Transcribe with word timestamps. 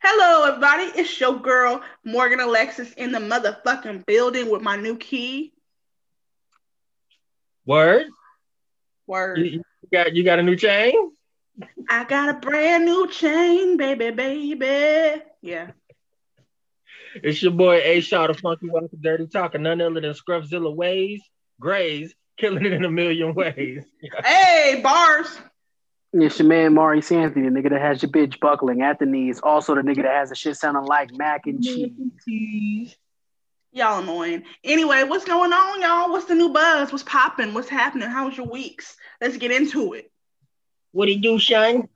Hello, 0.00 0.48
everybody. 0.48 0.84
It's 0.98 1.20
your 1.20 1.40
girl, 1.40 1.82
Morgan 2.04 2.38
Alexis, 2.38 2.92
in 2.92 3.10
the 3.10 3.18
motherfucking 3.18 4.06
building 4.06 4.48
with 4.48 4.62
my 4.62 4.76
new 4.76 4.96
key. 4.96 5.52
Word. 7.66 8.06
Word. 9.06 9.38
You, 9.38 9.62
got 9.92 10.14
you 10.14 10.22
got 10.22 10.38
a 10.38 10.42
new 10.42 10.54
chain? 10.54 10.94
I 11.90 12.04
got 12.04 12.28
a 12.28 12.34
brand 12.34 12.84
new 12.84 13.08
chain, 13.08 13.76
baby, 13.76 14.10
baby. 14.10 15.22
Yeah. 15.42 15.72
It's 17.16 17.42
your 17.42 17.52
boy 17.52 17.80
A 17.82 18.00
Shaw, 18.00 18.28
the 18.28 18.34
funky 18.34 18.68
walker, 18.68 18.88
dirty 19.00 19.26
talker, 19.26 19.58
none 19.58 19.80
other 19.80 20.00
than 20.00 20.12
Scruffzilla 20.12 20.72
Ways, 20.72 21.22
Grays, 21.60 22.14
killing 22.36 22.64
it 22.64 22.72
in 22.72 22.84
a 22.84 22.90
million 22.90 23.34
ways. 23.34 23.84
Hey, 24.24 24.80
bars. 24.80 25.26
It's 26.12 26.38
your 26.38 26.48
man 26.48 26.74
Maurice 26.74 27.12
Anthony, 27.12 27.48
the 27.48 27.54
nigga 27.54 27.70
that 27.70 27.80
has 27.82 28.02
your 28.02 28.10
bitch 28.10 28.40
buckling 28.40 28.82
at 28.82 28.98
the 28.98 29.06
knees. 29.06 29.40
Also 29.40 29.74
the 29.74 29.82
nigga 29.82 30.02
that 30.02 30.14
has 30.14 30.30
the 30.30 30.34
shit 30.34 30.56
sounding 30.56 30.84
like 30.84 31.10
mac 31.14 31.46
and 31.46 31.62
cheese. 31.62 32.96
Y'all 33.72 34.02
annoying. 34.02 34.44
Anyway, 34.64 35.02
what's 35.04 35.26
going 35.26 35.52
on, 35.52 35.82
y'all? 35.82 36.10
What's 36.10 36.24
the 36.24 36.34
new 36.34 36.50
buzz? 36.50 36.90
What's 36.90 37.04
popping? 37.04 37.52
What's 37.52 37.68
happening? 37.68 38.08
How's 38.08 38.36
your 38.36 38.46
weeks? 38.46 38.96
Let's 39.20 39.36
get 39.36 39.50
into 39.50 39.92
it. 39.92 40.10
What 40.92 41.06
do 41.06 41.12
you 41.12 41.20
do, 41.20 41.38
Shine? 41.38 41.88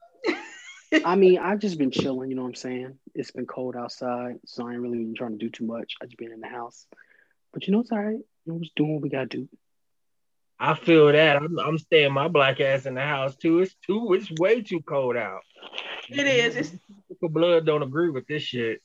I 1.07 1.17
mean, 1.17 1.39
I've 1.39 1.61
just 1.61 1.79
been 1.79 1.91
chilling, 1.91 2.29
you 2.29 2.37
know 2.37 2.43
what 2.43 2.49
I'm 2.49 2.55
saying? 2.55 2.99
It's 3.15 3.31
been 3.31 3.47
cold 3.47 3.75
outside, 3.77 4.37
so 4.45 4.69
I 4.69 4.73
ain't 4.73 4.83
really 4.83 4.99
been 4.99 5.15
trying 5.15 5.33
to 5.33 5.39
do 5.39 5.49
too 5.49 5.65
much. 5.65 5.95
I 6.03 6.05
just 6.05 6.19
been 6.19 6.33
in 6.33 6.41
the 6.41 6.49
house. 6.49 6.87
But 7.55 7.67
you 7.67 7.73
know, 7.73 7.81
it's 7.81 7.91
all 7.91 7.99
right. 7.99 8.19
You 8.45 8.53
know, 8.53 8.59
just 8.59 8.75
doing 8.75 8.93
what 8.93 9.03
we 9.03 9.09
gotta 9.09 9.25
do. 9.25 9.49
I 10.63 10.75
feel 10.77 11.11
that. 11.11 11.37
I'm, 11.39 11.59
I'm 11.59 11.77
staying 11.77 12.13
my 12.13 12.29
black 12.29 12.61
ass 12.61 12.87
in 12.87 12.95
the 12.95 13.01
house 13.01 13.35
too. 13.35 13.59
It's 13.59 13.75
too. 13.85 14.13
It's 14.15 14.31
way 14.41 14.63
too 14.63 14.81
cold 14.83 15.17
out. 15.17 15.41
It 16.09 16.25
is. 16.25 16.55
It's 17.11 17.23
a 17.23 17.29
blood 17.29 17.67
don't 17.67 17.83
agree 17.83 18.11
with 18.11 18.29
this 18.29 18.45
shit. 18.45 18.81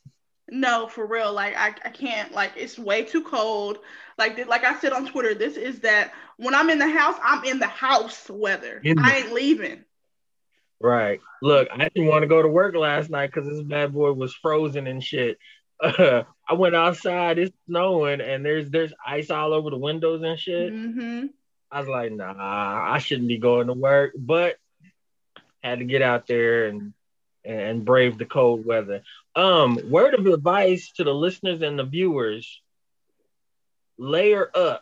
no, 0.49 0.87
for 0.87 1.05
real. 1.05 1.31
Like 1.31 1.55
I, 1.55 1.67
I 1.85 1.89
can't. 1.89 2.31
Like 2.31 2.53
it's 2.55 2.79
way 2.79 3.03
too 3.03 3.21
cold. 3.23 3.77
Like 4.17 4.47
like 4.47 4.63
I 4.63 4.79
said 4.79 4.91
on 4.91 5.05
Twitter, 5.05 5.35
this 5.35 5.55
is 5.55 5.81
that 5.81 6.13
when 6.37 6.55
I'm 6.55 6.71
in 6.71 6.79
the 6.79 6.89
house, 6.89 7.15
I'm 7.23 7.43
in 7.43 7.59
the 7.59 7.67
house 7.67 8.27
weather. 8.27 8.81
The- 8.83 8.95
I 8.99 9.17
ain't 9.17 9.33
leaving. 9.33 9.83
Right. 10.81 11.19
Look, 11.43 11.67
I 11.71 11.89
didn't 11.89 12.07
want 12.07 12.23
to 12.23 12.27
go 12.27 12.41
to 12.41 12.47
work 12.47 12.75
last 12.75 13.11
night 13.11 13.31
because 13.31 13.47
this 13.47 13.61
bad 13.61 13.93
boy 13.93 14.13
was 14.13 14.33
frozen 14.33 14.87
and 14.87 15.03
shit. 15.03 15.37
Uh, 15.79 16.23
I 16.49 16.53
went 16.53 16.75
outside. 16.75 17.37
It's 17.37 17.55
snowing 17.67 18.21
and 18.21 18.43
there's 18.43 18.71
there's 18.71 18.93
ice 19.05 19.29
all 19.29 19.53
over 19.53 19.69
the 19.69 19.77
windows 19.77 20.23
and 20.23 20.39
shit. 20.39 20.73
hmm 20.73 21.25
I 21.71 21.79
was 21.79 21.89
like, 21.89 22.11
nah, 22.11 22.33
I 22.37 22.99
shouldn't 22.99 23.27
be 23.27 23.37
going 23.37 23.67
to 23.67 23.73
work, 23.73 24.13
but 24.17 24.55
had 25.63 25.79
to 25.79 25.85
get 25.85 26.01
out 26.01 26.27
there 26.27 26.67
and 26.67 26.93
and 27.43 27.85
brave 27.85 28.17
the 28.17 28.25
cold 28.25 28.65
weather. 28.65 29.03
Um, 29.35 29.79
word 29.89 30.13
of 30.13 30.25
advice 30.25 30.91
to 30.93 31.03
the 31.03 31.13
listeners 31.13 31.61
and 31.61 31.79
the 31.79 31.83
viewers: 31.83 32.61
layer 33.97 34.49
up. 34.53 34.81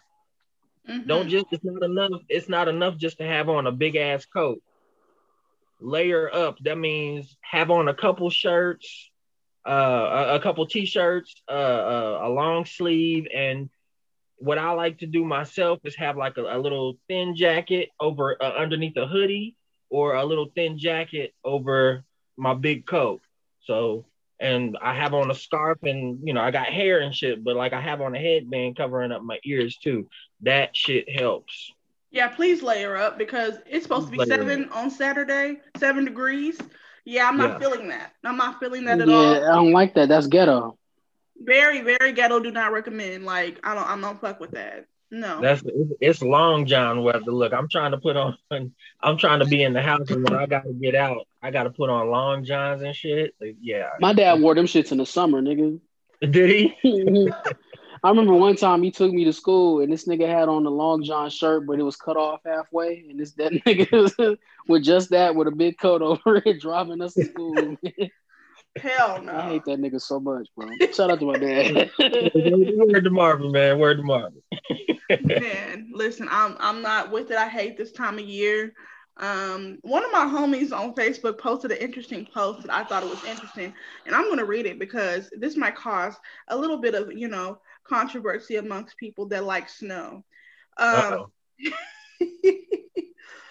Mm-hmm. 0.89 1.07
Don't 1.07 1.29
just 1.29 1.47
it's 1.51 1.63
not 1.63 1.83
enough. 1.83 2.21
It's 2.29 2.49
not 2.49 2.67
enough 2.67 2.97
just 2.97 3.17
to 3.17 3.25
have 3.25 3.49
on 3.49 3.67
a 3.67 3.71
big 3.71 3.95
ass 3.95 4.25
coat. 4.25 4.61
Layer 5.79 6.33
up. 6.33 6.57
That 6.59 6.77
means 6.77 7.35
have 7.41 7.71
on 7.71 7.87
a 7.87 7.93
couple 7.93 8.29
shirts, 8.29 9.11
uh, 9.67 9.71
a, 10.29 10.35
a 10.35 10.39
couple 10.39 10.65
t-shirts, 10.67 11.33
uh, 11.49 11.51
uh, 11.51 12.19
a 12.23 12.29
long 12.29 12.65
sleeve, 12.65 13.27
and 13.33 13.69
what 14.37 14.57
I 14.57 14.71
like 14.71 14.99
to 14.99 15.07
do 15.07 15.23
myself 15.23 15.79
is 15.83 15.95
have 15.95 16.17
like 16.17 16.37
a, 16.37 16.41
a 16.41 16.59
little 16.59 16.97
thin 17.07 17.35
jacket 17.35 17.89
over 17.99 18.41
uh, 18.41 18.53
underneath 18.53 18.97
a 18.97 19.07
hoodie, 19.07 19.55
or 19.89 20.15
a 20.15 20.25
little 20.25 20.47
thin 20.55 20.77
jacket 20.77 21.33
over 21.43 22.03
my 22.37 22.53
big 22.53 22.85
coat. 22.85 23.21
So, 23.63 24.05
and 24.39 24.77
I 24.81 24.93
have 24.95 25.13
on 25.13 25.31
a 25.31 25.35
scarf, 25.35 25.79
and 25.83 26.19
you 26.23 26.33
know 26.33 26.41
I 26.41 26.51
got 26.51 26.67
hair 26.67 26.99
and 26.99 27.15
shit, 27.15 27.43
but 27.43 27.55
like 27.55 27.73
I 27.73 27.81
have 27.81 28.01
on 28.01 28.15
a 28.15 28.19
headband 28.19 28.75
covering 28.77 29.11
up 29.11 29.23
my 29.23 29.39
ears 29.45 29.77
too. 29.77 30.09
That 30.41 30.75
shit 30.75 31.09
helps. 31.09 31.71
Yeah, 32.11 32.27
please 32.29 32.61
layer 32.63 32.95
up 32.95 33.17
because 33.17 33.55
it's 33.65 33.83
supposed 33.83 34.07
to 34.07 34.11
be 34.11 34.17
Layer 34.17 34.27
seven 34.27 34.69
on 34.69 34.89
Saturday, 34.89 35.59
seven 35.77 36.05
degrees. 36.05 36.57
Yeah, 37.03 37.27
I'm 37.27 37.37
not 37.37 37.51
Yeah. 37.51 37.59
feeling 37.59 37.87
that. 37.89 38.13
I'm 38.23 38.37
not 38.37 38.59
feeling 38.59 38.85
that 38.85 38.97
Yeah, 38.99 39.03
at 39.03 39.09
all. 39.09 39.51
I 39.51 39.55
don't 39.55 39.71
like 39.71 39.93
that. 39.95 40.09
That's 40.09 40.27
ghetto. 40.27 40.77
Very, 41.37 41.81
very 41.81 42.13
ghetto. 42.13 42.39
Do 42.39 42.51
not 42.51 42.71
recommend. 42.71 43.25
Like, 43.25 43.59
I 43.63 43.75
don't. 43.75 43.87
I'm 43.87 44.01
not 44.01 44.21
fuck 44.21 44.39
with 44.39 44.51
that. 44.51 44.87
No. 45.11 45.39
That's 45.39 45.61
it's, 45.65 45.93
it's 46.01 46.21
long 46.21 46.65
john 46.65 47.03
weather. 47.03 47.31
Look, 47.31 47.53
I'm 47.53 47.69
trying 47.69 47.91
to 47.91 47.97
put 47.97 48.17
on. 48.17 48.37
I'm 49.01 49.17
trying 49.17 49.39
to 49.39 49.45
be 49.45 49.63
in 49.63 49.73
the 49.73 49.81
house, 49.81 50.09
and 50.09 50.27
when 50.27 50.37
I 50.37 50.45
gotta 50.45 50.73
get 50.73 50.95
out, 50.95 51.27
I 51.41 51.51
gotta 51.51 51.69
put 51.69 51.89
on 51.89 52.09
long 52.09 52.43
johns 52.43 52.81
and 52.81 52.95
shit. 52.95 53.35
Like, 53.39 53.57
yeah, 53.61 53.89
My 53.99 54.13
dad 54.13 54.41
wore 54.41 54.55
them 54.55 54.65
shits 54.65 54.91
in 54.91 54.97
the 54.97 55.05
summer, 55.05 55.41
nigga. 55.41 55.79
did 56.21 56.49
he? 56.49 57.31
I 58.03 58.09
remember 58.09 58.33
one 58.33 58.55
time 58.55 58.83
he 58.83 58.91
took 58.91 59.11
me 59.11 59.25
to 59.25 59.33
school 59.33 59.81
and 59.81 59.91
this 59.91 60.07
nigga 60.07 60.27
had 60.27 60.47
on 60.47 60.63
the 60.63 60.69
long 60.69 61.03
john 61.03 61.29
shirt, 61.29 61.65
but 61.65 61.79
it 61.79 61.83
was 61.83 61.95
cut 61.95 62.17
off 62.17 62.41
halfway. 62.45 63.05
And 63.09 63.19
this 63.19 63.31
that 63.33 63.51
nigga 63.65 63.91
was 63.91 64.37
with 64.67 64.83
just 64.83 65.09
that 65.11 65.35
with 65.35 65.47
a 65.47 65.51
big 65.51 65.79
coat 65.79 66.01
over 66.01 66.37
it 66.45 66.61
driving 66.61 67.01
us 67.01 67.13
to 67.15 67.25
school. 67.25 67.77
Hell 68.77 69.21
no. 69.21 69.33
I 69.33 69.41
hate 69.49 69.65
that 69.65 69.79
nigga 69.79 70.01
so 70.01 70.19
much, 70.19 70.47
bro. 70.55 70.69
Shout 70.93 71.09
out 71.09 71.19
to 71.19 71.25
my 71.25 71.37
dad. 71.37 71.91
Word 71.99 73.03
to 73.03 73.09
Marvin, 73.09 73.51
man. 73.51 73.79
Word 73.79 73.97
to 73.97 74.03
Marvin. 74.03 74.41
Man, 75.21 75.89
listen, 75.93 76.27
I'm 76.29 76.55
I'm 76.59 76.81
not 76.81 77.11
with 77.11 77.31
it. 77.31 77.37
I 77.37 77.47
hate 77.47 77.77
this 77.77 77.91
time 77.91 78.19
of 78.19 78.25
year. 78.25 78.73
Um, 79.17 79.77
one 79.81 80.03
of 80.03 80.11
my 80.11 80.25
homies 80.25 80.77
on 80.77 80.93
Facebook 80.93 81.37
posted 81.37 81.71
an 81.71 81.77
interesting 81.77 82.27
post 82.33 82.63
that 82.63 82.73
I 82.73 82.83
thought 82.83 83.03
it 83.03 83.09
was 83.09 83.23
interesting, 83.23 83.73
and 84.05 84.13
I'm 84.13 84.25
going 84.25 84.39
to 84.39 84.45
read 84.45 84.65
it 84.65 84.77
because 84.77 85.29
this 85.37 85.55
might 85.55 85.75
cause 85.75 86.15
a 86.49 86.57
little 86.57 86.77
bit 86.77 86.95
of 86.95 87.13
you 87.13 87.29
know 87.29 87.59
controversy 87.85 88.57
amongst 88.57 88.97
people 88.97 89.27
that 89.27 89.45
like 89.45 89.69
snow. 89.69 90.25
Um, 90.77 91.27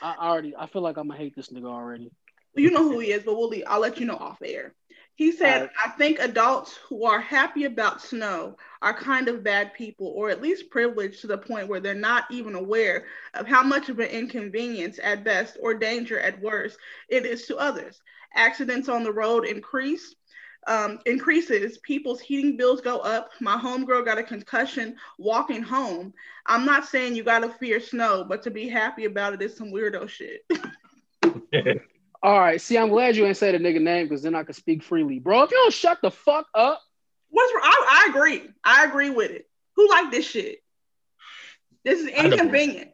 I 0.02 0.16
already 0.20 0.54
I 0.56 0.66
feel 0.66 0.82
like 0.82 0.98
I'm 0.98 1.08
gonna 1.08 1.18
hate 1.18 1.34
this 1.34 1.48
nigga 1.48 1.66
already. 1.66 2.10
you 2.54 2.70
know 2.70 2.82
who 2.82 2.98
he 2.98 3.12
is, 3.12 3.22
but 3.24 3.36
we'll 3.36 3.48
leave, 3.48 3.64
I'll 3.66 3.80
let 3.80 3.98
you 3.98 4.04
know 4.04 4.16
off 4.16 4.42
air. 4.44 4.74
He 5.16 5.30
said, 5.30 5.54
Alright. 5.54 5.70
I 5.84 5.90
think 5.90 6.18
adults 6.18 6.76
who 6.88 7.04
are 7.04 7.20
happy 7.20 7.64
about 7.64 8.02
snow 8.02 8.56
are 8.82 8.92
kind 8.92 9.28
of 9.28 9.44
bad 9.44 9.72
people, 9.72 10.08
or 10.08 10.28
at 10.28 10.42
least 10.42 10.70
privileged 10.70 11.20
to 11.20 11.28
the 11.28 11.38
point 11.38 11.68
where 11.68 11.78
they're 11.78 11.94
not 11.94 12.24
even 12.30 12.56
aware 12.56 13.06
of 13.34 13.46
how 13.46 13.62
much 13.62 13.88
of 13.88 14.00
an 14.00 14.08
inconvenience 14.08 14.98
at 15.02 15.22
best 15.22 15.56
or 15.60 15.72
danger 15.72 16.18
at 16.18 16.40
worst 16.40 16.78
it 17.08 17.24
is 17.24 17.46
to 17.46 17.56
others. 17.56 18.02
Accidents 18.34 18.88
on 18.88 19.04
the 19.04 19.12
road 19.12 19.44
increase. 19.44 20.14
Um, 20.66 20.98
increases 21.04 21.76
people's 21.76 22.22
heating 22.22 22.56
bills 22.56 22.80
go 22.80 23.00
up 23.00 23.28
my 23.38 23.54
homegirl 23.54 24.02
got 24.02 24.16
a 24.16 24.22
concussion 24.22 24.96
walking 25.18 25.62
home 25.62 26.14
i'm 26.46 26.64
not 26.64 26.86
saying 26.86 27.14
you 27.14 27.22
gotta 27.22 27.50
fear 27.50 27.78
snow 27.78 28.24
but 28.26 28.42
to 28.44 28.50
be 28.50 28.66
happy 28.66 29.04
about 29.04 29.34
it 29.34 29.42
is 29.42 29.54
some 29.54 29.70
weirdo 29.70 30.08
shit 30.08 30.46
All 32.24 32.40
right, 32.40 32.58
see, 32.58 32.78
I'm 32.78 32.88
glad 32.88 33.16
you 33.16 33.26
ain't 33.26 33.36
say 33.36 33.52
the 33.52 33.58
nigga 33.58 33.82
name 33.82 34.06
because 34.06 34.22
then 34.22 34.34
I 34.34 34.44
could 34.44 34.56
speak 34.56 34.82
freely, 34.82 35.18
bro. 35.18 35.42
If 35.42 35.50
you 35.50 35.58
don't 35.58 35.74
shut 35.74 35.98
the 36.00 36.10
fuck 36.10 36.46
up, 36.54 36.80
What's 37.28 37.52
wrong? 37.52 37.62
I, 37.64 38.06
I 38.06 38.10
agree. 38.10 38.42
I 38.64 38.84
agree 38.84 39.10
with 39.10 39.30
it. 39.30 39.46
Who 39.76 39.90
like 39.90 40.10
this 40.10 40.26
shit? 40.26 40.60
This 41.84 42.00
is 42.00 42.06
inconvenient. 42.06 42.92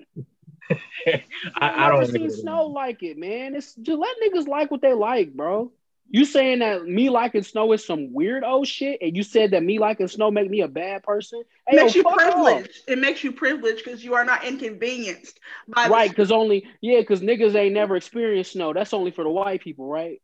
I, 1.07 1.21
I 1.61 1.89
don't 1.91 2.07
seen 2.07 2.25
agree. 2.27 2.31
snow 2.31 2.67
like 2.67 3.05
it, 3.05 3.19
man. 3.19 3.55
It's 3.55 3.75
just 3.75 4.01
let 4.01 4.17
niggas 4.25 4.49
like 4.49 4.71
what 4.71 4.83
they 4.83 4.95
like, 4.95 5.33
bro. 5.33 5.71
You 6.13 6.25
saying 6.25 6.59
that 6.59 6.85
me 6.87 7.09
liking 7.09 7.45
snow 7.45 7.73
is 7.73 7.87
some 7.87 8.13
weird 8.13 8.43
old 8.43 8.67
shit, 8.67 8.99
and 9.01 9.17
you 9.17 9.23
said 9.23 9.53
that 9.53 9.63
me 9.63 9.79
liking 9.79 10.09
snow 10.09 10.31
make 10.33 10.51
me 10.51 10.61
a 10.61 10.67
bad 10.69 11.05
person? 11.05 11.43
It 11.69 11.77
makes 11.77 11.95
yo, 11.95 12.01
you 12.01 12.03
fuck 12.03 12.15
off. 12.21 12.33
privileged. 12.35 12.83
It 12.89 12.99
makes 12.99 13.23
you 13.23 13.31
privileged 13.31 13.85
because 13.85 14.05
you 14.05 14.15
are 14.15 14.25
not 14.25 14.45
inconvenienced 14.45 15.39
by 15.69 15.87
Right, 15.89 16.11
because 16.11 16.33
only 16.33 16.67
yeah, 16.81 16.99
because 16.99 17.21
niggas 17.21 17.55
ain't 17.55 17.75
never 17.75 17.95
experienced 17.95 18.53
snow. 18.53 18.73
That's 18.73 18.93
only 18.93 19.13
for 19.13 19.23
the 19.23 19.31
white 19.31 19.61
people, 19.63 19.87
right? 19.87 20.21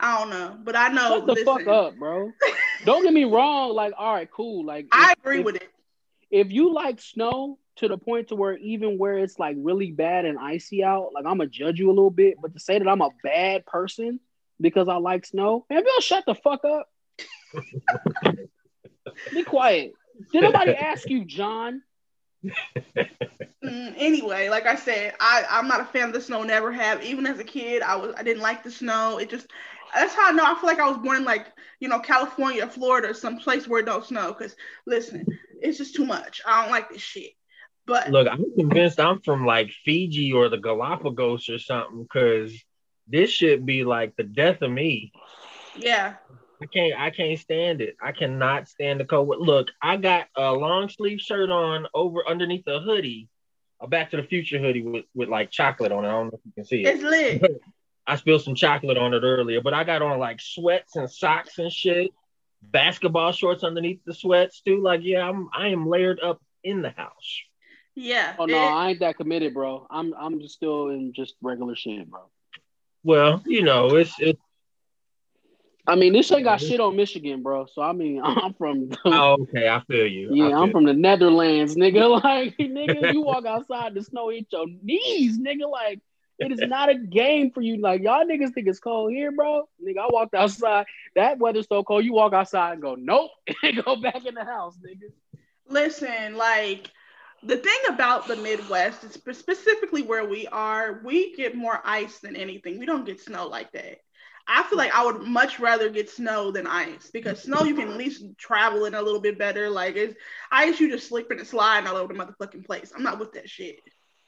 I 0.00 0.18
don't 0.18 0.30
know, 0.30 0.56
but 0.64 0.74
I 0.74 0.88
know. 0.88 1.08
Shut 1.18 1.26
the 1.26 1.32
listen, 1.34 1.44
fuck 1.44 1.66
up, 1.68 1.96
bro. 1.98 2.32
Don't 2.86 3.02
get 3.04 3.12
me 3.12 3.24
wrong. 3.24 3.74
Like, 3.74 3.92
all 3.96 4.14
right, 4.14 4.28
cool. 4.30 4.64
Like, 4.64 4.86
I 4.90 5.12
if- 5.12 5.18
agree 5.18 5.38
if- 5.40 5.44
with 5.44 5.56
it. 5.56 5.68
if 6.30 6.50
you 6.50 6.72
like 6.72 6.98
snow 7.00 7.58
to 7.76 7.88
the 7.88 7.98
point 7.98 8.28
to 8.28 8.36
where 8.36 8.56
even 8.56 8.96
where 8.98 9.18
it's 9.18 9.38
like 9.38 9.56
really 9.58 9.92
bad 9.92 10.24
and 10.24 10.38
icy 10.38 10.82
out, 10.82 11.10
like 11.12 11.26
I'm 11.26 11.36
gonna 11.36 11.46
judge 11.50 11.78
you 11.78 11.88
a 11.88 11.92
little 11.92 12.10
bit. 12.10 12.36
But 12.40 12.54
to 12.54 12.58
say 12.58 12.78
that 12.78 12.88
I'm 12.88 13.02
a 13.02 13.10
bad 13.22 13.66
person 13.66 14.18
because 14.60 14.88
I 14.88 14.96
like 14.96 15.26
snow, 15.26 15.66
man, 15.68 15.82
Bill, 15.82 16.00
shut 16.00 16.24
the 16.26 16.34
fuck 16.34 16.64
up. 16.64 16.88
Be 19.32 19.42
quiet. 19.42 19.92
Did 20.32 20.42
nobody 20.42 20.72
ask 20.72 21.08
you, 21.08 21.24
John? 21.24 21.82
Mm, 23.64 23.94
anyway, 23.96 24.48
like 24.48 24.66
I 24.66 24.74
said, 24.74 25.14
I 25.20 25.44
I'm 25.48 25.68
not 25.68 25.80
a 25.80 25.84
fan 25.84 26.08
of 26.08 26.12
the 26.12 26.20
snow. 26.20 26.42
Never 26.42 26.72
have. 26.72 27.02
Even 27.04 27.26
as 27.26 27.38
a 27.38 27.44
kid, 27.44 27.82
I 27.82 27.94
was 27.94 28.14
I 28.16 28.22
didn't 28.22 28.42
like 28.42 28.64
the 28.64 28.70
snow. 28.70 29.18
It 29.18 29.30
just 29.30 29.46
that's 29.94 30.14
how 30.14 30.28
I 30.28 30.32
know. 30.32 30.44
I 30.44 30.54
feel 30.54 30.66
like 30.66 30.80
I 30.80 30.88
was 30.88 30.98
born 30.98 31.18
in 31.18 31.24
like 31.24 31.46
you 31.78 31.88
know 31.88 32.00
California, 32.00 32.66
Florida, 32.66 33.14
some 33.14 33.38
place 33.38 33.68
where 33.68 33.80
it 33.80 33.86
don't 33.86 34.04
snow. 34.04 34.32
Cause 34.34 34.56
listen, 34.86 35.26
it's 35.60 35.78
just 35.78 35.94
too 35.94 36.04
much. 36.04 36.40
I 36.44 36.62
don't 36.62 36.72
like 36.72 36.90
this 36.90 37.02
shit. 37.02 37.32
But 37.86 38.10
Look, 38.10 38.28
I'm 38.28 38.44
convinced 38.56 39.00
I'm 39.00 39.20
from 39.22 39.46
like 39.46 39.70
Fiji 39.84 40.32
or 40.32 40.48
the 40.48 40.58
Galapagos 40.58 41.48
or 41.48 41.58
something 41.58 42.02
because 42.02 42.52
this 43.12 43.30
should 43.30 43.64
be 43.66 43.84
like 43.84 44.16
the 44.16 44.24
death 44.24 44.62
of 44.62 44.70
me. 44.72 45.12
yeah, 45.76 46.14
I 46.60 46.66
can't. 46.66 46.98
I 46.98 47.10
can't 47.10 47.38
stand 47.38 47.80
it. 47.80 47.96
I 48.02 48.12
cannot 48.12 48.68
stand 48.68 48.98
the 49.00 49.04
cold. 49.04 49.34
Look, 49.38 49.68
I 49.80 49.96
got 49.98 50.26
a 50.36 50.52
long 50.52 50.88
sleeve 50.88 51.20
shirt 51.20 51.50
on 51.50 51.86
over 51.94 52.26
underneath 52.26 52.66
a 52.66 52.80
hoodie, 52.80 53.28
a 53.80 53.86
Back 53.86 54.10
to 54.12 54.16
the 54.16 54.22
Future 54.22 54.58
hoodie 54.58 54.82
with, 54.82 55.04
with 55.14 55.28
like 55.28 55.50
chocolate 55.50 55.92
on 55.92 56.04
it. 56.04 56.08
I 56.08 56.12
don't 56.12 56.26
know 56.28 56.38
if 56.38 56.40
you 56.46 56.52
can 56.54 56.64
see 56.64 56.82
it. 56.84 56.94
It's 56.94 57.02
lit. 57.02 57.62
I 58.06 58.16
spilled 58.16 58.42
some 58.42 58.56
chocolate 58.56 58.98
on 58.98 59.14
it 59.14 59.22
earlier, 59.22 59.60
but 59.60 59.74
I 59.74 59.84
got 59.84 60.02
on 60.02 60.18
like 60.18 60.40
sweats 60.40 60.96
and 60.96 61.08
socks 61.08 61.58
and 61.58 61.70
shit, 61.70 62.10
basketball 62.60 63.30
shorts 63.32 63.62
underneath 63.62 64.00
the 64.04 64.12
sweats 64.14 64.60
too. 64.60 64.82
Like, 64.82 65.00
yeah, 65.04 65.28
I'm 65.28 65.48
I 65.54 65.68
am 65.68 65.86
layered 65.88 66.18
up 66.20 66.40
in 66.64 66.82
the 66.82 66.90
house. 66.90 67.40
Yeah. 67.94 68.34
Oh 68.38 68.46
no, 68.46 68.56
it- 68.56 68.70
I 68.72 68.90
ain't 68.90 69.00
that 69.00 69.16
committed, 69.18 69.54
bro. 69.54 69.86
I'm 69.90 70.14
I'm 70.14 70.40
just 70.40 70.54
still 70.54 70.88
in 70.88 71.12
just 71.12 71.34
regular 71.42 71.76
shit, 71.76 72.08
bro. 72.10 72.22
Well, 73.04 73.42
you 73.46 73.62
know, 73.62 73.96
it's 73.96 74.14
it's 74.18 74.40
I 75.86 75.96
mean, 75.96 76.12
this 76.12 76.30
ain't 76.30 76.44
got 76.44 76.60
shit 76.60 76.80
on 76.80 76.94
Michigan, 76.94 77.42
bro. 77.42 77.66
So 77.66 77.82
I 77.82 77.92
mean, 77.92 78.20
I'm 78.24 78.54
from 78.54 78.90
oh, 79.04 79.38
okay. 79.42 79.68
I 79.68 79.80
feel 79.80 80.06
you. 80.06 80.30
I 80.30 80.34
yeah, 80.34 80.48
feel 80.48 80.62
I'm 80.62 80.70
from 80.70 80.84
the 80.84 80.94
Netherlands, 80.94 81.76
nigga. 81.76 82.02
Like, 82.22 82.56
nigga, 82.58 83.12
you 83.12 83.22
walk 83.22 83.46
outside, 83.46 83.94
the 83.94 84.02
snow 84.02 84.28
hit 84.28 84.46
your 84.52 84.66
knees, 84.82 85.38
nigga. 85.38 85.70
Like, 85.70 86.00
it 86.38 86.52
is 86.52 86.60
not 86.60 86.88
a 86.88 86.94
game 86.94 87.50
for 87.50 87.60
you. 87.60 87.80
Like, 87.80 88.02
y'all 88.02 88.24
niggas 88.24 88.52
think 88.52 88.68
it's 88.68 88.78
cold 88.78 89.12
here, 89.12 89.32
bro. 89.32 89.68
Nigga, 89.84 89.98
I 89.98 90.08
walked 90.10 90.34
outside. 90.34 90.86
That 91.16 91.38
weather's 91.38 91.66
so 91.68 91.82
cold. 91.82 92.04
You 92.04 92.12
walk 92.12 92.32
outside 92.32 92.74
and 92.74 92.82
go, 92.82 92.94
nope, 92.94 93.30
and 93.62 93.82
go 93.84 93.96
back 93.96 94.24
in 94.24 94.34
the 94.34 94.44
house, 94.44 94.76
nigga. 94.78 95.10
listen, 95.68 96.36
like 96.36 96.90
the 97.42 97.56
thing 97.56 97.78
about 97.88 98.28
the 98.28 98.36
Midwest, 98.36 99.04
is 99.04 99.14
specifically 99.14 100.02
where 100.02 100.24
we 100.24 100.46
are, 100.48 101.00
we 101.04 101.34
get 101.34 101.56
more 101.56 101.80
ice 101.84 102.18
than 102.20 102.36
anything. 102.36 102.78
We 102.78 102.86
don't 102.86 103.04
get 103.04 103.20
snow 103.20 103.48
like 103.48 103.72
that. 103.72 103.98
I 104.46 104.64
feel 104.64 104.78
like 104.78 104.94
I 104.94 105.04
would 105.04 105.22
much 105.22 105.60
rather 105.60 105.88
get 105.88 106.10
snow 106.10 106.50
than 106.50 106.66
ice 106.66 107.10
because 107.12 107.42
snow 107.42 107.62
you 107.62 107.74
can 107.74 107.90
at 107.90 107.96
least 107.96 108.24
travel 108.38 108.86
in 108.86 108.94
a 108.94 109.02
little 109.02 109.20
bit 109.20 109.38
better. 109.38 109.70
Like 109.70 109.96
it's 109.96 110.14
ice, 110.50 110.80
you 110.80 110.90
just 110.90 111.08
slipping 111.08 111.38
and 111.38 111.46
sliding 111.46 111.88
all 111.88 111.96
over 111.96 112.12
the 112.12 112.18
motherfucking 112.18 112.66
place. 112.66 112.92
I'm 112.94 113.04
not 113.04 113.20
with 113.20 113.32
that 113.34 113.48
shit. 113.48 113.76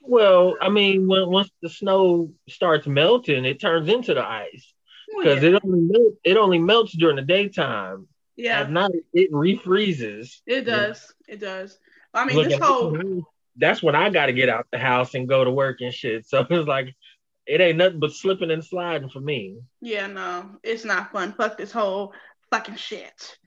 Well, 0.01 0.57
I 0.61 0.69
mean, 0.69 1.09
when 1.09 1.29
once 1.31 1.51
the 1.63 1.69
snow 1.69 2.31
starts 2.49 2.87
melting, 2.87 3.45
it 3.45 3.61
turns 3.61 3.89
into 3.89 4.15
the 4.15 4.25
ice 4.25 4.73
oh, 5.11 5.17
Well, 5.17 5.25
because 5.25 5.43
yeah. 5.43 5.51
it 5.51 5.61
only 5.65 5.81
melt, 5.81 6.15
it 6.23 6.37
only 6.37 6.59
melts 6.59 6.93
during 6.97 7.17
the 7.17 7.23
daytime. 7.23 8.07
yeah, 8.37 8.61
At 8.61 8.71
night, 8.71 8.93
it 9.13 9.33
refreezes. 9.33 10.41
it 10.47 10.63
does. 10.63 11.13
It 11.27 11.41
does. 11.41 11.79
I 12.15 12.25
mean, 12.25 12.37
Look, 12.37 12.49
this 12.49 12.59
whole 12.61 13.25
that's 13.57 13.83
when 13.83 13.95
I 13.95 14.11
got 14.11 14.27
to 14.27 14.33
get 14.33 14.49
out 14.49 14.67
the 14.73 14.79
house 14.79 15.15
and 15.15 15.29
go 15.29 15.45
to 15.45 15.51
work 15.51 15.81
and 15.81 15.93
shit. 15.93 16.27
So 16.27 16.47
it's 16.51 16.69
like 16.69 16.95
it 17.47 17.61
ain't 17.61 17.79
nothing 17.79 18.01
but 18.01 18.13
slipping 18.13 18.51
and 18.51 18.65
sliding 18.65 19.11
for 19.11 19.21
me. 19.21 19.59
Yeah, 19.81 20.07
no, 20.07 20.57
it's 20.63 20.85
not 20.85 21.13
fun. 21.13 21.33
Fuck 21.35 21.59
this 21.59 21.73
whole 21.73 22.13
fucking 22.51 22.77
shit. 22.77 23.39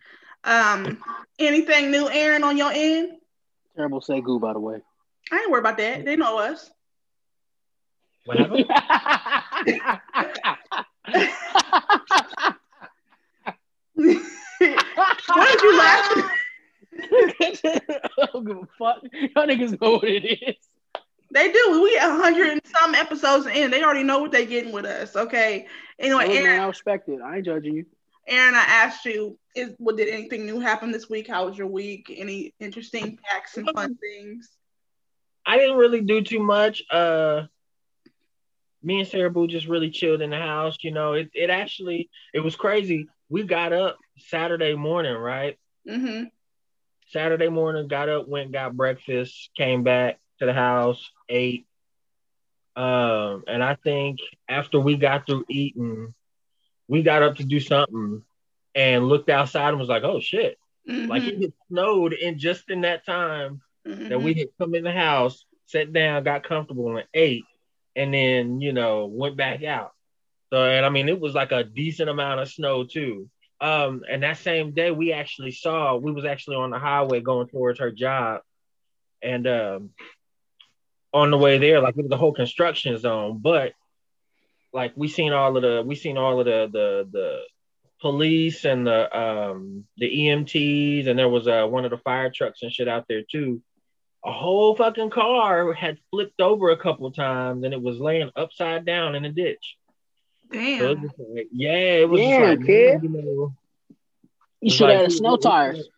Um, 0.44 1.02
anything 1.40 1.92
new, 1.92 2.10
Aaron, 2.10 2.44
on 2.44 2.58
your 2.58 2.72
end? 2.74 3.14
Terrible 3.76 4.02
Segu, 4.02 4.40
by 4.40 4.54
the 4.54 4.60
way. 4.60 4.82
I 5.32 5.40
ain't 5.40 5.52
worried 5.52 5.62
about 5.62 5.78
that. 5.78 6.06
They 6.06 6.16
know 6.16 6.38
us. 6.40 6.70
What 8.26 8.40
happened? 8.40 8.66
Why 15.28 15.46
did 15.52 15.62
you 15.62 15.78
laugh? 15.78 16.32
I 17.00 18.28
don't 18.34 18.46
give 18.46 18.58
a 18.58 18.68
fuck. 18.78 19.04
Y'all 19.14 19.48
niggas 19.48 19.80
know 19.82 19.94
what 19.94 20.06
it 20.06 20.26
is. 20.26 20.56
They 21.32 21.52
do. 21.52 21.82
We 21.84 21.98
a 21.98 22.10
hundred 22.10 22.48
and 22.50 22.62
some 22.66 22.96
episodes 22.96 23.48
in. 23.48 23.70
They 23.70 23.84
already 23.84 24.04
know 24.04 24.20
what 24.20 24.32
they're 24.32 24.46
getting 24.46 24.72
with 24.72 24.86
us. 24.86 25.16
Okay. 25.16 25.68
Anyway, 26.00 26.26
Look, 26.26 26.34
man, 26.34 26.46
Aaron, 26.46 26.60
I 26.62 26.68
respect 26.68 27.10
it. 27.10 27.22
I 27.22 27.38
ain't 27.38 27.46
judging 27.46 27.76
you. 27.76 27.86
Aaron, 28.28 28.56
I 28.56 28.64
asked 28.64 29.06
you, 29.06 29.38
is 29.56 29.74
what 29.78 29.98
did 29.98 30.10
anything 30.10 30.46
new 30.46 30.60
happen 30.60 30.92
this 30.92 31.10
week? 31.10 31.28
How 31.28 31.46
was 31.46 31.58
your 31.58 31.68
week? 31.68 32.14
Any 32.16 32.54
interesting 32.60 33.18
facts 33.30 33.58
and 33.58 33.70
fun 33.74 33.96
things? 33.98 34.50
I 35.46 35.58
didn't 35.58 35.78
really 35.78 36.02
do 36.02 36.22
too 36.22 36.40
much. 36.40 36.84
Uh, 36.92 37.44
me 38.84 39.00
and 39.00 39.08
Sarah 39.08 39.32
Boo 39.32 39.48
just 39.48 39.68
really 39.68 39.90
chilled 39.90 40.22
in 40.22 40.30
the 40.30 40.38
house. 40.38 40.78
You 40.82 40.92
know, 40.92 41.14
it, 41.14 41.30
it 41.34 41.50
actually 41.50 42.10
it 42.34 42.40
was 42.42 42.56
crazy. 42.56 43.08
We 43.30 43.44
got 43.44 43.74
up 43.74 43.98
Saturday 44.18 44.76
morning, 44.76 45.16
right? 45.16 45.58
Mm-hmm. 45.88 46.26
Saturday 47.10 47.50
morning, 47.50 47.88
got 47.88 48.10
up, 48.10 48.28
went, 48.28 48.52
got 48.52 48.76
breakfast, 48.76 49.50
came 49.56 49.84
back 49.84 50.20
to 50.40 50.46
the 50.46 50.54
house, 50.54 51.10
ate. 51.30 51.66
Um, 52.76 53.44
and 53.48 53.64
I 53.64 53.76
think 53.76 54.20
after 54.48 54.80
we 54.80 54.98
got 54.98 55.26
through 55.26 55.46
eating, 55.50 56.14
we 56.88 57.04
got 57.04 57.24
up 57.24 57.38
to 57.38 57.44
do 57.44 57.60
something 57.60 58.24
and 58.76 59.08
looked 59.08 59.30
outside 59.30 59.70
and 59.70 59.80
was 59.80 59.90
like, 59.90 60.04
oh 60.04 60.20
shit. 60.20 60.58
Mm-hmm. 60.88 61.10
Like 61.10 61.24
it 61.24 61.42
had 61.42 61.54
snowed 61.70 62.14
in 62.14 62.40
just 62.40 62.70
in 62.70 62.82
that 62.82 63.06
time 63.06 63.62
that 63.84 64.22
we 64.22 64.34
had 64.34 64.50
come 64.58 64.76
in 64.76 64.84
the 64.84 64.92
house, 64.92 65.46
sat 65.66 65.92
down, 65.92 66.24
got 66.24 66.44
comfortable, 66.44 66.96
and 66.98 67.08
ate, 67.14 67.46
and 67.96 68.14
then 68.14 68.62
you 68.62 68.74
know 68.74 69.06
went 69.06 69.38
back 69.38 69.64
out. 69.64 69.92
So, 70.52 70.64
and 70.64 70.86
I 70.86 70.90
mean, 70.90 71.10
it 71.10 71.20
was 71.20 71.34
like 71.34 71.52
a 71.52 71.64
decent 71.64 72.10
amount 72.10 72.40
of 72.40 72.50
snow 72.50 72.84
too. 72.86 73.30
Um, 73.60 74.04
and 74.10 74.24
that 74.24 74.38
same 74.38 74.74
day, 74.74 74.92
we 74.92 75.14
actually 75.14 75.52
saw 75.52 75.96
we 75.96 76.12
was 76.12 76.26
actually 76.26 76.58
on 76.58 76.70
the 76.70 76.80
highway 76.80 77.22
going 77.22 77.48
towards 77.48 77.80
her 77.80 77.92
job, 77.92 78.42
and 79.22 79.48
um, 79.48 79.90
on 81.14 81.32
the 81.32 81.38
way 81.38 81.58
there, 81.58 81.82
like 81.82 81.98
it 81.98 82.04
was 82.04 82.12
a 82.12 82.18
whole 82.18 82.34
construction 82.34 82.98
zone, 82.98 83.40
but 83.42 83.74
like 84.74 84.94
we 84.96 85.08
seen 85.08 85.34
all 85.34 85.56
of 85.56 85.64
the 85.64 85.84
we 85.86 85.96
seen 85.96 86.18
all 86.18 86.40
of 86.40 86.46
the 86.46 86.70
the 86.72 87.10
the 87.12 87.42
police 88.00 88.66
and 88.66 88.86
the 88.86 89.18
um 89.18 89.86
the 89.98 90.06
EMTs 90.06 91.08
and 91.08 91.18
there 91.18 91.30
was 91.30 91.48
uh 91.48 91.66
one 91.66 91.84
of 91.86 91.92
the 91.92 91.98
fire 91.98 92.30
trucks 92.30 92.62
and 92.62 92.72
shit 92.72 92.88
out 92.88 93.06
there 93.08 93.24
too. 93.24 93.62
A 94.26 94.32
whole 94.32 94.76
fucking 94.76 95.10
car 95.10 95.74
had 95.74 96.00
flipped 96.12 96.42
over 96.42 96.70
a 96.70 96.78
couple 96.78 97.10
times 97.12 97.64
and 97.64 97.74
it 97.74 97.82
was 97.82 97.98
laying 97.98 98.30
upside 98.36 98.86
down 98.86 99.16
in 99.16 99.26
a 99.26 99.32
ditch. 99.32 99.77
So 100.54 100.60
it 100.60 100.80
Damn. 100.80 101.02
was 101.02 101.12
like, 101.34 101.48
yeah, 101.52 101.72
it 101.72 102.10
was 102.10 102.22
Damn, 102.22 102.42
just 102.42 102.60
like, 102.60 102.66
kid. 102.68 103.04
you 103.04 103.10
know, 103.10 103.20
You 103.20 103.56
It's 104.62 104.76
should 104.76 104.90
have 104.90 104.98
like- 105.00 105.04
had 105.10 105.12
snow 105.12 105.38
tires. 105.38 105.90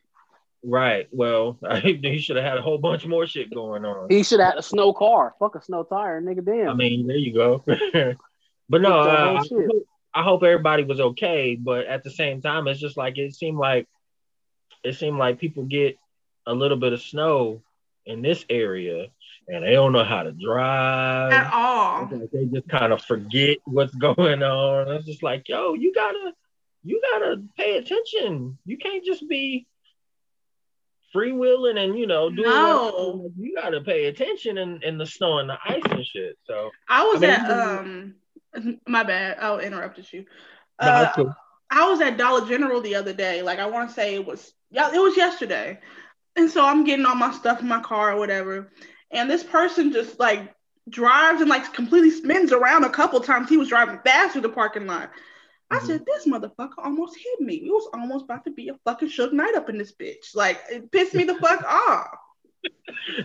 right. 0.64 1.08
Well, 1.12 1.58
he 1.82 2.20
should 2.20 2.36
have 2.36 2.46
had 2.46 2.58
a 2.58 2.62
whole 2.62 2.78
bunch 2.78 3.06
more 3.06 3.26
shit 3.28 3.54
going 3.54 3.86
on. 3.86 4.10
He 4.10 4.24
should 4.24 4.40
have 4.40 4.50
had 4.54 4.60
a 4.60 4.64
snow 4.64 4.94
car. 4.94 5.34
Fuck 5.40 5.56
a 5.56 5.62
snow 5.62 5.84
tire, 5.84 6.22
nigga. 6.22 6.44
Damn. 6.44 6.70
I 6.70 6.74
mean, 6.74 7.08
there 7.08 7.18
you 7.18 7.34
go. 7.34 7.64
but 8.70 8.82
no, 8.82 9.00
uh, 9.00 9.42
I, 9.42 9.46
hope, 9.48 9.88
I 10.14 10.24
hope 10.24 10.44
everybody 10.44 10.84
was 10.84 11.00
okay. 11.00 11.56
But 11.56 11.86
at 11.86 12.04
the 12.04 12.12
same 12.12 12.42
time, 12.42 12.68
it's 12.68 12.80
just 12.80 12.98
like 12.98 13.18
it 13.18 13.34
seemed 13.36 13.58
like 13.58 13.88
it 14.84 14.96
seemed 14.96 15.18
like 15.18 15.40
people 15.40 15.64
get 15.64 15.98
a 16.48 16.54
little 16.54 16.78
bit 16.78 16.94
of 16.94 17.02
snow 17.02 17.62
in 18.06 18.22
this 18.22 18.44
area 18.50 19.08
and 19.50 19.64
they 19.64 19.72
don't 19.72 19.92
know 19.92 20.04
how 20.04 20.24
to 20.24 20.32
drive. 20.32 21.34
At 21.34 21.52
all. 21.52 22.08
Like 22.12 22.32
they 22.32 22.46
just 22.46 22.70
kind 22.70 22.94
of 22.94 23.02
forget 23.04 23.58
what's 23.66 23.94
going 23.96 24.44
on. 24.44 24.88
It's 24.94 25.06
just 25.06 25.24
like, 25.24 25.50
yo, 25.50 25.74
you 25.74 25.94
gotta, 25.94 26.34
you 26.84 27.02
gotta 27.12 27.42
pay 27.58 27.78
attention. 27.78 28.58
You 28.66 28.78
can't 28.78 29.04
just 29.04 29.28
be 29.28 29.68
freewheeling 31.14 31.84
and 31.84 31.98
you 31.98 32.06
know 32.06 32.30
doing. 32.30 32.48
No. 32.48 33.32
you 33.38 33.56
gotta 33.56 33.82
pay 33.82 34.06
attention 34.06 34.58
in, 34.60 34.84
in 34.84 34.98
the 34.98 35.06
snow 35.06 35.40
and 35.40 35.50
the 35.50 35.58
ice 35.66 35.82
and 35.90 36.06
shit. 36.06 36.38
So 36.46 36.70
I 36.88 37.04
was 37.04 37.18
I 37.18 37.20
mean, 37.22 37.30
at 37.32 37.52
um 37.52 38.16
my 38.88 39.04
bad. 39.04 39.40
I 39.40 39.60
interrupted 39.60 40.12
you. 40.14 40.26
Uh, 40.78 41.12
cool. 41.14 41.36
I 41.72 41.90
was 41.90 42.02
at 42.02 42.18
Dollar 42.18 42.48
General 42.48 42.82
the 42.82 42.96
other 42.96 43.14
day. 43.14 43.42
Like 43.42 43.60
I 43.60 43.66
want 43.66 43.90
to 43.90 43.96
say 43.96 44.16
it 44.16 44.26
was 44.26 44.54
yeah, 44.70 44.94
it 44.94 45.00
was 45.00 45.18
yesterday. 45.18 45.80
And 46.36 46.50
so 46.50 46.64
I'm 46.64 46.84
getting 46.84 47.06
all 47.06 47.16
my 47.16 47.32
stuff 47.32 47.60
in 47.62 47.68
my 47.68 47.82
car 47.82 48.12
or 48.12 48.20
whatever. 48.20 48.72
And 49.12 49.30
this 49.30 49.44
person 49.44 49.92
just 49.92 50.20
like 50.20 50.54
drives 50.90 51.42
and 51.42 51.50
like 51.50 51.74
completely 51.74 52.12
spins 52.12 52.52
around 52.52 52.84
a 52.84 52.90
couple 52.90 53.20
times. 53.20 53.50
He 53.50 53.58
was 53.58 53.70
driving 53.70 54.00
fast 54.06 54.34
through 54.34 54.42
the 54.42 54.50
parking 54.50 54.88
lot. 54.88 55.12
I 55.72 55.78
Mhm. 55.78 55.82
said, 55.86 56.06
this 56.06 56.26
motherfucker 56.26 56.74
almost 56.80 57.16
hit 57.18 57.42
me. 57.42 57.56
It 57.56 57.72
was 57.72 57.88
almost 57.94 58.26
about 58.26 58.44
to 58.46 58.52
be 58.52 58.70
a 58.70 58.76
fucking 58.86 59.10
Suge 59.10 59.34
Knight 59.34 59.56
up 59.56 59.70
in 59.70 59.78
this 59.78 59.92
bitch. 59.94 60.36
Like 60.36 60.60
it 60.72 60.92
pissed 60.92 61.14
me 61.14 61.24
the 61.26 61.36
fuck 61.42 61.64
off. 61.64 62.08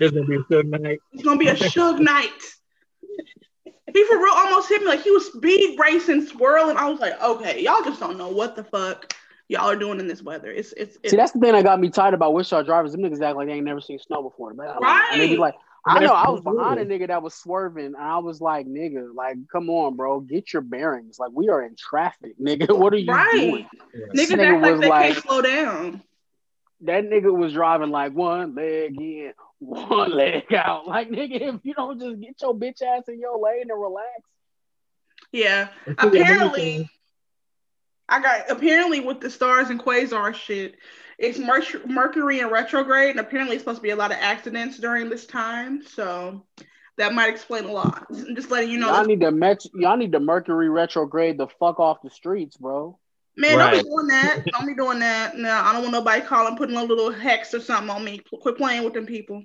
It's 0.00 0.12
gonna 0.14 0.26
be 0.26 0.36
a 0.36 0.42
good 0.42 0.66
night. 0.66 1.00
It's 1.12 1.22
gonna 1.22 1.38
be 1.38 1.48
a 1.48 1.54
Suge 1.54 2.00
Knight. 2.00 2.30
He 3.92 4.04
for 4.04 4.18
real 4.18 4.34
almost 4.34 4.68
hit 4.68 4.82
me. 4.82 4.88
Like 4.88 5.02
he 5.02 5.10
was 5.10 5.26
speed 5.32 5.78
racing, 5.78 6.26
swirling. 6.26 6.76
I 6.76 6.88
was 6.90 7.00
like, 7.00 7.20
okay, 7.22 7.62
y'all 7.62 7.82
just 7.84 8.00
don't 8.00 8.18
know 8.18 8.28
what 8.28 8.56
the 8.56 8.64
fuck 8.64 9.14
y'all 9.48 9.70
are 9.70 9.76
doing 9.76 10.00
in 10.00 10.08
this 10.08 10.22
weather. 10.22 10.50
It's 10.50 10.72
it's, 10.72 10.96
it's 11.02 11.10
See, 11.10 11.16
that's 11.16 11.32
the 11.32 11.38
thing 11.38 11.52
that 11.52 11.64
got 11.64 11.80
me 11.80 11.90
tired 11.90 12.14
about 12.14 12.34
Wichita 12.34 12.62
drivers. 12.62 12.92
Them 12.92 13.02
niggas 13.02 13.22
act 13.22 13.36
like 13.36 13.46
they 13.46 13.54
ain't 13.54 13.64
never 13.64 13.80
seen 13.80 13.98
snow 13.98 14.22
before. 14.22 14.52
But 14.54 14.80
Right. 14.80 15.08
And 15.12 15.20
they 15.20 15.28
be 15.28 15.36
like, 15.36 15.54
I 15.86 16.00
know 16.00 16.12
I 16.14 16.30
was 16.30 16.40
behind 16.40 16.80
a 16.80 16.86
nigga 16.86 17.08
that 17.08 17.22
was 17.22 17.34
swerving, 17.34 17.86
and 17.86 17.96
I 17.96 18.18
was 18.18 18.40
like, 18.40 18.66
nigga, 18.66 19.14
like, 19.14 19.36
come 19.52 19.68
on, 19.68 19.96
bro, 19.96 20.20
get 20.20 20.52
your 20.52 20.62
bearings. 20.62 21.18
Like, 21.18 21.30
we 21.32 21.50
are 21.50 21.62
in 21.62 21.76
traffic, 21.76 22.38
nigga. 22.40 22.76
What 22.76 22.92
are 22.94 22.98
you 22.98 23.12
right. 23.12 23.32
doing? 23.32 23.68
Niggas 24.14 24.36
nigga 24.36 24.54
act 24.54 24.62
like 24.62 24.72
was 24.72 24.80
they 24.80 24.88
like- 24.88 25.12
can't 25.12 25.24
slow 25.24 25.42
down. 25.42 26.02
That 26.80 27.04
nigga 27.04 27.34
was 27.34 27.52
driving 27.54 27.90
like 27.90 28.12
one 28.12 28.54
leg 28.54 29.00
in, 29.00 29.32
one 29.58 30.10
leg 30.10 30.52
out. 30.52 30.86
Like, 30.86 31.08
nigga, 31.08 31.54
if 31.54 31.60
you 31.62 31.72
don't 31.74 31.98
just 31.98 32.20
get 32.20 32.34
your 32.42 32.54
bitch 32.54 32.82
ass 32.82 33.04
in 33.08 33.20
your 33.20 33.38
lane 33.38 33.70
and 33.70 33.80
relax. 33.80 34.06
Yeah. 35.32 35.68
And 35.86 35.98
see, 36.00 36.06
if 36.06 36.22
Apparently, 36.22 36.90
I 38.08 38.20
got 38.20 38.50
apparently 38.50 39.00
with 39.00 39.20
the 39.20 39.30
stars 39.30 39.70
and 39.70 39.80
quasar 39.80 40.34
shit, 40.34 40.76
it's 41.18 41.38
Mer- 41.38 41.62
Mercury 41.86 42.40
in 42.40 42.48
retrograde, 42.48 43.10
and 43.10 43.20
apparently 43.20 43.56
it's 43.56 43.62
supposed 43.64 43.78
to 43.78 43.82
be 43.82 43.90
a 43.90 43.96
lot 43.96 44.10
of 44.10 44.18
accidents 44.20 44.78
during 44.78 45.08
this 45.08 45.26
time. 45.26 45.82
So 45.84 46.44
that 46.96 47.14
might 47.14 47.30
explain 47.30 47.64
a 47.64 47.72
lot. 47.72 48.06
I'm 48.10 48.34
just 48.36 48.50
letting 48.50 48.70
you 48.70 48.78
know. 48.78 48.88
Y'all 48.94 49.04
need 49.04 49.20
the 49.20 49.30
met- 49.30 49.64
y'all 49.74 49.96
need 49.96 50.12
the 50.12 50.20
Mercury 50.20 50.68
retrograde 50.68 51.38
the 51.38 51.48
fuck 51.48 51.80
off 51.80 52.02
the 52.02 52.10
streets, 52.10 52.56
bro. 52.56 52.98
Man, 53.36 53.58
Right. 53.58 53.72
don't 53.74 53.82
be 53.82 53.88
doing 53.90 54.06
that. 54.08 54.44
Don't 54.52 54.66
be 54.66 54.74
doing 54.76 54.98
that. 55.00 55.36
No, 55.36 55.50
I 55.50 55.72
don't 55.72 55.82
want 55.82 55.92
nobody 55.92 56.20
calling, 56.22 56.56
putting 56.56 56.76
a 56.76 56.84
little 56.84 57.10
hex 57.10 57.52
or 57.52 57.58
something 57.60 57.90
on 57.90 58.04
me. 58.04 58.20
Quit 58.40 58.56
playing 58.56 58.84
with 58.84 58.94
them 58.94 59.06
people. 59.06 59.42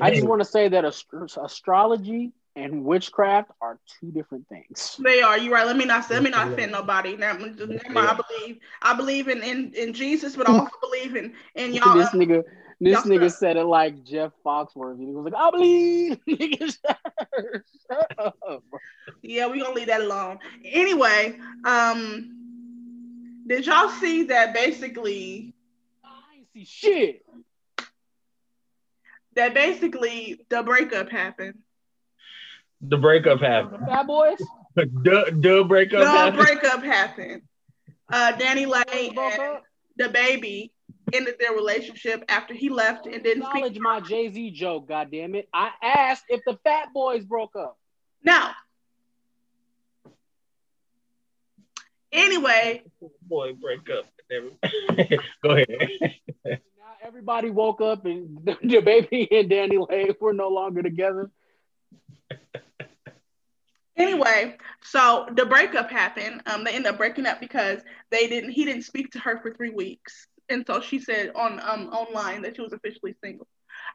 I 0.00 0.10
just 0.10 0.26
want 0.26 0.40
to 0.42 0.44
say 0.44 0.68
that 0.68 0.84
ast- 0.84 1.06
astrology 1.42 2.32
and 2.56 2.84
witchcraft 2.84 3.50
are 3.60 3.78
two 4.00 4.10
different 4.10 4.46
things. 4.48 4.96
They 5.02 5.22
are. 5.22 5.38
You're 5.38 5.54
right. 5.54 5.66
Let 5.66 5.76
me 5.76 5.84
not 5.84 6.08
let 6.10 6.22
me 6.22 6.30
not 6.30 6.52
offend 6.52 6.72
nobody. 6.72 7.16
Now, 7.16 7.32
never 7.32 7.66
mind. 7.66 8.08
I 8.08 8.20
believe 8.28 8.58
I 8.82 8.94
believe 8.94 9.28
in, 9.28 9.42
in 9.42 9.72
in 9.74 9.92
Jesus, 9.92 10.36
but 10.36 10.48
I 10.48 10.52
also 10.52 10.70
believe 10.80 11.16
in 11.16 11.32
in 11.54 11.72
y'all. 11.74 11.96
this 11.96 12.10
nigga, 12.10 12.42
this 12.80 12.92
y'all 12.92 13.02
nigga 13.04 13.30
suck. 13.30 13.38
said 13.38 13.56
it 13.56 13.64
like 13.64 14.04
Jeff 14.04 14.32
Foxworthy. 14.44 15.06
He 15.06 15.12
was 15.12 15.32
like, 15.32 15.34
"I 15.34 15.50
believe." 15.50 16.18
Nigga, 16.28 16.76
shut 17.88 18.12
up. 18.18 18.64
Yeah, 19.22 19.46
we 19.48 19.60
gonna 19.60 19.74
leave 19.74 19.86
that 19.86 20.02
alone. 20.02 20.38
Anyway, 20.64 21.38
um, 21.64 23.42
did 23.46 23.66
y'all 23.66 23.88
see 23.88 24.24
that 24.24 24.52
basically 24.52 25.54
I 26.04 26.44
see 26.54 26.64
shit. 26.64 27.24
that 29.34 29.54
basically 29.54 30.44
the 30.50 30.62
breakup 30.62 31.08
happened? 31.08 31.58
The 32.82 32.96
breakup 32.96 33.40
happened. 33.40 33.86
Fat 33.86 34.06
boys 34.06 34.38
The, 34.74 35.30
the 35.38 35.64
breakup 35.68 36.00
The 36.00 36.10
happened. 36.10 36.42
breakup 36.42 36.82
happened. 36.82 37.42
Uh, 38.10 38.32
DaniLeigh 38.38 39.16
and 39.18 39.58
the 39.96 40.08
baby 40.08 40.72
ended 41.12 41.34
their 41.38 41.52
relationship 41.52 42.24
after 42.28 42.54
he 42.54 42.68
left 42.68 43.06
and 43.06 43.22
didn't 43.22 43.44
speak. 43.44 43.64
Acknowledge 43.64 43.78
my 43.78 44.00
Jay 44.00 44.30
Z 44.30 44.50
joke. 44.52 44.88
God 44.88 45.10
damn 45.10 45.34
it! 45.34 45.48
I 45.52 45.70
asked 45.82 46.24
if 46.28 46.40
the 46.46 46.58
Fat 46.64 46.88
Boys 46.94 47.24
broke 47.24 47.54
up. 47.56 47.76
Now, 48.24 48.52
anyway, 52.12 52.82
Boy, 53.22 53.52
break 53.54 53.80
up. 53.90 54.06
Go 55.42 55.50
ahead. 55.50 55.68
Now 56.46 56.58
everybody 57.02 57.50
woke 57.50 57.80
up 57.82 58.06
and 58.06 58.38
the, 58.44 58.52
DaBaby 58.64 59.28
and 59.30 59.50
DaniLeigh 59.50 60.18
were 60.20 60.32
no 60.32 60.48
longer 60.48 60.82
together. 60.82 61.30
Anyway, 64.02 64.56
so 64.82 65.26
the 65.34 65.46
breakup 65.46 65.90
happened. 65.90 66.42
Um, 66.46 66.64
they 66.64 66.72
ended 66.72 66.92
up 66.92 66.98
breaking 66.98 67.26
up 67.26 67.40
because 67.40 67.80
they 68.10 68.26
didn't. 68.26 68.50
He 68.50 68.64
didn't 68.64 68.82
speak 68.82 69.12
to 69.12 69.18
her 69.20 69.40
for 69.40 69.52
three 69.52 69.70
weeks, 69.70 70.26
and 70.48 70.64
so 70.66 70.80
she 70.80 70.98
said 70.98 71.32
on 71.34 71.60
um 71.60 71.88
online 71.88 72.42
that 72.42 72.56
she 72.56 72.62
was 72.62 72.72
officially 72.72 73.14
single. 73.22 73.46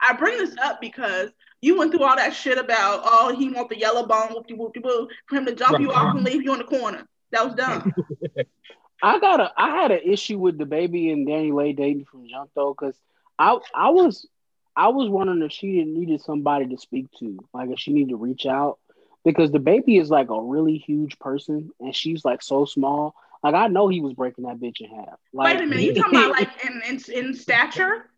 I 0.02 0.14
bring 0.14 0.38
this 0.38 0.56
up 0.62 0.82
because 0.82 1.32
you 1.62 1.78
went 1.78 1.92
through 1.92 2.04
all 2.04 2.16
that 2.16 2.34
shit 2.34 2.58
about 2.58 3.02
oh 3.04 3.36
he 3.36 3.50
want 3.50 3.70
the 3.70 3.78
yellow 3.78 4.06
bone 4.06 4.30
whoopty 4.30 4.58
whoopty 4.58 4.82
boo 4.82 5.08
for 5.28 5.36
him 5.36 5.46
to 5.46 5.56
jump 5.56 5.80
you 5.80 5.92
off 5.92 6.16
and 6.16 6.24
leave 6.24 6.44
you 6.44 6.54
in 6.54 6.60
the 6.60 6.66
corner. 6.66 7.08
That 7.32 7.46
was 7.46 7.56
dumb. 7.56 7.94
I 9.02 9.20
got 9.20 9.40
a 9.40 9.52
I 9.58 9.82
had 9.82 9.92
an 9.92 10.02
issue 10.04 10.40
with 10.40 10.58
DaBaby 10.58 11.12
and 11.12 11.28
DaniLeigh 11.28 11.76
dating 11.76 12.06
from 12.06 12.28
jump 12.28 12.52
though, 12.56 12.74
because 12.74 13.00
I 13.38 13.58
I 13.76 13.90
was 13.90 14.28
I 14.76 14.90
was 14.90 15.10
wondering 15.10 15.42
if 15.42 15.52
she 15.52 15.74
didn't 15.74 15.94
needed 15.94 16.22
somebody 16.22 16.68
to 16.68 16.78
speak 16.78 17.08
to, 17.20 17.40
like 17.54 17.70
if 17.70 17.80
she 17.80 17.94
needed 17.94 18.10
to 18.10 18.18
reach 18.18 18.46
out, 18.46 18.80
because 19.24 19.52
DaBaby 19.52 20.00
is 20.00 20.10
like 20.10 20.30
a 20.30 20.42
really 20.42 20.78
huge 20.78 21.20
person 21.20 21.72
and 21.80 21.96
she's 21.96 22.24
like 22.26 22.42
so 22.42 22.66
small. 22.66 23.16
Like 23.44 23.56
I 23.56 23.68
know 23.68 23.88
he 23.88 24.02
was 24.02 24.14
breaking 24.14 24.46
that 24.46 24.60
bitch 24.60 24.82
in 24.82 24.90
half. 24.90 25.20
Like 25.34 25.56
Wait 25.56 25.64
a 25.64 25.68
minute, 25.68 25.84
you 25.84 25.94
talking 25.96 26.20
about 26.20 26.32
like 26.32 26.50
in 26.66 26.82
in, 26.88 27.28
in 27.28 27.34
stature? 27.34 28.10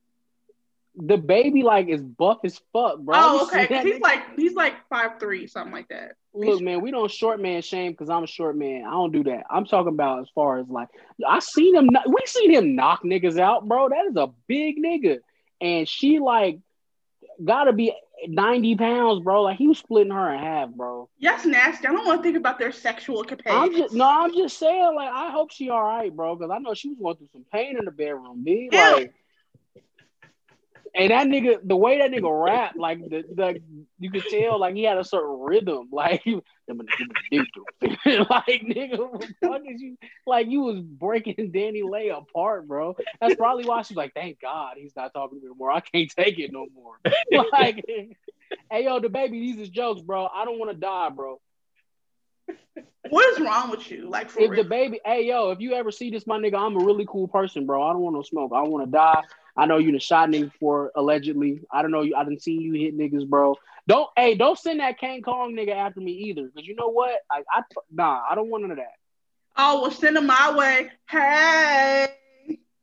DaBaby 1.00 1.64
like 1.64 1.88
is 1.88 2.02
buff 2.02 2.40
as 2.44 2.60
fuck, 2.74 3.00
bro. 3.00 3.16
Oh, 3.18 3.44
okay. 3.48 3.62
see 3.62 3.68
'cause 3.68 3.70
that 3.70 3.86
he's 3.86 3.96
nigga? 3.96 4.02
like 4.02 4.36
he's 4.36 4.54
like 4.54 4.74
five 4.90 5.20
three, 5.20 5.48
something 5.48 5.72
like 5.72 5.88
that. 5.90 6.16
Look, 6.34 6.62
man, 6.62 6.82
we 6.82 6.92
don't 6.92 7.10
short 7.10 7.40
man 7.40 7.62
shame 7.62 7.92
because 7.92 8.10
I'm 8.10 8.24
a 8.24 8.28
short 8.28 8.58
man. 8.58 8.86
I 8.86 8.92
don't 8.92 9.12
do 9.12 9.24
that. 9.24 9.46
I'm 9.50 9.66
talking 9.66 9.94
about 9.94 10.22
as 10.22 10.30
far 10.36 10.60
as 10.60 10.68
like 10.68 10.90
I 11.28 11.40
seen 11.40 11.76
him. 11.76 11.90
We 12.08 12.18
seen 12.26 12.52
him 12.52 12.76
knock 12.76 13.04
niggas 13.04 13.40
out, 13.40 13.68
bro. 13.68 13.90
That 13.90 14.08
is 14.10 14.16
a 14.16 14.28
big 14.48 14.78
nigga, 14.78 15.20
and 15.62 15.88
she 15.88 16.20
like 16.20 16.60
gotta 17.44 17.72
be 17.72 17.94
90 18.28 18.76
pounds, 18.76 19.24
bro. 19.24 19.44
Like 19.44 19.58
he 19.58 19.68
was 19.68 19.78
splitting 19.78 20.12
her 20.14 20.34
in 20.34 20.40
half, 20.40 20.70
bro. 20.70 21.10
That's 21.22 21.46
nasty. 21.46 21.88
I 21.88 21.92
don't 21.92 22.06
want 22.06 22.20
to 22.20 22.24
think 22.24 22.38
about 22.38 22.60
their 22.60 22.72
sexual 22.72 23.24
capacity. 23.24 23.56
I'm 23.56 23.74
just 23.76 23.94
no, 23.94 24.10
I'm 24.10 24.34
just 24.34 24.58
saying. 24.58 24.96
Like 24.96 25.12
I 25.12 25.32
hope 25.32 25.52
she 25.52 25.70
all 25.70 25.84
right, 25.84 26.16
bro, 26.16 26.36
because 26.36 26.52
I 26.52 26.60
know 26.60 26.74
she 26.74 26.90
was 26.90 26.98
going 27.02 27.16
through 27.18 27.30
some 27.34 27.46
pain 27.52 27.78
in 27.78 27.86
the 27.86 27.92
bedroom, 27.92 28.44
B. 28.44 28.70
Like. 28.72 29.14
And 30.96 31.12
that 31.12 31.28
nigga, 31.28 31.60
the 31.64 31.76
way 31.76 32.00
that 32.00 32.12
nigga 32.12 32.46
rap, 32.46 32.74
like 32.76 33.00
the, 33.00 33.24
the 33.34 33.62
you 34.00 34.10
could 34.12 34.26
tell, 34.30 34.60
like 34.60 34.76
he 34.76 34.84
had 34.84 34.98
a 34.98 35.04
certain 35.04 35.40
rhythm, 35.40 35.90
like 35.92 36.24
like 36.26 36.46
nigga, 38.64 38.98
what 38.98 39.22
the 39.22 39.36
fuck 39.42 39.62
is 39.66 39.82
you 39.82 39.98
like 40.26 40.48
you 40.48 40.62
was 40.62 40.80
breaking 40.80 41.36
DaniLeigh 41.54 42.18
apart, 42.18 42.68
bro. 42.68 42.96
That's 43.22 43.36
probably 43.36 43.66
why 43.66 43.84
she's 43.84 43.98
like, 43.98 44.14
thank 44.14 44.42
God 44.42 44.76
he's 44.78 44.96
not 44.96 45.14
talking 45.14 45.40
to 45.40 45.46
me 45.46 45.50
anymore. 45.52 45.72
I 45.72 45.82
can't 45.82 46.10
take 46.10 46.40
it 46.40 46.52
no 46.52 46.66
more. 46.74 46.96
like, 47.52 47.84
hey 47.86 48.84
yo, 48.84 49.00
DaBaby, 49.00 49.32
these 49.32 49.58
is 49.58 49.70
jokes, 49.70 50.02
bro. 50.02 50.28
I 50.28 50.46
don't 50.46 50.60
want 50.60 50.72
to 50.72 50.78
die, 50.78 51.10
bro. 51.10 51.40
what 53.10 53.34
is 53.34 53.40
wrong 53.40 53.70
with 53.70 53.90
you? 53.92 54.10
Like 54.10 54.30
for 54.30 54.40
If 54.42 54.52
real? 54.52 54.64
DaBaby, 54.64 54.98
hey 55.06 55.28
yo, 55.28 55.52
if 55.52 55.60
you 55.60 55.74
ever 55.74 55.92
see 55.92 56.10
this, 56.10 56.26
my 56.26 56.40
nigga, 56.40 56.60
I'm 56.60 56.76
a 56.76 56.84
really 56.84 57.06
cool 57.08 57.28
person, 57.28 57.66
bro. 57.66 57.84
I 57.84 57.94
don't 57.94 58.02
want 58.02 58.16
no 58.16 58.24
smoke. 58.24 58.52
I 58.56 58.62
want 58.64 58.86
to 58.86 58.92
die. 58.92 59.24
I 59.60 59.66
know 59.66 59.78
you 59.78 59.92
done 59.92 60.00
shot 60.00 60.30
niggas 60.30 60.54
for 60.60 60.92
allegedly. 60.96 61.62
I 61.70 61.82
don't 61.82 61.92
know 61.92 62.02
you. 62.02 62.16
I 62.16 62.24
didn't 62.24 62.42
see 62.42 62.54
you 62.54 62.74
hit 62.74 62.98
niggas, 62.98 63.28
bro. 63.28 63.58
Don't 63.88 64.10
hey, 64.16 64.36
don't 64.36 64.58
send 64.58 64.80
that 64.80 65.00
Kang 65.00 65.22
Kong 65.22 65.54
nigga 65.54 65.76
after 65.76 66.00
me 66.00 66.12
either, 66.12 66.44
because 66.44 66.66
you 66.66 66.76
know 66.76 66.88
what? 66.88 67.20
I, 67.30 67.44
I 67.52 67.64
nah, 67.92 68.22
I 68.30 68.36
don't 68.36 68.50
want 68.50 68.64
none 68.64 68.72
of 68.72 68.78
that. 68.78 68.94
oh, 69.58 69.82
well, 69.82 69.92
send 69.92 70.16
him 70.16 70.28
my 70.28 70.56
way. 70.56 70.90
Hey. 71.10 72.08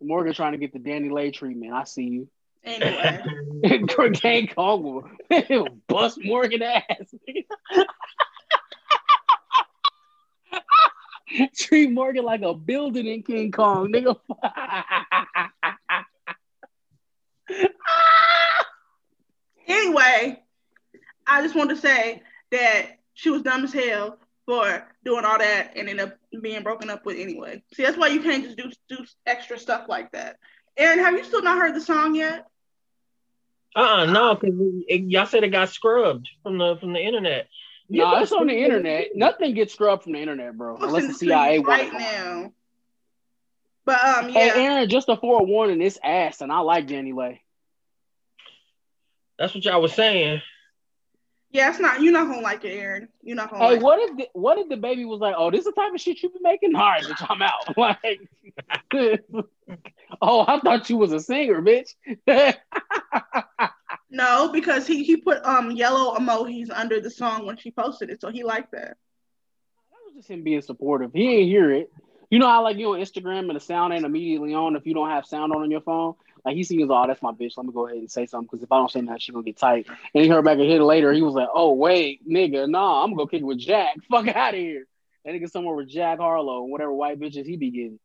Morgan 0.03 0.35
trying 0.35 0.53
to 0.53 0.59
get 0.59 0.75
the 0.75 0.79
DaniLeigh 0.79 1.33
treatment. 1.33 1.73
I 1.73 1.85
see 1.85 2.05
you. 2.05 2.29
Anyway, 2.63 3.23
Kang 4.15 4.49
Kong 4.49 4.83
will 4.83 5.69
bust 5.89 6.19
Morgan 6.23 6.63
ass. 6.63 7.15
Treat 11.57 11.91
Morgan 11.91 12.25
like 12.25 12.43
a 12.43 12.53
building 12.55 13.07
in 13.07 13.23
King 13.23 13.51
Kong, 13.53 13.93
nigga. 13.93 14.17
anyway, 19.67 20.43
I 21.27 21.43
just 21.43 21.55
want 21.55 21.71
to 21.71 21.77
say 21.77 22.23
that 22.53 22.99
she 23.15 23.31
was 23.31 23.43
dumb 23.43 23.65
as 23.65 23.73
hell 23.73 24.19
for 24.47 24.87
doing 25.05 25.25
all 25.25 25.39
that 25.39 25.73
and 25.77 25.89
end 25.89 26.01
up 26.01 26.17
being 26.41 26.63
broken 26.63 26.91
up 26.91 27.05
with 27.05 27.19
anyway. 27.19 27.63
See, 27.75 27.83
that's 27.83 27.99
why 27.99 28.09
you 28.09 28.23
can't 28.23 28.45
just 28.45 28.57
do 28.57 28.71
do 28.89 29.05
extra 29.27 29.59
stuff 29.59 29.87
like 29.89 30.13
that. 30.13 30.37
Aaron, 30.77 30.99
have 30.99 31.15
you 31.15 31.25
still 31.25 31.43
not 31.43 31.59
heard 31.59 31.75
the 31.75 31.81
song 31.81 32.15
yet? 32.15 32.47
Uh-uh, 33.75 34.07
no, 34.07 34.35
because 34.35 34.55
y'all 34.89 35.27
said 35.27 35.45
it 35.45 35.49
got 35.49 35.71
scrubbed 35.71 36.29
from 36.43 36.59
the 36.59 36.77
from 36.77 36.93
the 36.93 37.01
internet. 37.01 37.49
no, 37.89 38.17
it's 38.19 38.33
on 38.33 38.47
the 38.47 38.57
internet. 38.57 39.09
Nothing 39.15 39.55
gets 39.55 39.75
scrubbed 39.75 40.05
from 40.05 40.13
the 40.13 40.21
internet, 40.21 40.57
bro. 40.57 40.77
I'll 40.77 40.85
Unless 40.85 41.05
the 41.05 41.11
it 41.11 41.19
to 41.19 41.25
you 41.27 41.31
CIA 41.31 41.59
right 41.59 41.93
wants 41.93 41.93
it. 41.93 41.99
now. 41.99 42.53
But 43.87 44.05
um, 44.05 44.29
yeah. 44.31 44.53
Hey, 44.53 44.65
Aaron, 44.65 44.89
just 44.91 45.09
a 45.09 45.17
forewarning, 45.17 45.81
it's 45.81 45.99
ass, 46.03 46.41
and 46.43 46.53
I 46.53 46.59
like 46.59 46.89
DaniLeigh. 46.89 47.39
That's 49.39 49.55
what 49.55 49.65
y'all 49.65 49.81
was 49.81 49.93
saying. 49.95 50.43
yeah, 51.53 51.71
it's 51.71 51.79
not. 51.79 52.03
You're 52.03 52.13
not 52.13 52.27
gonna 52.27 52.41
like 52.41 52.65
it, 52.65 52.73
Aaron. 52.73 53.09
You're 53.23 53.37
not 53.37 53.51
gonna. 53.51 53.65
Hey, 53.65 53.75
like 53.75 53.83
what 53.83 54.01
if 54.01 54.17
the, 54.17 54.29
what 54.33 54.59
if 54.59 54.69
DaBaby 54.69 55.07
was 55.07 55.21
like, 55.21 55.37
"Oh, 55.39 55.51
this 55.51 55.61
is 55.61 55.67
the 55.67 55.73
type 55.73 55.95
of 55.95 56.01
shit 56.01 56.21
you 56.23 56.31
be 56.31 56.39
making"? 56.43 56.75
All 56.75 56.83
right, 56.83 57.05
bitch, 57.05 57.25
I'm 57.29 57.43
out. 57.43 57.77
Like, 57.77 58.21
oh, 60.21 60.45
I 60.49 60.59
thought 60.61 60.91
you 60.91 60.97
was 60.97 61.13
a 61.13 61.21
singer, 61.21 61.63
bitch. 61.63 61.95
No, 64.09 64.51
because 64.53 64.87
he 64.87 65.03
he 65.05 65.17
put 65.17 65.45
um 65.45 65.73
yellow 65.73 66.17
emojis 66.17 66.71
under 66.73 67.01
the 67.01 67.11
song 67.11 67.45
when 67.45 67.57
she 67.57 67.71
posted 67.73 68.09
it, 68.09 68.21
so 68.21 68.31
he 68.31 68.45
liked 68.45 68.73
that. 68.73 68.97
That 69.91 69.99
was 70.07 70.15
just 70.15 70.29
him 70.31 70.43
being 70.45 70.63
supportive. 70.63 71.11
He 71.13 71.29
ain't 71.39 71.49
hear 71.49 71.71
it. 71.73 71.91
You 72.31 72.39
know 72.39 72.49
how 72.49 72.63
like 72.63 72.77
you 72.77 72.93
on 72.93 73.01
Instagram 73.01 73.47
and 73.49 73.57
the 73.57 73.61
sound 73.61 73.93
ain't 73.93 74.05
immediately 74.05 74.55
on 74.55 74.75
if 74.77 74.87
you 74.87 74.95
don't 74.95 75.11
have 75.11 75.27
sound 75.27 75.53
on 75.53 75.63
on 75.63 75.71
your 75.71 75.81
phone. 75.81 76.15
Like 76.45 76.57
he 76.57 76.65
sees, 76.65 76.87
oh, 76.89 77.05
that's 77.07 77.23
my 77.23 77.33
bitch. 77.33 77.53
Let 77.57 77.67
me 77.67 77.73
go 77.73 77.87
ahead 77.87 77.99
and 77.99 78.11
say 78.11 78.27
something 78.27 78.47
because 78.51 78.63
if 78.63 78.71
I 78.73 78.77
don't 78.79 78.91
say 78.91 79.01
nothing, 79.01 79.19
she 79.21 79.33
gonna 79.33 79.45
get 79.45 79.57
tight. 79.59 79.87
And 80.15 80.23
he 80.25 80.29
heard 80.29 80.45
back 80.45 80.59
and 80.59 80.69
hit 80.69 80.81
it 80.81 80.85
later. 80.85 81.13
He 81.13 81.23
was 81.23 81.35
like, 81.35 81.49
oh 81.53 81.73
wait, 81.73 82.29
nigga, 82.29 82.69
nah, 82.69 83.03
I'm 83.03 83.11
gonna 83.11 83.23
go 83.23 83.27
kick 83.27 83.43
it 83.43 83.45
with 83.45 83.59
Jack. 83.59 83.97
Fuck 84.11 84.29
out 84.29 84.55
of 84.55 84.61
here. 84.61 84.87
That 85.25 85.35
nigga 85.35 85.51
somewhere 85.51 85.75
with 85.75 85.89
Jack 85.89 86.19
Harlow 86.19 86.63
and 86.63 86.71
whatever 86.73 86.93
white 86.93 87.19
bitches 87.19 87.47
he 87.47 87.57
be 87.57 87.71
getting. 87.71 87.99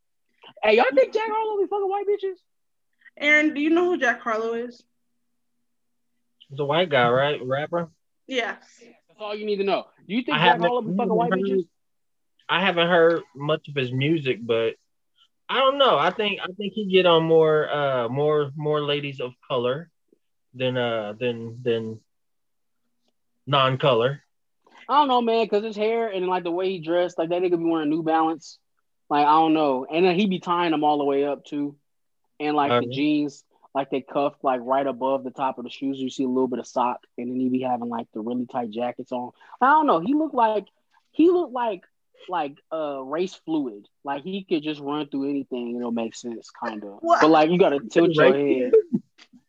Hey, 0.63 0.77
y'all 0.77 0.85
think 0.93 1.13
Jack 1.13 1.27
Harlow 1.27 1.61
be 1.61 1.67
fucking 1.67 1.89
white 1.89 2.05
bitches? 2.07 2.35
Aaron, 3.17 3.53
do 3.53 3.61
you 3.61 3.69
know 3.69 3.85
who 3.85 3.97
Jack 3.97 4.21
Harlow 4.21 4.53
is? 4.53 4.81
It's 6.49 6.59
a 6.59 6.65
white 6.65 6.89
guy, 6.89 7.07
right? 7.09 7.39
Rapper. 7.43 7.89
Yes. 8.27 8.57
That's 8.79 9.19
all 9.19 9.35
you 9.35 9.45
need 9.45 9.57
to 9.57 9.63
know. 9.63 9.85
Do 10.07 10.15
you 10.15 10.23
think 10.23 10.35
I 10.37 10.39
Jack 10.39 10.45
haven't- 10.47 10.61
Harlow 10.63 10.81
be 10.81 10.95
fucking 10.97 11.13
white 11.13 11.31
bitches? 11.31 11.67
I 12.51 12.59
haven't 12.59 12.89
heard 12.89 13.23
much 13.33 13.69
of 13.69 13.75
his 13.75 13.93
music, 13.93 14.39
but 14.41 14.75
I 15.47 15.59
don't 15.59 15.77
know. 15.77 15.97
I 15.97 16.11
think 16.11 16.41
I 16.43 16.47
think 16.47 16.73
he 16.73 16.85
get 16.85 17.05
on 17.05 17.23
more 17.23 17.69
uh 17.73 18.09
more 18.09 18.51
more 18.57 18.81
ladies 18.81 19.21
of 19.21 19.31
color 19.47 19.89
than 20.53 20.75
uh 20.75 21.13
than 21.17 21.63
than 21.63 22.01
non-color. 23.47 24.21
I 24.89 24.99
don't 24.99 25.07
know, 25.07 25.21
man, 25.21 25.45
because 25.45 25.63
his 25.63 25.77
hair 25.77 26.09
and 26.09 26.27
like 26.27 26.43
the 26.43 26.51
way 26.51 26.69
he 26.69 26.79
dressed, 26.79 27.17
like 27.17 27.29
that 27.29 27.41
nigga 27.41 27.57
be 27.57 27.63
wearing 27.63 27.89
New 27.89 28.03
Balance. 28.03 28.59
Like 29.09 29.25
I 29.25 29.31
don't 29.31 29.53
know, 29.53 29.85
and 29.89 30.05
then 30.05 30.15
he 30.19 30.25
be 30.25 30.39
tying 30.39 30.71
them 30.71 30.83
all 30.83 30.97
the 30.97 31.05
way 31.05 31.23
up 31.23 31.45
too, 31.45 31.77
and 32.37 32.53
like 32.53 32.81
the 32.81 32.87
jeans, 32.93 33.45
like 33.73 33.89
they 33.89 34.01
cuffed 34.01 34.43
like 34.43 34.59
right 34.61 34.85
above 34.85 35.23
the 35.23 35.31
top 35.31 35.57
of 35.57 35.63
the 35.63 35.69
shoes. 35.69 35.99
You 35.99 36.09
see 36.09 36.25
a 36.25 36.27
little 36.27 36.49
bit 36.49 36.59
of 36.59 36.67
sock, 36.67 36.99
and 37.17 37.29
then 37.29 37.39
he 37.39 37.47
be 37.47 37.61
having 37.61 37.87
like 37.87 38.07
the 38.13 38.19
really 38.19 38.45
tight 38.45 38.71
jackets 38.71 39.13
on. 39.13 39.31
I 39.61 39.67
don't 39.67 39.87
know. 39.87 39.99
He 39.99 40.13
looked 40.13 40.35
like 40.35 40.67
he 41.11 41.29
looked 41.29 41.53
like 41.53 41.83
like 42.29 42.55
uh 42.71 43.01
race 43.03 43.33
fluid. 43.45 43.87
Like 44.03 44.23
he 44.23 44.43
could 44.43 44.63
just 44.63 44.79
run 44.79 45.07
through 45.07 45.29
anything 45.29 45.69
and 45.69 45.77
it'll 45.77 45.91
make 45.91 46.15
sense, 46.15 46.49
kind 46.49 46.83
of. 46.83 46.99
But 47.01 47.29
like 47.29 47.49
you 47.49 47.57
gotta 47.57 47.79
tilt 47.79 48.11
your 48.13 48.33
head. 48.33 48.71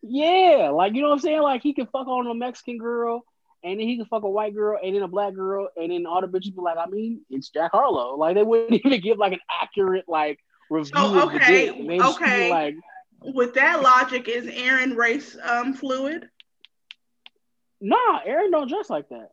Yeah, 0.01 0.69
like 0.73 0.93
you 0.95 1.01
know 1.01 1.09
what 1.09 1.15
I'm 1.15 1.19
saying? 1.19 1.41
Like 1.41 1.61
he 1.61 1.73
could 1.73 1.89
fuck 1.89 2.07
on 2.07 2.27
a 2.27 2.33
Mexican 2.33 2.77
girl 2.77 3.23
and 3.63 3.79
then 3.79 3.87
he 3.87 3.97
could 3.97 4.07
fuck 4.07 4.23
a 4.23 4.29
white 4.29 4.53
girl 4.53 4.77
and 4.83 4.95
then 4.95 5.03
a 5.03 5.07
black 5.07 5.33
girl, 5.33 5.69
and 5.77 5.91
then 5.91 6.05
all 6.05 6.21
the 6.21 6.27
bitches 6.27 6.53
be 6.55 6.61
like, 6.61 6.77
I 6.77 6.87
mean, 6.87 7.21
it's 7.29 7.49
Jack 7.49 7.71
Harlow. 7.71 8.17
Like 8.17 8.35
they 8.35 8.43
wouldn't 8.43 8.73
even 8.85 9.01
give 9.01 9.17
like 9.17 9.33
an 9.33 9.39
accurate 9.61 10.05
like 10.07 10.39
review. 10.69 10.91
So, 10.93 11.29
okay, 11.29 11.69
okay. 12.01 12.49
Like, 12.49 12.75
with 13.21 13.53
that 13.53 13.81
logic, 13.81 14.27
is 14.27 14.47
Aaron 14.47 14.95
race 14.95 15.37
um 15.41 15.73
fluid? 15.73 16.27
Nah, 17.79 18.19
Aaron 18.25 18.51
don't 18.51 18.67
dress 18.67 18.89
like 18.89 19.09
that. 19.09 19.31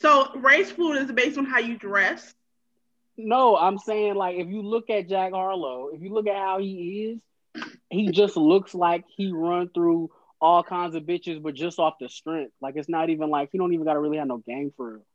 So 0.00 0.34
race 0.36 0.70
fluid 0.70 1.02
is 1.02 1.12
based 1.12 1.38
on 1.38 1.44
how 1.44 1.58
you 1.58 1.76
dress. 1.76 2.34
No, 3.16 3.56
I'm 3.56 3.78
saying 3.78 4.14
like 4.14 4.36
if 4.36 4.48
you 4.48 4.62
look 4.62 4.88
at 4.88 5.08
Jack 5.08 5.32
Harlow, 5.32 5.90
if 5.92 6.00
you 6.02 6.12
look 6.12 6.26
at 6.26 6.36
how 6.36 6.58
he 6.58 7.12
is, 7.12 7.64
he 7.90 8.10
just 8.10 8.36
looks 8.36 8.74
like 8.74 9.04
he 9.14 9.30
run 9.30 9.68
through 9.68 10.10
all 10.40 10.62
kinds 10.62 10.94
of 10.94 11.02
bitches, 11.02 11.42
but 11.42 11.54
just 11.54 11.78
off 11.78 11.94
the 12.00 12.08
strength. 12.08 12.52
Like 12.62 12.76
it's 12.76 12.88
not 12.88 13.10
even 13.10 13.28
like 13.28 13.50
he 13.52 13.58
don't 13.58 13.74
even 13.74 13.84
gotta 13.84 14.00
really 14.00 14.16
have 14.16 14.28
no 14.28 14.38
game 14.38 14.72
for 14.76 14.92
real. 14.92 15.06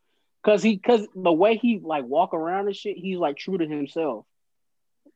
Cause 0.44 0.62
he 0.62 0.77
cause 0.77 1.08
the 1.15 1.34
way 1.34 1.58
he 1.58 1.80
like 1.84 2.06
walk 2.06 2.36
around 2.36 2.68
and 2.68 2.75
shit, 2.75 2.98
he's 2.98 3.18
like 3.18 3.38
true 3.38 3.58
to 3.58 3.65
himself. 3.65 4.25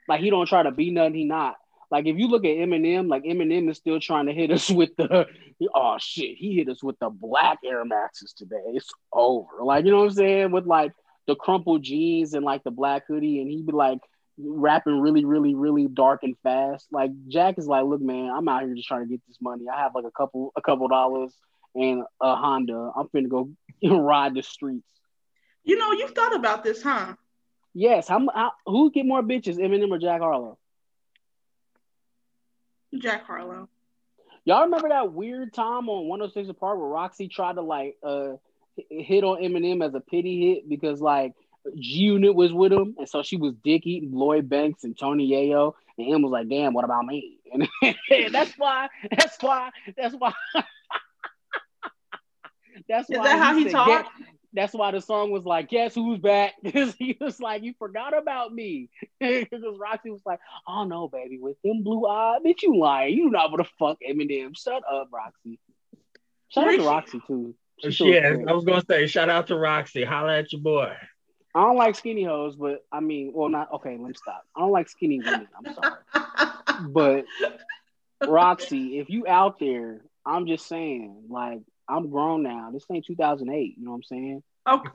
Like 0.07 0.21
he 0.21 0.31
don't 0.31 0.47
try 0.47 0.63
to 0.63 0.71
be 0.71 0.89
nothing 0.89 1.13
he 1.13 1.25
not. 1.25 1.57
Like 1.91 2.05
if 2.05 2.17
you 2.17 2.27
look 2.27 2.45
at 2.45 2.55
Eminem, 2.55 3.09
like 3.09 3.23
Eminem 3.23 3.69
is 3.69 3.77
still 3.77 3.99
trying 3.99 4.27
to 4.27 4.33
hit 4.33 4.51
us 4.51 4.69
with 4.69 4.95
the 4.97 5.25
oh 5.73 5.97
shit, 5.99 6.37
he 6.37 6.55
hit 6.55 6.69
us 6.69 6.83
with 6.83 6.97
the 6.99 7.09
black 7.09 7.59
Air 7.65 7.83
Maxes 7.85 8.33
today. 8.33 8.61
It's 8.67 8.89
over. 9.11 9.63
Like 9.63 9.85
you 9.85 9.91
know 9.91 9.99
what 9.99 10.09
I'm 10.09 10.13
saying? 10.13 10.51
With 10.51 10.65
like 10.65 10.91
the 11.27 11.35
crumpled 11.35 11.83
jeans 11.83 12.33
and 12.33 12.45
like 12.45 12.63
the 12.63 12.71
black 12.71 13.03
hoodie, 13.07 13.41
and 13.41 13.49
he'd 13.49 13.65
be 13.65 13.73
like 13.73 13.99
rapping 14.39 14.99
really, 14.99 15.25
really, 15.25 15.53
really 15.53 15.87
dark 15.87 16.23
and 16.23 16.35
fast. 16.43 16.87
Like 16.91 17.11
Jack 17.27 17.57
is 17.57 17.67
like, 17.67 17.85
look, 17.85 18.01
man, 18.01 18.31
I'm 18.31 18.47
out 18.47 18.63
here 18.63 18.75
just 18.75 18.87
trying 18.87 19.03
to 19.03 19.09
get 19.09 19.21
this 19.27 19.37
money. 19.41 19.65
I 19.71 19.79
have 19.81 19.95
like 19.95 20.05
a 20.05 20.11
couple, 20.11 20.51
a 20.55 20.61
couple 20.61 20.87
dollars 20.87 21.33
and 21.75 22.03
a 22.21 22.35
Honda. 22.35 22.91
I'm 22.95 23.07
finna 23.07 23.29
go 23.29 23.49
ride 23.83 24.33
the 24.33 24.43
streets. 24.43 24.85
You 25.63 25.77
know, 25.77 25.91
you've 25.91 26.11
thought 26.11 26.35
about 26.35 26.63
this, 26.63 26.81
huh? 26.81 27.15
Yes. 27.73 28.07
How, 28.07 28.25
how 28.33 28.51
who 28.65 28.91
get 28.91 29.05
more 29.05 29.21
bitches, 29.21 29.57
Eminem 29.57 29.91
or 29.91 29.99
Jack 29.99 30.21
Harlow? 30.21 30.57
Jack 32.97 33.25
Harlow. 33.25 33.69
Y'all 34.45 34.63
remember 34.63 34.89
that 34.89 35.13
weird 35.13 35.53
time 35.53 35.89
on 35.89 36.07
106 36.07 36.57
& 36.57 36.59
Park 36.59 36.79
where 36.79 36.87
Rocsi 36.87 37.29
tried 37.29 37.55
to 37.55 37.61
like 37.61 37.97
uh 38.03 38.33
hit 38.89 39.23
on 39.23 39.41
Eminem 39.41 39.85
as 39.85 39.93
a 39.93 39.99
pity 39.99 40.53
hit 40.53 40.69
because 40.69 41.01
like 41.01 41.33
G 41.75 41.99
Unit 41.99 42.33
was 42.33 42.53
with 42.53 42.71
him, 42.71 42.95
and 42.97 43.07
so 43.07 43.21
she 43.21 43.35
was 43.35 43.53
dick 43.63 43.85
eating 43.85 44.13
Lloyd 44.13 44.49
Banks 44.49 44.83
and 44.83 44.97
Tony 44.97 45.29
Yayo, 45.29 45.73
and 45.97 46.07
him 46.07 46.21
was 46.21 46.31
like, 46.31 46.47
"Damn, 46.49 46.73
what 46.73 46.85
about 46.85 47.05
me?" 47.05 47.37
And 47.51 47.67
that's 48.33 48.53
why, 48.57 48.87
that's 49.11 49.41
why, 49.41 49.71
that's 49.97 50.15
why, 50.15 50.31
that's 52.87 53.09
why. 53.09 53.17
Is 53.17 53.23
that 53.23 53.39
how 53.39 53.55
he 53.57 53.69
talked? 53.69 54.09
That's 54.53 54.73
why 54.73 54.91
the 54.91 55.01
song 55.01 55.31
was 55.31 55.45
like, 55.45 55.69
"Guess 55.69 55.95
who's 55.95 56.19
back?" 56.19 56.53
Because 56.63 56.95
he 56.95 57.17
was 57.19 57.39
like, 57.39 57.63
"You 57.63 57.73
forgot 57.77 58.17
about 58.17 58.53
me." 58.53 58.89
Because 59.19 59.63
Rocsi 59.63 60.11
was 60.11 60.21
like, 60.25 60.39
"Oh 60.67 60.85
no, 60.85 61.07
baby, 61.07 61.37
with 61.39 61.57
them 61.63 61.83
blue 61.83 62.07
eyes, 62.07 62.39
bitch, 62.45 62.63
you 62.63 62.77
lying? 62.77 63.15
You 63.15 63.29
not 63.29 63.51
gonna 63.51 63.67
fuck 63.77 63.97
Eminem? 64.07 64.57
Shut 64.57 64.83
up, 64.89 65.09
Rocsi." 65.11 65.59
Shout 66.49 66.67
out 66.67 66.71
to 66.71 67.19
Rocsi 67.19 67.27
too. 67.27 67.55
yeah, 68.05 68.35
I 68.47 68.53
was 68.53 68.65
gonna 68.65 68.83
say, 68.87 69.07
shout 69.07 69.29
out 69.29 69.47
to 69.47 69.53
Rocsi. 69.53 70.05
Holla 70.05 70.39
at 70.39 70.51
your 70.51 70.61
boy. 70.61 70.95
I 71.53 71.61
don't 71.61 71.77
like 71.77 71.95
skinny 71.95 72.23
hoes, 72.23 72.55
but 72.55 72.85
I 72.91 72.99
mean, 72.99 73.31
well, 73.33 73.49
not 73.49 73.71
okay. 73.73 73.91
Let 73.91 74.07
me 74.07 74.13
stop. 74.13 74.43
I 74.55 74.61
don't 74.61 74.71
like 74.71 74.89
skinny 74.89 75.19
women. 75.19 75.47
I'm 75.55 75.73
sorry, 75.73 76.83
but 76.89 77.25
Rocsi, 78.23 78.99
if 79.01 79.09
you 79.09 79.27
out 79.27 79.59
there, 79.59 80.01
I'm 80.25 80.47
just 80.47 80.67
saying, 80.67 81.23
like, 81.29 81.61
I'm 81.89 82.09
grown 82.09 82.43
now. 82.43 82.69
This 82.71 82.85
ain't 82.91 83.05
2008. 83.05 83.75
You 83.77 83.83
know 83.83 83.91
what 83.91 83.97
I'm 83.97 84.03
saying? 84.03 84.43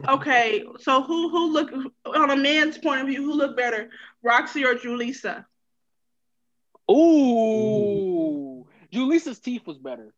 Okay, 0.08 0.62
so 0.78 1.02
who 1.02 1.30
who 1.30 1.52
look 1.52 1.72
on 2.06 2.30
a 2.30 2.36
man's 2.36 2.78
point 2.78 3.00
of 3.00 3.08
view? 3.08 3.24
Who 3.24 3.34
look 3.34 3.56
better, 3.56 3.90
Rocsi 4.24 4.64
or 4.64 4.76
Julissa? 4.76 5.44
Ooh, 6.88 8.66
Julissa's 8.92 9.40
teeth 9.40 9.66
was 9.66 9.78
better. 9.78 10.14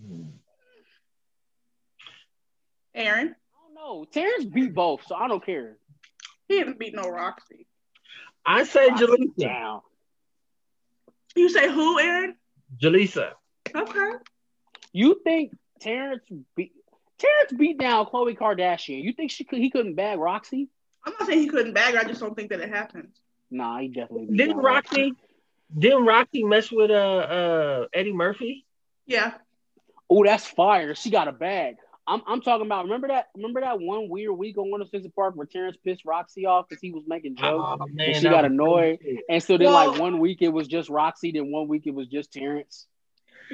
Hmm. 0.00 0.28
Aaron 2.94 3.34
know. 3.80 4.04
Terrence 4.04 4.44
beat 4.44 4.74
both, 4.74 5.06
so 5.06 5.14
I 5.14 5.28
don't 5.28 5.44
care. 5.44 5.76
He 6.48 6.58
didn't 6.58 6.78
beat 6.78 6.94
no 6.94 7.02
Rocsi. 7.02 7.66
I 8.44 8.64
say 8.64 8.88
Julissa. 8.90 9.36
Down. 9.38 9.80
You 11.36 11.48
say 11.48 11.70
who, 11.70 11.98
Aaron? 11.98 12.36
Julissa. 12.82 13.32
Okay. 13.74 14.10
You 14.92 15.20
think 15.22 15.52
Terrence 15.80 16.22
beat 16.56 16.72
Terrence 17.18 17.52
beat 17.52 17.78
down 17.78 18.06
Khloe 18.06 18.36
Kardashian? 18.36 19.02
You 19.02 19.12
think 19.12 19.30
she 19.30 19.44
could 19.44 19.58
he 19.58 19.70
couldn't 19.70 19.94
bag 19.94 20.18
Rocsi? 20.18 20.68
I'm 21.04 21.14
not 21.18 21.26
saying 21.26 21.40
he 21.40 21.48
couldn't 21.48 21.72
bag 21.72 21.94
her. 21.94 22.00
I 22.00 22.04
just 22.04 22.20
don't 22.20 22.34
think 22.34 22.50
that 22.50 22.60
it 22.60 22.68
happened. 22.68 23.08
Nah, 23.50 23.78
he 23.78 23.88
definitely 23.88 24.36
didn't. 24.36 24.58
Rocsi, 24.58 25.08
Rocsi 25.08 25.12
didn't 25.76 26.06
Rocsi 26.06 26.48
mess 26.48 26.70
with 26.70 26.90
uh 26.90 26.94
uh 26.94 27.86
Eddie 27.92 28.12
Murphy? 28.12 28.66
Yeah. 29.06 29.34
Oh, 30.08 30.24
that's 30.24 30.46
fire. 30.46 30.94
She 30.94 31.10
got 31.10 31.28
a 31.28 31.32
bag. 31.32 31.76
I'm, 32.06 32.22
I'm 32.26 32.40
talking 32.40 32.66
about. 32.66 32.84
Remember 32.84 33.08
that? 33.08 33.28
Remember 33.36 33.60
that 33.60 33.80
one 33.80 34.08
weird 34.08 34.36
week 34.36 34.58
on 34.58 34.70
106 34.70 35.14
Park 35.14 35.36
where 35.36 35.46
Terrence 35.46 35.76
pissed 35.84 36.04
Rocsi 36.04 36.44
off 36.46 36.68
because 36.68 36.80
he 36.80 36.90
was 36.90 37.04
making 37.06 37.36
jokes 37.36 37.78
oh, 37.80 37.86
man, 37.92 38.08
and 38.08 38.16
she 38.16 38.28
got 38.28 38.44
annoyed. 38.44 38.98
And 39.28 39.42
so 39.42 39.56
then, 39.56 39.68
well, 39.68 39.90
like 39.90 40.00
one 40.00 40.18
week 40.18 40.42
it 40.42 40.48
was 40.48 40.66
just 40.66 40.88
Rocsi, 40.88 41.32
then 41.32 41.52
one 41.52 41.68
week 41.68 41.82
it 41.86 41.94
was 41.94 42.08
just 42.08 42.32
Terrence. 42.32 42.86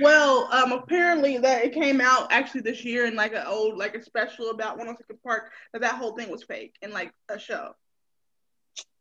Well, 0.01 0.49
um, 0.53 0.73
apparently 0.73 1.39
that 1.39 1.65
it 1.65 1.73
came 1.73 2.01
out 2.01 2.31
actually 2.31 2.63
this 2.63 2.85
year 2.85 3.07
in 3.07 3.15
like 3.15 3.33
an 3.33 3.45
old 3.47 3.79
like 3.79 3.95
a 3.95 4.03
special 4.03 4.51
about 4.51 4.79
One 4.79 4.89
on 4.89 4.97
Second 4.97 5.23
Park 5.23 5.51
that 5.73 5.83
that 5.83 5.95
whole 5.95 6.15
thing 6.15 6.31
was 6.31 6.43
fake 6.43 6.75
and 6.83 6.93
like 6.93 7.13
a 7.29 7.39
show. 7.39 7.75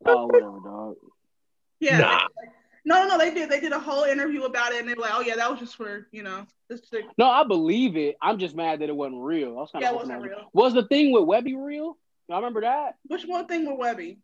Oh, 0.06 0.28
whatever, 0.28 0.60
dog. 0.64 0.96
Yeah. 1.80 1.98
Nah. 2.00 2.14
Like, 2.14 2.50
no, 2.86 3.08
no, 3.08 3.18
they 3.18 3.34
did. 3.34 3.50
They 3.50 3.60
did 3.60 3.72
a 3.72 3.80
whole 3.80 4.04
interview 4.04 4.44
about 4.44 4.72
it, 4.72 4.80
and 4.80 4.88
they 4.88 4.94
were 4.94 5.02
like, 5.02 5.14
"Oh 5.16 5.22
yeah, 5.22 5.36
that 5.36 5.50
was 5.50 5.60
just 5.60 5.76
for 5.76 6.08
you 6.12 6.22
know." 6.22 6.46
Just 6.70 6.92
to... 6.92 7.02
No, 7.18 7.28
I 7.30 7.44
believe 7.44 7.98
it. 7.98 8.16
I'm 8.22 8.40
just 8.40 8.56
mad 8.56 8.80
that 8.80 8.90
it 8.90 8.96
wasn't 8.96 9.22
real. 9.22 9.50
I 9.50 9.62
was 9.62 9.72
kind 9.72 9.84
yeah, 9.84 9.90
it 9.90 9.96
wasn't 9.96 10.22
real. 10.22 10.50
Was 10.54 10.74
the 10.74 10.88
thing 10.88 11.12
with 11.12 11.24
Webbie 11.24 11.56
real? 11.58 11.98
Y'all 12.28 12.38
remember 12.38 12.62
that? 12.62 12.96
Which 13.08 13.24
one 13.24 13.48
thing 13.48 13.66
with 13.66 13.80
Webbie? 13.80 14.18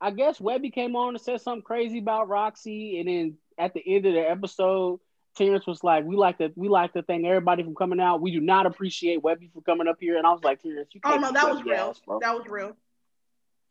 I 0.00 0.12
guess 0.12 0.38
Webbie 0.38 0.72
came 0.72 0.94
on 0.94 1.14
and 1.14 1.20
said 1.20 1.40
something 1.40 1.62
crazy 1.62 1.98
about 1.98 2.28
Rocsi, 2.28 3.00
and 3.00 3.08
then 3.08 3.36
at 3.56 3.74
the 3.74 3.82
end 3.84 4.06
of 4.06 4.14
the 4.14 4.30
episode, 4.30 5.00
Terrence 5.38 5.66
was 5.66 5.82
like, 5.84 6.04
"We 6.04 6.16
like 6.16 6.38
to 6.38 6.52
we 6.56 6.68
like 6.68 6.92
to 6.94 7.02
thank 7.02 7.24
everybody 7.24 7.62
from 7.62 7.74
coming 7.74 8.00
out. 8.00 8.20
We 8.20 8.32
do 8.32 8.40
not 8.40 8.66
appreciate 8.66 9.22
Webbie 9.22 9.52
for 9.52 9.62
coming 9.62 9.88
up 9.88 9.96
here." 10.00 10.18
And 10.18 10.26
I 10.26 10.32
was 10.32 10.42
like, 10.42 10.60
"Terrence, 10.60 10.90
you 10.92 11.00
can't." 11.00 11.16
Oh 11.16 11.28
no, 11.28 11.32
that 11.32 11.48
was 11.48 11.64
real. 11.64 11.90
Ass, 11.90 12.00
bro. 12.04 12.18
That 12.20 12.34
was 12.34 12.46
real. 12.48 12.76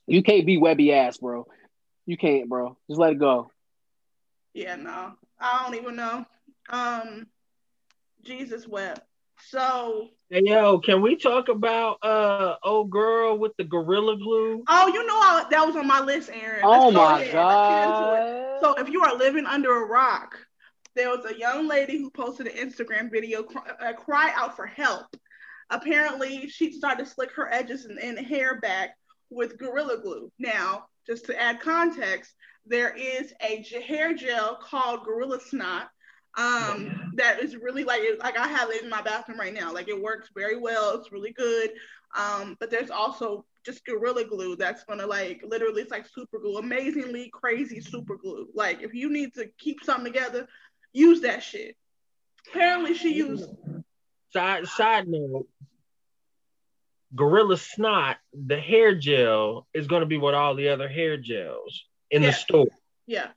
You 0.08 0.24
can't 0.24 0.46
be 0.46 0.58
Webbie 0.58 0.94
ass, 0.94 1.18
bro. 1.18 1.46
You 2.06 2.18
can't, 2.18 2.48
bro. 2.48 2.78
Just 2.90 3.00
let 3.00 3.12
it 3.12 3.20
go. 3.20 3.52
Yeah, 4.54 4.78
no, 4.78 5.14
I 5.40 5.64
don't 5.64 5.76
even 5.76 5.98
know. 5.98 6.26
Um, 6.70 7.28
Jesus 8.24 8.68
wept. 8.68 9.02
So 9.50 10.10
hey 10.30 10.42
yo, 10.44 10.80
can 10.80 11.02
we 11.02 11.16
talk 11.16 11.48
about 11.50 12.04
uh 12.04 12.56
old 12.64 12.90
girl 12.90 13.38
with 13.38 13.56
the 13.58 13.64
gorilla 13.64 14.18
glue? 14.18 14.64
Oh, 14.68 14.88
you 14.88 15.06
know 15.06 15.14
I, 15.14 15.46
that 15.52 15.66
was 15.66 15.76
on 15.76 15.86
my 15.86 16.00
list, 16.00 16.30
Aaron. 16.34 16.68
Let's 16.68 16.86
oh 16.86 16.92
my 16.92 17.26
go 17.26 17.32
god! 17.32 18.62
So 18.62 18.74
if 18.76 18.90
you 18.90 19.04
are 19.04 19.16
living 19.16 19.46
under 19.46 19.84
a 19.84 19.86
rock, 19.86 20.40
there 20.98 21.10
was 21.10 21.26
a 21.26 21.38
young 21.38 21.68
lady 21.68 21.98
who 21.98 22.10
posted 22.10 22.48
an 22.48 22.58
Instagram 22.58 23.12
video 23.12 23.44
cry, 23.44 23.72
uh, 23.80 23.94
cry 23.94 24.34
out 24.36 24.56
for 24.56 24.66
help. 24.66 25.06
Apparently, 25.70 26.50
she 26.50 26.72
started 26.72 27.06
to 27.06 27.10
slick 27.10 27.32
her 27.34 27.52
edges 27.54 27.86
and, 27.86 28.00
and 28.00 28.18
hair 28.18 28.60
back 28.60 28.98
with 29.30 29.58
gorilla 29.58 30.02
glue. 30.02 30.32
Now, 30.40 30.88
just 31.06 31.26
to 31.26 31.40
add 31.40 31.62
context, 31.62 32.34
there 32.66 32.96
is 32.96 33.34
a 33.42 33.64
hair 33.82 34.14
gel 34.14 34.58
called 34.62 35.06
Gorilla 35.06 35.40
Snot 35.40 35.90
um, 36.38 37.14
that 37.16 37.40
is 37.42 37.56
really 37.56 37.84
like 37.84 38.02
like 38.20 38.38
I 38.38 38.48
have 38.48 38.70
it 38.70 38.84
in 38.84 38.90
my 38.90 39.02
bathroom 39.02 39.40
right 39.40 39.54
now. 39.54 39.74
Like 39.74 39.88
it 39.88 40.00
works 40.00 40.30
very 40.36 40.58
well. 40.58 40.96
It's 40.96 41.12
really 41.12 41.34
good. 41.34 41.72
Um, 42.18 42.56
but 42.60 42.70
there's 42.70 42.92
also 42.92 43.46
just 43.66 43.86
gorilla 43.86 44.24
glue 44.24 44.56
that's 44.56 44.84
gonna 44.86 45.06
like 45.06 45.44
literally 45.46 45.82
it's 45.82 45.92
like 45.92 46.08
super 46.08 46.40
glue, 46.40 46.58
amazingly 46.58 47.30
crazy 47.34 47.82
super 47.82 48.16
glue. 48.16 48.48
Like 48.54 48.82
if 48.82 48.94
you 48.94 49.10
need 49.10 49.34
to 49.34 49.48
keep 49.58 49.84
something 49.84 50.14
together, 50.14 50.48
use 50.98 51.22
that 51.22 51.44
shit. 51.44 51.76
Apparently 52.50 52.94
she 52.94 53.14
used 53.14 53.50
Side 54.34 54.68
side 54.68 55.08
note, 55.08 55.48
Gorilla 57.16 57.56
Snot, 57.58 58.18
the 58.34 58.60
hair 58.60 58.94
gel 58.94 59.66
is 59.74 59.88
going 59.88 60.02
to 60.02 60.06
be 60.06 60.18
what 60.18 60.34
all 60.34 60.54
the 60.56 60.70
other 60.70 60.88
hair 60.90 61.16
gels 61.18 61.86
in 62.12 62.22
Yeah. 62.24 62.30
the 62.32 62.36
store. 62.36 62.68
yeah. 63.06 63.30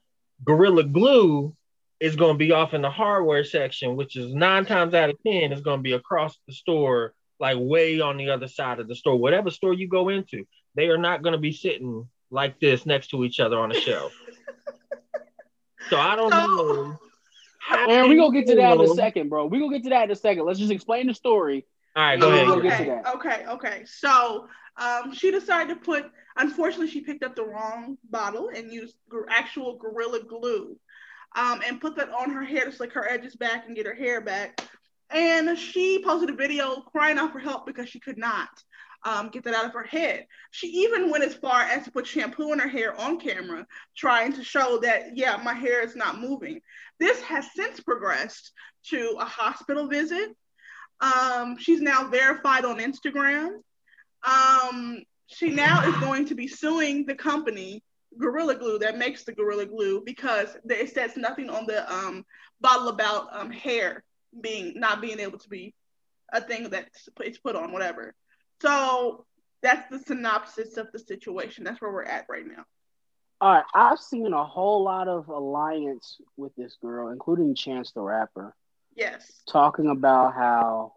Gorilla 0.44 0.82
Glue 0.84 1.54
is 2.00 2.16
going 2.16 2.34
to 2.34 2.38
be 2.38 2.50
off 2.50 2.74
in 2.74 2.82
the 2.82 2.90
hardware 2.90 3.44
section, 3.44 3.94
which 3.94 4.16
is 4.16 4.34
nine 4.34 4.64
times 4.64 4.94
out 4.94 5.10
of 5.10 5.16
ten 5.24 5.52
is 5.52 5.60
going 5.60 5.78
to 5.78 5.82
be 5.82 5.92
across 5.92 6.36
the 6.48 6.52
store, 6.54 7.14
like 7.38 7.56
way 7.60 8.00
on 8.00 8.16
the 8.16 8.30
other 8.30 8.48
side 8.48 8.80
of 8.80 8.88
the 8.88 8.96
store. 8.96 9.16
Whatever 9.16 9.50
store 9.50 9.74
you 9.74 9.86
go 9.86 10.08
into, 10.08 10.44
they 10.74 10.88
are 10.88 10.98
not 10.98 11.22
going 11.22 11.34
to 11.34 11.38
be 11.38 11.52
sitting 11.52 12.08
like 12.30 12.58
this 12.58 12.84
next 12.86 13.08
to 13.08 13.22
each 13.24 13.38
other 13.38 13.58
on 13.58 13.70
a 13.70 13.80
shelf. 13.80 14.12
so 15.90 15.96
I 15.98 16.16
don't 16.16 16.32
So- 16.32 16.46
know. 16.46 16.98
How 17.60 17.88
And 17.88 18.08
we're 18.08 18.16
gonna 18.16 18.32
get 18.32 18.46
to 18.48 18.56
that 18.56 18.72
in 18.74 18.80
a 18.80 18.94
second, 18.94 19.28
bro. 19.28 19.46
We're 19.46 19.60
gonna 19.60 19.74
get 19.74 19.84
to 19.84 19.90
that 19.90 20.04
in 20.04 20.10
a 20.10 20.16
second. 20.16 20.44
Let's 20.46 20.58
just 20.58 20.72
explain 20.72 21.06
the 21.06 21.14
story. 21.14 21.66
All 21.94 22.02
right, 22.02 22.20
go 22.20 22.30
ahead. 22.30 22.48
okay, 22.48 22.68
get 22.68 22.78
to 22.78 22.84
that. 22.84 23.14
okay, 23.16 23.44
okay. 23.48 23.82
So 23.84 24.48
um, 24.76 25.12
she 25.12 25.30
decided 25.30 25.74
to 25.74 25.80
put. 25.80 26.10
Unfortunately, 26.36 26.88
she 26.88 27.00
picked 27.02 27.22
up 27.22 27.36
the 27.36 27.44
wrong 27.44 27.98
bottle 28.10 28.50
and 28.54 28.72
used 28.72 28.96
gor- 29.10 29.26
actual 29.28 29.76
gorilla 29.76 30.22
glue, 30.22 30.76
um, 31.36 31.60
and 31.66 31.80
put 31.80 31.96
that 31.96 32.10
on 32.10 32.30
her 32.30 32.42
hair 32.44 32.64
to 32.64 32.72
slick 32.72 32.92
her 32.92 33.08
edges 33.08 33.36
back 33.36 33.66
and 33.66 33.76
get 33.76 33.86
her 33.86 33.94
hair 33.94 34.20
back. 34.20 34.60
And 35.12 35.58
she 35.58 36.02
posted 36.04 36.30
a 36.30 36.34
video 36.34 36.82
crying 36.82 37.18
out 37.18 37.32
for 37.32 37.38
help 37.38 37.66
because 37.66 37.88
she 37.88 38.00
could 38.00 38.18
not 38.18 38.48
um, 39.04 39.28
get 39.30 39.44
that 39.44 39.54
out 39.54 39.64
of 39.64 39.72
her 39.72 39.82
head. 39.82 40.26
She 40.50 40.66
even 40.68 41.10
went 41.10 41.24
as 41.24 41.34
far 41.34 41.62
as 41.62 41.84
to 41.84 41.90
put 41.90 42.06
shampoo 42.06 42.52
in 42.52 42.58
her 42.58 42.68
hair 42.68 42.98
on 43.00 43.18
camera, 43.18 43.66
trying 43.96 44.32
to 44.34 44.44
show 44.44 44.78
that 44.82 45.16
yeah, 45.16 45.40
my 45.42 45.54
hair 45.54 45.82
is 45.82 45.96
not 45.96 46.20
moving. 46.20 46.60
This 46.98 47.20
has 47.22 47.46
since 47.54 47.80
progressed 47.80 48.52
to 48.88 49.16
a 49.18 49.24
hospital 49.24 49.88
visit. 49.88 50.30
Um, 51.00 51.56
she's 51.58 51.80
now 51.80 52.08
verified 52.08 52.64
on 52.64 52.78
Instagram. 52.78 53.60
Um, 54.22 55.02
she 55.26 55.48
now 55.48 55.88
is 55.88 55.96
going 55.96 56.26
to 56.26 56.34
be 56.34 56.46
suing 56.46 57.06
the 57.06 57.14
company 57.14 57.82
Gorilla 58.18 58.56
Glue 58.56 58.78
that 58.80 58.98
makes 58.98 59.24
the 59.24 59.32
Gorilla 59.32 59.64
Glue 59.64 60.02
because 60.04 60.56
it 60.68 60.92
says 60.92 61.16
nothing 61.16 61.48
on 61.48 61.66
the 61.66 61.90
um, 61.90 62.24
bottle 62.60 62.88
about 62.88 63.28
um, 63.32 63.50
hair 63.50 64.02
being 64.38 64.78
not 64.78 65.00
being 65.00 65.20
able 65.20 65.38
to 65.38 65.48
be 65.48 65.74
a 66.32 66.40
thing 66.40 66.70
that's 66.70 67.08
it's 67.20 67.38
put 67.38 67.56
on 67.56 67.72
whatever. 67.72 68.14
So 68.62 69.26
that's 69.62 69.88
the 69.90 69.98
synopsis 69.98 70.76
of 70.76 70.90
the 70.92 70.98
situation. 70.98 71.64
That's 71.64 71.80
where 71.80 71.92
we're 71.92 72.04
at 72.04 72.26
right 72.28 72.46
now. 72.46 72.64
All 73.40 73.54
right, 73.54 73.64
I've 73.74 73.98
seen 73.98 74.32
a 74.34 74.44
whole 74.44 74.82
lot 74.84 75.08
of 75.08 75.28
alliance 75.28 76.20
with 76.36 76.54
this 76.56 76.76
girl, 76.82 77.08
including 77.08 77.54
Chance 77.54 77.92
the 77.92 78.02
Rapper, 78.02 78.54
Yes. 78.94 79.42
talking 79.48 79.88
about 79.88 80.34
how 80.34 80.92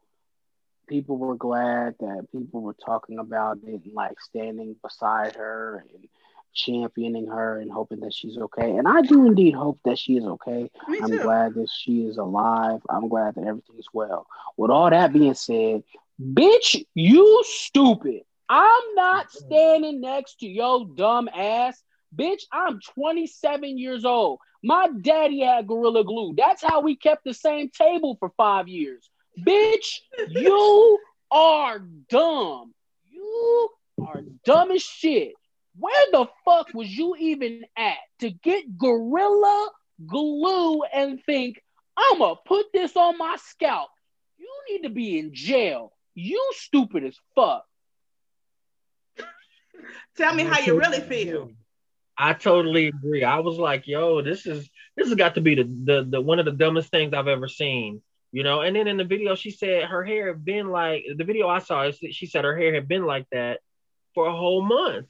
people 0.88 1.18
were 1.18 1.36
glad 1.36 1.96
that 2.00 2.28
people 2.34 2.62
were 2.62 2.76
talking 2.86 3.18
about 3.18 3.60
it 3.66 3.84
and 3.86 3.94
like 3.94 4.20
standing 4.20 4.76
beside 4.84 5.36
her 5.36 5.86
and 5.94 6.08
championing 6.54 7.28
her 7.28 7.60
and 7.60 7.72
hoping 7.72 8.02
that 8.02 8.14
she's 8.14 8.38
okay. 8.38 8.78
And 8.78 8.88
I 8.88 9.02
do 9.02 9.26
indeed 9.26 9.54
hope 9.54 9.80
that 9.86 9.98
she 9.98 10.18
is 10.18 10.26
okay. 10.26 10.70
Me 10.88 11.00
I'm 11.02 11.10
too. 11.10 11.20
glad 11.20 11.56
that 11.56 11.70
she 11.70 12.02
is 12.02 12.18
alive. 12.18 12.82
I'm 12.90 13.10
glad 13.10 13.36
that 13.36 13.46
everything's 13.46 13.88
well. 13.94 14.28
With 14.58 14.72
all 14.72 14.90
that 14.90 15.14
being 15.14 15.34
said, 15.34 15.84
bitch, 16.22 16.86
you 16.94 17.44
stupid. 17.46 18.22
I'm 18.50 18.96
not 18.96 19.28
mm-hmm. 19.28 19.46
standing 19.46 20.02
next 20.02 20.40
to 20.40 20.48
your 20.48 20.86
dumb 20.96 21.30
ass. 21.34 21.82
Bitch, 22.16 22.44
I'm 22.52 22.80
27 22.94 23.78
years 23.78 24.06
old. 24.06 24.40
My 24.62 24.88
daddy 25.02 25.42
had 25.42 25.68
Gorilla 25.68 26.04
Glue. 26.04 26.36
That's 26.38 26.64
how 26.64 26.82
we 26.82 26.96
kept 26.96 27.24
the 27.26 27.34
same 27.34 27.70
table 27.70 28.16
for 28.20 28.32
five 28.38 28.68
years. 28.68 29.10
Bitch, 29.40 30.00
you 30.30 31.00
are 31.32 31.80
dumb. 32.10 32.74
You 33.10 33.70
are 34.06 34.22
dumb 34.46 34.72
as 34.72 34.82
shit. 34.82 35.34
Where 35.78 36.06
the 36.12 36.28
fuck 36.46 36.74
was 36.74 36.90
you 36.90 37.16
even 37.18 37.64
at 37.76 37.98
to 38.20 38.30
get 38.30 38.78
Gorilla 38.78 39.70
Glue 40.06 40.84
and 40.84 41.22
think, 41.24 41.62
I'm 41.98 42.20
gonna 42.20 42.36
put 42.46 42.68
this 42.74 42.96
on 42.96 43.18
my 43.18 43.38
scalp? 43.38 43.90
You 44.38 44.50
need 44.70 44.84
to 44.84 44.90
be 44.90 45.20
in 45.20 45.34
jail. 45.34 45.94
You 46.16 46.52
stupid 46.56 47.06
as 47.06 47.18
fuck. 47.36 47.66
Tell 50.18 50.34
me 50.34 50.44
how 50.44 50.60
you 50.60 50.78
really 50.78 51.02
feel. 51.02 51.52
I 52.18 52.34
totally 52.34 52.88
agree. 52.88 53.24
I 53.24 53.40
was 53.40 53.58
like, 53.58 53.88
yo, 53.88 54.22
this 54.22 54.46
is 54.46 54.70
this 54.96 55.08
has 55.08 55.16
got 55.16 55.36
to 55.36 55.42
be 55.42 55.56
the, 55.56 55.64
the 55.64 56.08
the 56.10 56.22
one 56.22 56.40
of 56.40 56.46
the 56.46 56.52
dumbest 56.52 56.90
things 56.90 57.14
I've 57.14 57.28
ever 57.28 57.48
seen. 57.48 58.02
You 58.32 58.44
know, 58.44 58.62
and 58.62 58.76
then 58.76 58.88
in 58.88 58.98
the 58.98 59.04
video, 59.04 59.36
she 59.36 59.52
said 59.52 59.86
her 59.86 60.04
hair 60.04 60.28
had 60.28 60.44
been 60.44 60.70
like 60.70 61.06
the 61.16 61.24
video 61.24 61.48
I 61.48 61.60
saw. 61.60 61.90
She 61.92 62.26
said 62.26 62.46
her 62.46 62.58
hair 62.58 62.74
had 62.74 62.88
been 62.88 63.06
like 63.06 63.28
that 63.32 63.60
for 64.14 64.28
a 64.28 64.36
whole 64.36 64.62
month. 64.62 65.08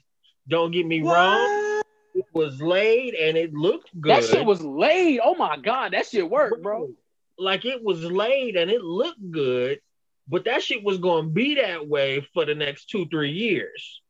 Don't 0.47 0.71
get 0.71 0.85
me 0.85 1.01
wrong; 1.01 1.81
it 2.15 2.25
was 2.33 2.61
laid 2.61 3.13
and 3.15 3.37
it 3.37 3.53
looked 3.53 3.89
good. 3.99 4.11
That 4.11 4.23
shit 4.25 4.45
was 4.45 4.61
laid. 4.61 5.19
Oh 5.23 5.35
my 5.35 5.57
god, 5.57 5.93
that 5.93 6.07
shit 6.07 6.29
worked, 6.29 6.61
bro. 6.61 6.89
Like 7.37 7.65
it 7.65 7.83
was 7.83 8.03
laid 8.03 8.55
and 8.55 8.69
it 8.69 8.81
looked 8.83 9.31
good, 9.31 9.79
but 10.27 10.45
that 10.45 10.63
shit 10.63 10.83
was 10.83 10.97
going 10.97 11.25
to 11.25 11.31
be 11.31 11.55
that 11.55 11.87
way 11.87 12.27
for 12.33 12.45
the 12.45 12.55
next 12.55 12.89
two 12.89 13.07
three 13.07 13.31
years. 13.31 14.01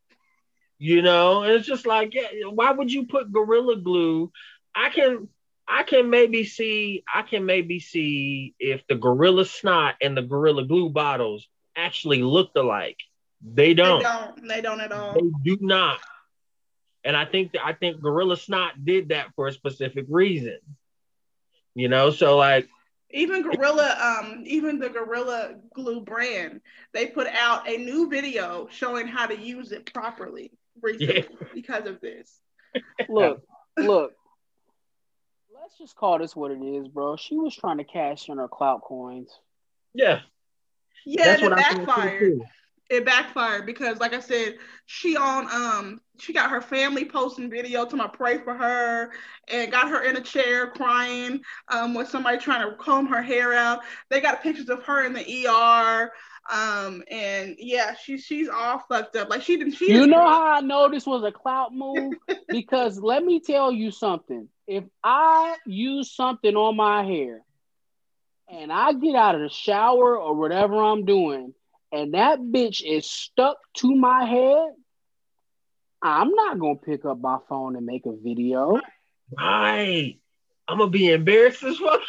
You 0.80 1.02
know, 1.02 1.44
and 1.44 1.54
it's 1.54 1.68
just 1.68 1.86
like, 1.86 2.14
yeah, 2.14 2.28
why 2.50 2.72
would 2.72 2.92
you 2.92 3.06
put 3.06 3.32
gorilla 3.32 3.78
glue? 3.78 4.32
I 4.76 4.90
can, 4.90 5.30
I 5.66 5.84
can 5.84 6.10
maybe 6.10 6.44
see, 6.44 7.04
I 7.14 7.22
can 7.22 7.46
maybe 7.46 7.80
see 7.80 8.54
if 8.60 8.86
the 8.88 8.96
gorilla 8.96 9.46
snot 9.46 9.96
and 10.02 10.18
the 10.18 10.24
gorilla 10.24 10.66
glue 10.66 10.90
bottles 10.90 11.48
actually 11.76 12.22
looked 12.22 12.58
alike. 12.58 12.98
They 13.42 13.70
They 13.70 13.74
don't. 13.76 14.00
They 14.00 14.04
don't. 14.04 14.48
They 14.48 14.62
don't 14.62 14.82
at 14.82 14.92
all. 14.92 15.14
They 15.14 15.30
do 15.44 15.58
not. 15.62 16.00
And 17.04 17.16
I 17.18 17.26
think 17.26 17.52
that 17.54 17.66
I 17.66 17.74
think 17.74 18.02
Gorilla 18.02 18.38
Snot 18.38 18.84
did 18.86 19.10
that 19.10 19.28
for 19.36 19.48
a 19.48 19.52
specific 19.54 20.06
reason. 20.10 20.60
You 21.76 21.90
know, 21.90 22.12
so 22.12 22.38
like 22.38 22.68
Even 23.12 23.42
Gorilla, 23.42 24.20
um, 24.22 24.44
even 24.46 24.80
the 24.80 24.90
Gorilla 24.90 25.56
Glue 25.74 26.02
brand, 26.02 26.62
they 26.94 27.08
put 27.08 27.28
out 27.28 27.68
a 27.68 27.78
new 27.78 28.10
video 28.10 28.68
showing 28.72 29.08
how 29.08 29.26
to 29.28 29.38
use 29.38 29.72
it 29.72 29.92
properly 29.94 30.52
recently 30.82 31.28
because 31.54 31.86
of 31.88 32.00
this. 32.02 32.40
Look, 33.10 33.44
look. 33.78 34.14
Let's 35.54 35.78
just 35.78 35.96
call 35.96 36.18
this 36.20 36.36
what 36.36 36.52
it 36.52 36.60
is, 36.62 36.88
bro. 36.88 37.16
She 37.16 37.38
was 37.38 37.56
trying 37.56 37.78
to 37.78 37.84
cash 37.84 38.30
in 38.30 38.38
her 38.38 38.48
clout 38.48 38.82
coins. 38.82 39.30
yeah, 39.94 40.22
Yeah, 41.06 41.26
that's 41.26 41.42
and 41.42 41.52
what 41.52 41.60
it 41.60 41.66
I 41.66 41.70
think 41.74 41.86
backfired. 41.86 42.42
It 42.90 43.06
backfired 43.06 43.66
because, 43.66 44.00
like 44.00 44.14
I 44.14 44.20
said, 44.20 44.56
she 44.86 45.16
on 45.18 45.48
um 45.52 46.02
she 46.20 46.34
got 46.34 46.52
her 46.52 46.62
family 46.62 47.06
posting 47.06 47.50
video 47.50 47.86
to 47.86 47.96
my 47.96 48.08
pray 48.08 48.38
for 48.38 48.54
her 48.54 49.12
and 49.48 49.72
got 49.72 49.90
her 49.90 50.04
in 50.04 50.16
a 50.18 50.22
chair 50.22 50.68
crying 50.68 51.42
um 51.70 51.94
with 51.94 52.10
somebody 52.10 52.38
trying 52.38 52.70
to 52.70 52.76
comb 52.76 53.08
her 53.08 53.22
hair 53.22 53.54
out. 53.54 53.80
They 54.10 54.22
got 54.22 54.44
pictures 54.44 54.70
of 54.70 54.84
her 54.84 55.06
in 55.06 55.14
the 55.14 55.48
ER. 55.48 56.12
Um 56.52 57.04
and 57.10 57.56
yeah, 57.58 57.96
she 57.96 58.18
she's 58.18 58.50
all 58.50 58.80
fucked 58.90 59.16
up. 59.16 59.30
Like 59.30 59.42
she 59.42 59.58
didn't 59.58 59.74
she 59.74 59.88
You 59.88 59.94
didn't- 59.94 60.10
know 60.12 60.28
how 60.28 60.44
I 60.44 60.62
know 60.62 60.90
this 60.90 61.06
was 61.08 61.24
a 61.24 61.32
clout 61.32 61.74
move? 61.74 62.18
because 62.50 63.00
let 63.00 63.24
me 63.24 63.40
tell 63.40 63.72
you 63.72 63.92
something. 63.92 64.50
If 64.68 64.84
I 65.04 65.56
use 65.66 66.12
something 66.16 66.56
on 66.56 66.76
my 66.76 67.04
hair 67.04 67.42
and 68.50 68.72
I 68.72 68.94
get 68.94 69.16
out 69.16 69.36
of 69.36 69.42
the 69.42 69.50
shower 69.50 70.18
or 70.18 70.36
whatever 70.36 70.76
I'm 70.82 71.06
doing, 71.06 71.54
and 71.94 72.16
that 72.16 72.40
bitch 72.40 72.82
is 72.84 73.10
stuck 73.10 73.58
to 73.76 73.96
my 73.96 74.26
head, 74.26 74.70
I'm 76.02 76.32
not 76.32 76.58
gonna 76.58 76.76
pick 76.76 77.06
up 77.06 77.20
my 77.22 77.38
phone 77.48 77.76
and 77.76 77.86
make 77.86 78.08
a 78.08 78.12
video. 78.12 78.80
Right. 79.38 80.16
I'm 80.68 80.80
gonna 80.80 80.90
be 80.90 81.12
embarrassed 81.12 81.64
as 81.64 81.78
fuck. 81.78 82.02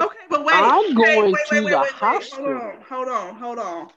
Okay, 0.00 0.18
but 0.30 0.44
wait. 0.44 0.56
I'm 0.56 0.86
wait, 0.86 0.96
going 0.96 1.32
wait, 1.32 1.46
to 1.48 1.54
wait, 1.54 1.70
the 1.70 1.76
wait, 1.76 1.82
wait, 1.82 1.90
hospital. 1.92 2.46
Hold 2.46 2.62
on, 2.62 2.80
hold 2.88 3.08
on, 3.08 3.34
hold 3.34 3.58
on. 3.58 3.88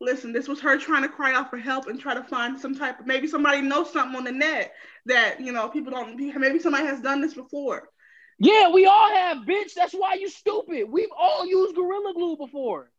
Listen, 0.00 0.32
this 0.32 0.48
was 0.48 0.60
her 0.60 0.78
trying 0.78 1.02
to 1.02 1.08
cry 1.08 1.34
out 1.34 1.50
for 1.50 1.58
help 1.58 1.86
and 1.88 2.00
try 2.00 2.14
to 2.14 2.22
find 2.22 2.58
some 2.58 2.74
type 2.74 3.00
of 3.00 3.06
maybe 3.06 3.26
somebody 3.26 3.60
knows 3.60 3.92
something 3.92 4.16
on 4.16 4.24
the 4.24 4.32
net 4.32 4.72
that 5.04 5.40
you 5.40 5.52
know 5.52 5.68
people 5.68 5.92
don't. 5.92 6.16
Maybe 6.16 6.58
somebody 6.58 6.86
has 6.86 7.00
done 7.00 7.20
this 7.20 7.34
before. 7.34 7.90
Yeah, 8.38 8.70
we 8.70 8.86
all 8.86 9.10
have, 9.10 9.38
bitch. 9.38 9.74
That's 9.74 9.94
why 9.94 10.14
you 10.14 10.28
stupid. 10.28 10.90
We've 10.90 11.12
all 11.16 11.46
used 11.46 11.74
Gorilla 11.74 12.12
Glue 12.14 12.36
before. 12.36 12.90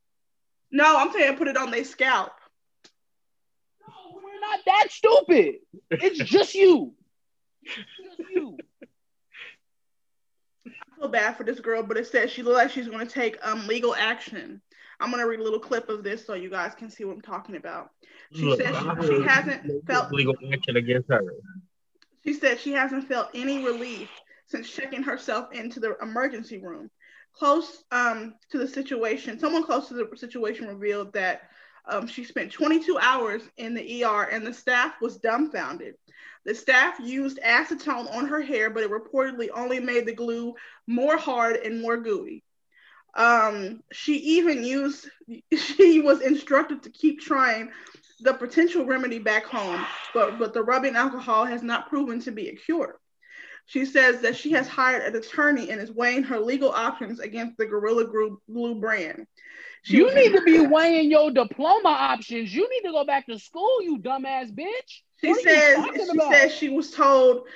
No, 0.72 0.98
I'm 0.98 1.12
saying 1.12 1.38
put 1.38 1.48
it 1.48 1.58
on 1.58 1.72
their 1.72 1.84
scalp. 1.84 2.34
No, 3.88 4.22
we're 4.22 4.40
not 4.40 4.60
that 4.66 4.88
stupid. 4.92 5.56
It's 5.92 6.20
just 6.20 6.54
you. 6.56 6.94
Just 7.66 8.30
you. 8.34 8.58
I 10.68 11.00
feel 11.00 11.10
bad 11.10 11.38
for 11.38 11.44
this 11.44 11.60
girl, 11.60 11.84
but 11.84 11.98
it 11.98 12.08
says 12.08 12.32
she 12.32 12.44
looks 12.44 12.58
like 12.58 12.72
she's 12.72 12.88
going 12.88 13.08
to 13.08 13.14
take 13.14 13.38
um 13.46 13.68
legal 13.68 13.96
action 13.96 14.62
I'm 15.00 15.12
gonna 15.12 15.28
read 15.28 15.40
a 15.40 15.44
little 15.44 15.60
clip 15.60 15.90
of 15.90 16.04
this 16.04 16.26
so 16.26 16.34
you 16.34 16.50
guys 16.50 16.74
can 16.76 16.90
see 16.90 17.06
what 17.06 17.14
I'm 17.16 17.22
talking 17.22 17.56
about. 17.56 17.92
She 18.34 18.44
Look, 18.44 18.60
said 18.60 18.74
I 18.74 19.02
she, 19.02 19.08
she 19.08 19.22
hasn't 19.24 19.86
felt 19.86 20.12
legal 20.12 20.36
action 20.52 20.76
against 20.76 21.10
her. 21.10 21.22
she 22.24 22.34
said 22.34 22.60
she 22.60 22.72
hasn't 22.72 23.08
felt 23.08 23.30
any 23.34 23.64
relief 23.64 24.10
since 24.48 24.70
checking 24.70 25.04
herself 25.04 25.52
into 25.54 25.80
the 25.80 25.96
emergency 26.02 26.58
room. 26.58 26.90
Close 27.38 27.84
um, 27.92 28.36
to 28.52 28.58
the 28.58 28.68
situation, 28.68 29.40
someone 29.40 29.64
close 29.64 29.88
to 29.90 29.94
the 29.94 30.10
situation 30.18 30.68
revealed 30.68 31.14
that 31.14 31.50
um, 31.88 32.08
she 32.08 32.24
spent 32.24 32.52
22 32.52 32.98
hours 33.00 33.42
in 33.58 33.74
the 33.74 34.04
ER 34.04 34.24
and 34.24 34.46
the 34.46 34.54
staff 34.54 34.96
was 35.02 35.18
dumbfounded. 35.18 35.96
The 36.46 36.56
staff 36.56 37.00
used 37.00 37.40
acetone 37.46 38.14
on 38.16 38.28
her 38.28 38.42
hair, 38.42 38.70
but 38.70 38.84
it 38.84 38.92
reportedly 38.92 39.50
only 39.54 39.80
made 39.80 40.06
the 40.06 40.16
glue 40.16 40.56
more 40.88 41.18
hard 41.18 41.58
and 41.58 41.82
more 41.82 41.98
gooey. 41.98 42.44
Um, 43.16 43.82
she 43.92 44.16
even 44.16 44.64
used, 44.64 45.10
she 45.58 46.02
was 46.02 46.22
instructed 46.22 46.84
to 46.84 46.90
keep 46.90 47.20
trying 47.20 47.72
the 48.22 48.34
potential 48.34 48.86
remedy 48.86 49.20
back 49.20 49.46
home, 49.46 49.86
but, 50.14 50.40
but 50.40 50.54
the 50.54 50.64
rubbing 50.64 50.96
alcohol 50.96 51.46
has 51.46 51.62
not 51.62 51.90
proven 51.90 52.20
to 52.22 52.32
be 52.32 52.50
a 52.50 52.56
cure. 52.56 53.00
She 53.68 53.86
says 53.86 54.22
that 54.22 54.36
she 54.36 54.52
has 54.54 54.68
hired 54.68 55.04
an 55.04 55.16
attorney 55.16 55.70
and 55.70 55.82
is 55.82 55.92
weighing 55.92 56.24
her 56.24 56.40
legal 56.40 56.72
options 56.72 57.20
against 57.20 57.58
the 57.58 57.66
Gorilla 57.66 58.06
Glue, 58.06 58.76
brand. 58.76 59.28
She 59.84 59.98
You 59.98 60.14
need 60.16 60.34
to 60.34 60.42
be 60.42 60.66
weighing 60.66 61.12
your 61.12 61.32
diploma 61.32 61.90
options. 61.90 62.54
You 62.54 62.68
need 62.70 62.88
to 62.88 62.92
go 62.92 63.04
back 63.04 63.28
to 63.28 63.38
school, 63.38 63.82
you 63.82 64.00
dumbass 64.00 64.52
bitch. 64.52 65.02
She 65.22 65.34
says 65.34 65.86
she 65.96 66.02
about? 66.12 66.34
says 66.34 66.54
she 66.54 66.70
was 66.70 66.92
told 66.92 67.48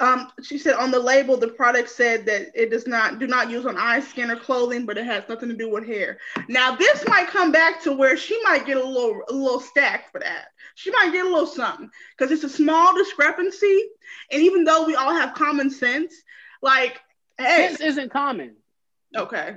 um 0.00 0.30
she 0.42 0.58
said 0.58 0.74
on 0.74 0.90
the 0.90 0.98
label 0.98 1.36
the 1.36 1.48
product 1.48 1.88
said 1.88 2.26
that 2.26 2.50
it 2.54 2.70
does 2.70 2.86
not 2.86 3.18
do 3.18 3.26
not 3.26 3.50
use 3.50 3.66
on 3.66 3.76
eye 3.76 4.00
skin 4.00 4.30
or 4.30 4.36
clothing 4.36 4.86
but 4.86 4.98
it 4.98 5.04
has 5.04 5.24
nothing 5.28 5.48
to 5.48 5.56
do 5.56 5.70
with 5.70 5.86
hair. 5.86 6.18
Now 6.48 6.74
this 6.76 7.06
might 7.06 7.28
come 7.28 7.52
back 7.52 7.82
to 7.82 7.92
where 7.92 8.16
she 8.16 8.40
might 8.42 8.66
get 8.66 8.76
a 8.76 8.84
little 8.84 9.22
a 9.28 9.32
little 9.32 9.60
stack 9.60 10.10
for 10.12 10.20
that. 10.20 10.48
She 10.74 10.90
might 10.90 11.12
get 11.12 11.26
a 11.26 11.28
little 11.28 11.46
something 11.46 11.90
because 12.16 12.32
it's 12.32 12.44
a 12.44 12.48
small 12.48 12.94
discrepancy 12.96 13.88
and 14.30 14.42
even 14.42 14.64
though 14.64 14.84
we 14.86 14.94
all 14.94 15.14
have 15.14 15.34
common 15.34 15.70
sense 15.70 16.14
like 16.62 17.00
hey. 17.38 17.68
This 17.68 17.80
isn't 17.80 18.10
common. 18.10 18.56
okay 19.16 19.56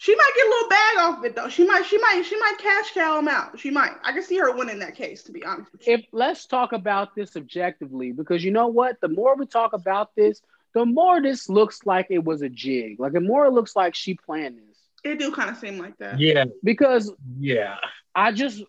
she 0.00 0.14
might 0.14 0.32
get 0.36 0.46
a 0.46 0.50
little 0.50 0.68
bag 0.68 0.96
off 1.00 1.18
of 1.18 1.24
it 1.24 1.34
though 1.36 1.48
she 1.48 1.64
might 1.66 1.84
she 1.84 1.98
might 1.98 2.22
she 2.24 2.38
might 2.38 2.56
cash 2.58 2.92
cow 2.92 3.18
him 3.18 3.28
out 3.28 3.58
she 3.58 3.70
might 3.70 3.92
i 4.04 4.12
can 4.12 4.22
see 4.22 4.38
her 4.38 4.54
winning 4.56 4.78
that 4.78 4.94
case 4.94 5.22
to 5.24 5.32
be 5.32 5.44
honest 5.44 5.70
with 5.72 5.86
you 5.86 5.94
If 5.94 6.06
let's 6.12 6.46
talk 6.46 6.72
about 6.72 7.14
this 7.14 7.36
objectively, 7.36 8.12
because 8.12 8.44
you 8.44 8.50
know 8.52 8.68
what? 8.68 9.00
The 9.00 9.08
more 9.08 9.36
we 9.36 9.46
talk 9.46 9.72
about 9.72 10.14
this, 10.16 10.40
the 10.74 10.84
more 10.86 11.20
this 11.20 11.48
looks 11.48 11.84
like 11.84 12.06
it 12.10 12.24
was 12.24 12.42
a 12.42 12.48
jig. 12.48 13.00
Like 13.00 13.12
the 13.12 13.20
more 13.20 13.46
it 13.46 13.52
looks 13.52 13.74
like 13.76 13.94
she 13.94 14.14
planned 14.14 14.58
this. 14.58 14.78
it 15.04 15.18
do 15.18 15.32
kind 15.32 15.50
of 15.50 15.56
seem 15.56 15.78
like 15.78 15.96
that 15.98 16.20
Yeah, 16.20 16.44
Because 16.62 17.12
yeah. 17.38 17.76
I 18.14 18.32
just 18.32 18.62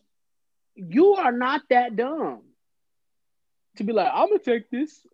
you 0.75 1.15
are 1.15 1.31
not 1.31 1.61
that 1.69 1.95
dumb 1.95 2.41
to 3.77 3.83
be 3.83 3.93
like, 3.93 4.11
I'm 4.13 4.27
gonna 4.29 4.39
take 4.39 4.69
this. 4.69 5.05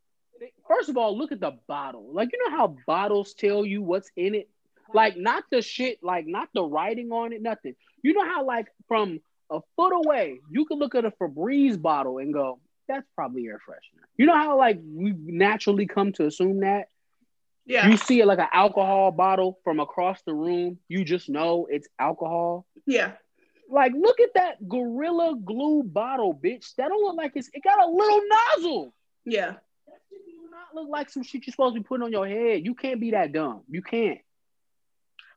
First 0.67 0.89
of 0.89 0.97
all, 0.97 1.17
look 1.17 1.31
at 1.31 1.39
the 1.39 1.53
bottle. 1.67 2.13
Like 2.13 2.29
you 2.31 2.39
know 2.43 2.55
how 2.55 2.75
bottles 2.85 3.33
tell 3.33 3.65
you 3.65 3.81
what's 3.81 4.11
in 4.15 4.35
it? 4.35 4.49
Like 4.93 5.17
not 5.17 5.43
the 5.51 5.61
shit, 5.61 5.99
like 6.03 6.25
not 6.27 6.49
the 6.53 6.63
writing 6.63 7.11
on 7.11 7.33
it, 7.33 7.41
nothing. 7.41 7.75
You 8.03 8.13
know 8.13 8.25
how 8.25 8.45
like 8.45 8.67
from 8.87 9.19
a 9.49 9.59
foot 9.75 9.93
away, 9.93 10.39
you 10.49 10.65
can 10.65 10.79
look 10.79 10.95
at 10.95 11.05
a 11.05 11.11
Febreze 11.11 11.81
bottle 11.81 12.17
and 12.19 12.33
go, 12.33 12.59
that's 12.87 13.07
probably 13.15 13.47
air 13.47 13.59
freshener. 13.67 14.03
You 14.17 14.27
know 14.27 14.35
how 14.35 14.57
like 14.57 14.79
we 14.83 15.13
naturally 15.17 15.87
come 15.87 16.11
to 16.13 16.25
assume 16.27 16.59
that? 16.61 16.89
yeah 17.65 17.87
You 17.87 17.97
see 17.97 18.21
it 18.21 18.27
like 18.27 18.39
an 18.39 18.47
alcohol 18.53 19.11
bottle 19.11 19.59
from 19.63 19.79
across 19.79 20.21
the 20.23 20.33
room, 20.33 20.77
you 20.87 21.03
just 21.03 21.29
know 21.29 21.67
it's 21.69 21.87
alcohol. 21.99 22.65
yeah 22.85 23.13
Like, 23.69 23.93
look 23.97 24.19
at 24.19 24.29
that 24.35 24.67
Gorilla 24.69 25.35
Glue 25.43 25.81
bottle, 25.83 26.33
bitch. 26.33 26.75
That 26.75 26.89
don't 26.89 27.03
look 27.03 27.17
like 27.17 27.31
it's. 27.35 27.49
It 27.53 27.63
got 27.63 27.79
a 27.79 27.89
little 27.89 28.21
nozzle. 28.35 28.93
yeah 29.25 29.53
That 29.87 29.99
do 30.11 30.49
not 30.51 30.75
look 30.75 30.89
like 30.89 31.09
some 31.09 31.23
shit 31.23 31.45
you're 31.47 31.51
supposed 31.51 31.75
to 31.75 31.81
be 31.81 31.87
putting 31.87 32.03
on 32.03 32.11
your 32.11 32.27
head. 32.27 32.63
You 32.63 32.75
can't 32.75 32.99
be 32.99 33.11
that 33.11 33.31
dumb. 33.31 33.61
You 33.67 33.81
can't. 33.81 34.19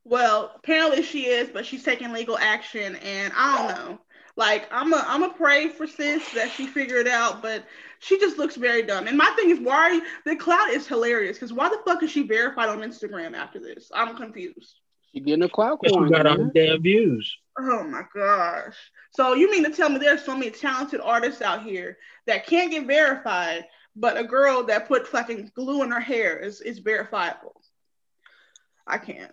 Well, 0.09 0.53
apparently 0.57 1.03
she 1.03 1.27
is, 1.27 1.51
but 1.51 1.67
she's 1.67 1.85
taking 1.85 2.13
legal 2.13 2.39
action, 2.39 2.97
and 2.97 3.31
I 3.37 3.59
don't 3.59 3.77
know. 3.77 3.99
Like 4.37 4.69
I'm 4.71 4.93
a 4.93 5.05
I'm 5.07 5.23
a 5.25 5.31
pray 5.31 5.69
for 5.69 5.87
sis 5.87 6.33
that 6.33 6.51
she 6.51 6.67
figure 6.67 6.97
it 6.97 7.09
out, 7.09 7.43
but 7.43 7.65
she 7.99 8.19
just 8.19 8.39
looks 8.39 8.57
very 8.57 8.83
dumb. 8.83 9.07
And 9.07 9.19
my 9.19 9.31
thing 9.37 9.51
is, 9.51 9.59
why 9.61 9.75
are 9.75 9.93
you, 9.93 10.03
the 10.25 10.37
cloud 10.37 10.71
is 10.71 10.87
hilarious? 10.87 11.37
Because 11.37 11.53
why 11.53 11.69
the 11.69 11.81
fuck 11.85 12.03
is 12.03 12.11
she 12.11 12.23
verified 12.23 12.69
on 12.69 12.79
Instagram 12.81 13.35
after 13.35 13.59
this? 13.59 13.91
I'm 13.93 14.17
confused. 14.17 14.81
She 15.13 15.21
getting 15.21 15.43
a 15.43 15.49
clout 15.49 15.81
Guess 15.83 15.93
coin. 15.93 16.05
we 16.05 16.11
got 16.11 16.27
all 16.27 16.37
the 16.37 16.45
man. 16.45 16.53
damn 16.55 16.83
views. 16.83 17.37
Oh 17.59 17.83
my 17.85 18.03
gosh. 18.15 18.77
So 19.11 19.35
you 19.35 19.51
mean 19.51 19.65
to 19.65 19.71
tell 19.71 19.89
me 19.89 19.99
there's 19.99 20.25
so 20.25 20.35
many 20.37 20.51
talented 20.53 21.01
artists 21.03 21.43
out 21.43 21.65
here 21.65 21.99
that 22.27 22.47
can't 22.47 22.71
get 22.71 22.87
verified, 22.87 23.65
but 23.97 24.17
a 24.17 24.25
girl 24.25 24.63
that 24.65 24.87
put 24.87 25.09
fucking 25.09 25.51
glue 25.55 25.83
in 25.83 25.91
her 25.91 26.01
hair 26.01 26.39
is 26.39 26.61
is 26.61 26.79
verifiable? 26.79 27.61
I 28.89 28.99
can't. 28.99 29.33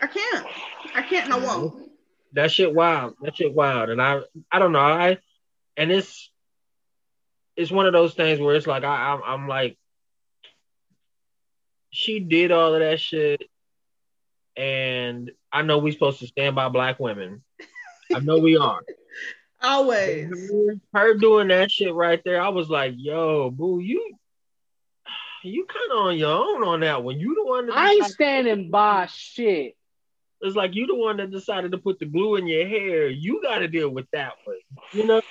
I 0.00 0.06
can't. 0.06 0.46
I 0.94 1.02
can't 1.02 1.26
and 1.26 1.34
I 1.34 1.38
won't. 1.38 1.90
That 2.32 2.50
shit 2.50 2.74
wild. 2.74 3.14
That 3.22 3.36
shit 3.36 3.54
wild. 3.54 3.90
And 3.90 4.00
I 4.00 4.20
I 4.50 4.58
don't 4.58 4.72
know. 4.72 4.80
I 4.80 5.18
and 5.76 5.92
it's 5.92 6.30
it's 7.56 7.70
one 7.70 7.86
of 7.86 7.92
those 7.92 8.14
things 8.14 8.40
where 8.40 8.56
it's 8.56 8.66
like 8.66 8.82
I 8.82 9.12
I'm, 9.12 9.22
I'm 9.24 9.48
like 9.48 9.78
she 11.90 12.18
did 12.18 12.50
all 12.50 12.74
of 12.74 12.80
that 12.80 12.98
shit 12.98 13.42
and 14.56 15.30
I 15.52 15.62
know 15.62 15.78
we 15.78 15.92
supposed 15.92 16.20
to 16.20 16.26
stand 16.26 16.56
by 16.56 16.68
black 16.68 16.98
women. 16.98 17.42
I 18.12 18.20
know 18.20 18.38
we 18.38 18.56
are. 18.56 18.80
Always. 19.62 20.50
Her 20.92 21.14
doing 21.14 21.48
that 21.48 21.70
shit 21.70 21.94
right 21.94 22.20
there, 22.24 22.40
I 22.40 22.48
was 22.48 22.68
like, 22.68 22.94
yo, 22.96 23.50
boo, 23.50 23.78
you 23.78 24.14
you 25.44 25.66
kind 25.66 25.92
of 25.92 26.06
on 26.06 26.18
your 26.18 26.30
own 26.30 26.64
on 26.64 26.80
that 26.80 27.02
one. 27.02 27.18
You 27.18 27.34
the 27.34 27.44
one 27.44 27.66
that 27.66 27.76
I 27.76 27.92
ain't 27.92 28.06
standing 28.06 28.70
by 28.70 29.06
shit. 29.06 29.76
it's 30.40 30.56
like 30.56 30.74
you 30.74 30.86
the 30.86 30.94
one 30.94 31.18
that 31.18 31.30
decided 31.30 31.72
to 31.72 31.78
put 31.78 31.98
the 31.98 32.06
glue 32.06 32.36
in 32.36 32.46
your 32.46 32.66
hair. 32.66 33.08
You 33.08 33.42
got 33.42 33.58
to 33.58 33.68
deal 33.68 33.88
with 33.88 34.06
that 34.12 34.34
one. 34.44 34.56
You 34.92 35.06
know, 35.06 35.22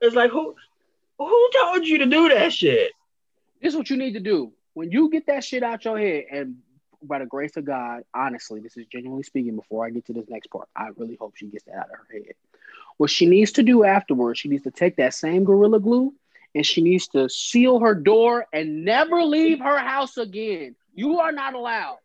it's 0.00 0.14
like 0.14 0.30
who 0.30 0.54
who 1.18 1.50
told 1.62 1.86
you 1.86 1.98
to 1.98 2.06
do 2.06 2.28
that 2.30 2.52
shit? 2.52 2.92
This 3.60 3.72
is 3.72 3.76
what 3.76 3.90
you 3.90 3.96
need 3.96 4.14
to 4.14 4.20
do. 4.20 4.52
When 4.74 4.90
you 4.90 5.10
get 5.10 5.26
that 5.26 5.44
shit 5.44 5.62
out 5.62 5.84
your 5.84 5.98
head, 5.98 6.24
and 6.32 6.56
by 7.02 7.18
the 7.18 7.26
grace 7.26 7.56
of 7.56 7.64
God, 7.64 8.02
honestly, 8.14 8.60
this 8.60 8.76
is 8.76 8.86
genuinely 8.86 9.22
speaking 9.22 9.56
before 9.56 9.84
I 9.84 9.90
get 9.90 10.06
to 10.06 10.12
this 10.12 10.28
next 10.28 10.48
part. 10.48 10.68
I 10.74 10.88
really 10.96 11.16
hope 11.16 11.36
she 11.36 11.46
gets 11.46 11.64
that 11.64 11.76
out 11.76 11.90
of 11.90 11.96
her 11.96 12.06
head. 12.12 12.34
What 12.96 13.10
she 13.10 13.26
needs 13.26 13.52
to 13.52 13.62
do 13.62 13.84
afterwards, 13.84 14.40
she 14.40 14.48
needs 14.48 14.64
to 14.64 14.70
take 14.70 14.96
that 14.96 15.14
same 15.14 15.44
Gorilla 15.44 15.80
Glue 15.80 16.14
and 16.54 16.66
she 16.66 16.82
needs 16.82 17.08
to 17.08 17.28
seal 17.28 17.80
her 17.80 17.94
door 17.94 18.46
and 18.52 18.84
never 18.84 19.22
leave 19.22 19.60
her 19.60 19.78
house 19.78 20.16
again. 20.16 20.76
You 20.94 21.20
are 21.20 21.32
not 21.32 21.54
allowed. 21.54 21.98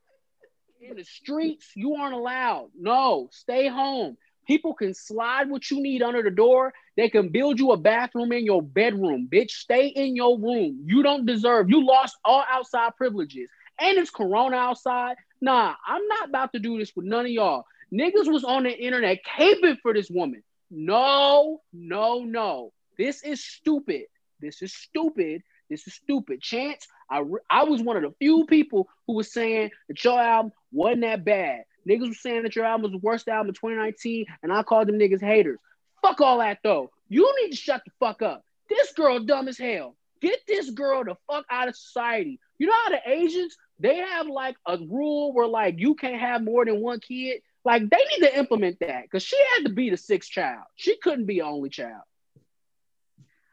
In 0.82 0.96
the 0.96 1.04
streets, 1.04 1.72
you 1.76 1.96
aren't 1.96 2.14
allowed. 2.14 2.70
No, 2.80 3.30
stay 3.32 3.68
home. 3.68 4.18
People 4.46 4.74
can 4.74 4.94
slide 4.94 5.50
what 5.50 5.70
you 5.70 5.82
need 5.82 6.02
under 6.02 6.24
the 6.24 6.32
door. 6.32 6.74
They 6.96 7.10
can 7.10 7.30
build 7.30 7.60
you 7.60 7.72
a 7.72 7.78
bathroom 7.78 8.32
in 8.32 8.46
your 8.46 8.62
bedroom. 8.62 9.28
Bitch, 9.30 9.52
stay 9.52 9.88
in 9.88 10.16
your 10.16 10.40
room. 10.40 10.84
You 10.86 11.04
don't 11.04 11.26
deserve. 11.26 11.70
You 11.70 11.86
lost 11.86 12.16
all 12.24 12.44
outside 12.50 12.96
privileges. 12.96 13.50
And 13.80 13.98
it's 13.98 14.10
corona 14.10 14.56
outside. 14.56 15.18
Nah, 15.42 15.74
I'm 15.86 16.08
not 16.08 16.30
about 16.30 16.54
to 16.54 16.60
do 16.60 16.80
this 16.80 16.96
with 16.96 17.06
none 17.06 17.26
of 17.26 17.32
y'all. 17.32 17.66
Niggas 17.94 18.32
was 18.32 18.46
on 18.46 18.64
the 18.64 18.72
internet 18.72 19.20
caping 19.26 19.80
for 19.82 19.94
this 19.94 20.10
woman. 20.10 20.44
No, 20.72 21.62
no, 21.74 22.24
no. 22.24 22.72
This 22.98 23.24
is 23.24 23.44
stupid. 23.44 24.06
This 24.39 24.62
is 24.62 24.73
stupid. 24.73 25.43
This 25.69 25.88
is 25.88 25.95
stupid. 25.95 26.41
Chance, 26.41 26.88
I, 27.10 27.19
re- 27.19 27.41
I 27.50 27.63
was 27.63 27.82
one 27.82 27.97
of 27.97 28.04
the 28.04 28.13
few 28.19 28.45
people 28.45 28.88
who 29.06 29.13
was 29.13 29.32
saying 29.32 29.71
that 29.88 30.04
your 30.04 30.19
album 30.19 30.52
wasn't 30.71 31.02
that 31.02 31.26
bad. 31.26 31.63
Niggas 31.88 32.10
was 32.10 32.21
saying 32.21 32.43
that 32.43 32.56
your 32.56 32.65
album 32.65 32.84
was 32.84 32.91
the 32.91 33.06
worst 33.06 33.28
album 33.28 33.50
of 33.50 33.56
2019, 33.56 34.26
and 34.43 34.52
I 34.52 34.63
called 34.63 34.88
them 34.88 35.00
niggas 35.00 35.21
haters. 35.21 35.60
Fuck 36.02 36.21
all 36.21 36.39
that 36.39 36.60
though. 36.63 36.91
You 37.10 37.32
need 37.41 37.52
to 37.52 37.58
shut 37.58 37.82
the 37.86 37.91
fuck 38.00 38.21
up. 38.21 38.43
This 38.69 38.91
girl 38.93 39.19
dumb 39.19 39.47
as 39.47 39.58
hell. 39.58 39.95
Get 40.21 40.39
this 40.47 40.69
girl 40.71 41.04
the 41.04 41.15
fuck 41.30 41.45
out 41.50 41.67
of 41.67 41.76
society. 41.76 42.39
You 42.58 42.67
know 42.67 42.73
how 42.86 42.89
the 42.89 43.10
Asians 43.10 43.56
they 43.80 43.97
have 43.97 44.28
like 44.28 44.56
a 44.65 44.78
rule 44.78 45.34
where 45.34 45.47
like 45.47 45.76
you 45.78 45.95
can't 45.95 46.19
have 46.19 46.43
more 46.43 46.65
than 46.65 46.82
one 46.82 47.00
kid. 47.00 47.41
Like 47.63 47.89
they 47.89 47.97
need 47.97 48.28
to 48.28 48.38
implement 48.38 48.80
that 48.80 49.04
because 49.04 49.23
she 49.23 49.38
had 49.56 49.67
to 49.67 49.73
be 49.73 49.89
the 49.89 49.97
sixth 49.97 50.32
child. 50.32 50.63
She 50.76 50.97
couldn't 50.97 51.26
be 51.26 51.41
only 51.41 51.69
child. 51.69 52.02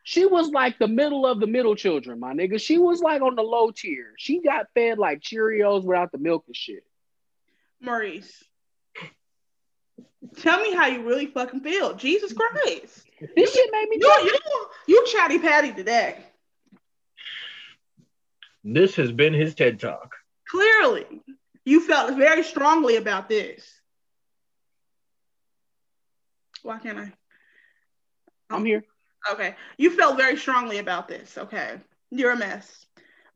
She 0.06 0.26
was 0.26 0.50
like 0.50 0.78
the 0.78 0.86
middle 0.86 1.26
of 1.26 1.40
the 1.40 1.46
middle 1.46 1.74
children, 1.74 2.20
my 2.20 2.34
nigga. 2.34 2.60
She 2.60 2.76
was 2.76 3.00
like 3.00 3.22
on 3.22 3.36
the 3.36 3.42
low 3.42 3.70
tier. 3.70 4.12
She 4.18 4.42
got 4.42 4.66
fed 4.74 4.98
like 4.98 5.20
Cheerios 5.20 5.82
without 5.82 6.12
the 6.12 6.18
milk 6.18 6.44
and 6.46 6.54
shit. 6.54 6.84
Maurice. 7.80 8.44
Tell 10.36 10.60
me 10.60 10.74
how 10.74 10.86
you 10.88 11.06
really 11.06 11.26
fucking 11.26 11.60
feel. 11.60 11.94
Jesus 11.94 12.34
Christ. 12.34 13.06
This 13.34 13.54
shit 13.54 13.70
made 13.72 13.88
me. 13.88 13.98
You 13.98 14.12
you 14.24 14.66
you 14.88 15.06
chatty 15.06 15.38
patty 15.38 15.72
today. 15.72 16.18
This 18.62 18.96
has 18.96 19.10
been 19.10 19.32
his 19.32 19.54
TED 19.54 19.80
talk. 19.80 20.16
Clearly. 20.48 21.06
You 21.64 21.86
felt 21.86 22.14
very 22.16 22.42
strongly 22.42 22.96
about 22.96 23.30
this. 23.30 23.66
Why 26.62 26.78
can't 26.78 26.98
I? 26.98 27.12
I'm 28.50 28.66
here. 28.66 28.84
Okay. 29.32 29.54
You 29.78 29.90
felt 29.90 30.16
very 30.16 30.36
strongly 30.36 30.78
about 30.78 31.08
this. 31.08 31.36
Okay. 31.38 31.80
You're 32.10 32.32
a 32.32 32.36
mess. 32.36 32.86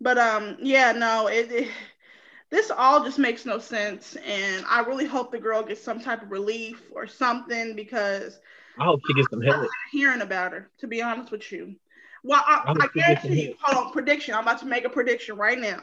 But 0.00 0.18
um, 0.18 0.56
yeah, 0.60 0.92
no, 0.92 1.26
it, 1.28 1.50
it 1.50 1.68
this 2.50 2.70
all 2.70 3.04
just 3.04 3.18
makes 3.18 3.44
no 3.44 3.58
sense. 3.58 4.16
And 4.16 4.64
I 4.68 4.80
really 4.80 5.06
hope 5.06 5.32
the 5.32 5.38
girl 5.38 5.62
gets 5.62 5.82
some 5.82 6.00
type 6.00 6.22
of 6.22 6.30
relief 6.30 6.82
or 6.92 7.06
something 7.06 7.74
because 7.74 8.38
I 8.78 8.84
hope 8.84 9.00
she 9.06 9.14
gets 9.14 9.30
some 9.30 9.42
help. 9.42 9.62
I'm 9.62 9.68
hearing 9.92 10.20
about 10.20 10.52
her, 10.52 10.70
to 10.78 10.86
be 10.86 11.02
honest 11.02 11.30
with 11.30 11.50
you. 11.50 11.76
Well, 12.22 12.42
I, 12.46 12.64
I 12.66 12.84
I 12.84 12.88
guarantee 12.94 13.42
you, 13.42 13.54
hold 13.60 13.86
on, 13.86 13.92
prediction. 13.92 14.34
I'm 14.34 14.42
about 14.42 14.60
to 14.60 14.66
make 14.66 14.84
a 14.84 14.90
prediction 14.90 15.36
right 15.36 15.58
now. 15.58 15.80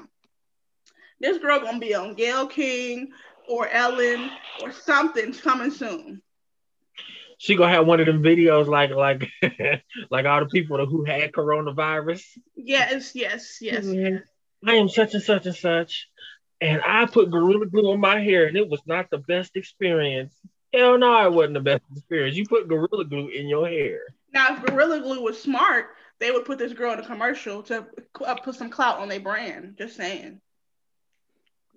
This 1.20 1.38
girl 1.38 1.60
gonna 1.60 1.80
be 1.80 1.96
on 1.96 2.14
Gayle 2.14 2.48
King 2.48 3.12
or 3.48 3.68
Ellen 3.70 4.30
or 4.62 4.72
something 4.72 5.34
coming 5.34 5.72
soon. 5.72 6.22
She 7.38 7.56
gonna 7.56 7.74
have 7.74 7.88
one 7.88 8.00
of 8.00 8.06
them 8.06 8.24
videos 8.24 8.68
like 8.68 8.92
like 8.92 9.30
like 10.10 10.26
all 10.26 10.40
the 10.42 10.46
people 10.48 10.86
who 10.86 11.04
had 11.04 11.32
coronavirus. 11.32 12.24
Yes, 12.56 13.16
yes, 13.16 13.58
yes. 13.62 13.86
yes. 13.86 14.22
I 14.66 14.76
am 14.76 14.90
such 14.90 15.14
and 15.14 15.24
such 15.24 15.46
and 15.46 15.56
such, 15.56 16.08
and 16.62 16.82
I 16.86 17.06
put 17.06 17.30
gorilla 17.30 17.66
glue 17.66 17.92
on 17.92 18.00
my 18.00 18.20
hair, 18.20 18.48
and 18.48 18.58
it 18.58 18.70
was 18.70 18.82
not 18.86 19.10
the 19.10 19.20
best 19.20 19.56
experience. 19.56 20.34
Hell 20.74 20.98
no, 20.98 21.26
it 21.26 21.34
wasn't 21.34 21.54
the 21.56 21.60
best 21.60 21.84
experience. 21.96 22.36
You 22.36 22.46
put 22.48 22.68
gorilla 22.68 23.06
glue 23.06 23.30
in 23.30 23.48
your 23.48 23.68
hair. 23.68 24.00
Now, 24.36 24.54
if 24.54 24.66
Gorilla 24.66 25.00
Glue 25.00 25.24
was 25.24 25.42
smart, 25.42 25.96
they 26.20 26.30
would 26.30 26.44
put 26.44 26.60
this 26.60 26.74
girl 26.74 26.92
in 26.92 27.00
a 27.00 27.06
commercial 27.06 27.64
to 27.64 27.88
uh, 28.26 28.36
put 28.36 28.56
some 28.56 28.70
clout 28.70 29.00
on 29.00 29.08
their 29.08 29.22
brand. 29.22 29.76
Just 29.78 29.96
saying. 29.96 30.42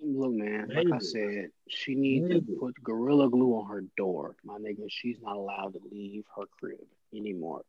Look, 0.00 0.32
man, 0.32 0.70
like 0.74 0.86
I 0.92 0.98
said, 0.98 1.50
she 1.68 1.94
needs 1.94 2.28
to 2.28 2.40
put 2.60 2.74
gorilla 2.82 3.28
glue 3.28 3.54
on 3.54 3.68
her 3.68 3.84
door. 3.96 4.36
My 4.44 4.58
nigga, 4.58 4.86
she's 4.88 5.18
not 5.20 5.36
allowed 5.36 5.74
to 5.74 5.80
leave 5.90 6.24
her 6.36 6.44
crib 6.58 6.78
anymore. 7.14 7.62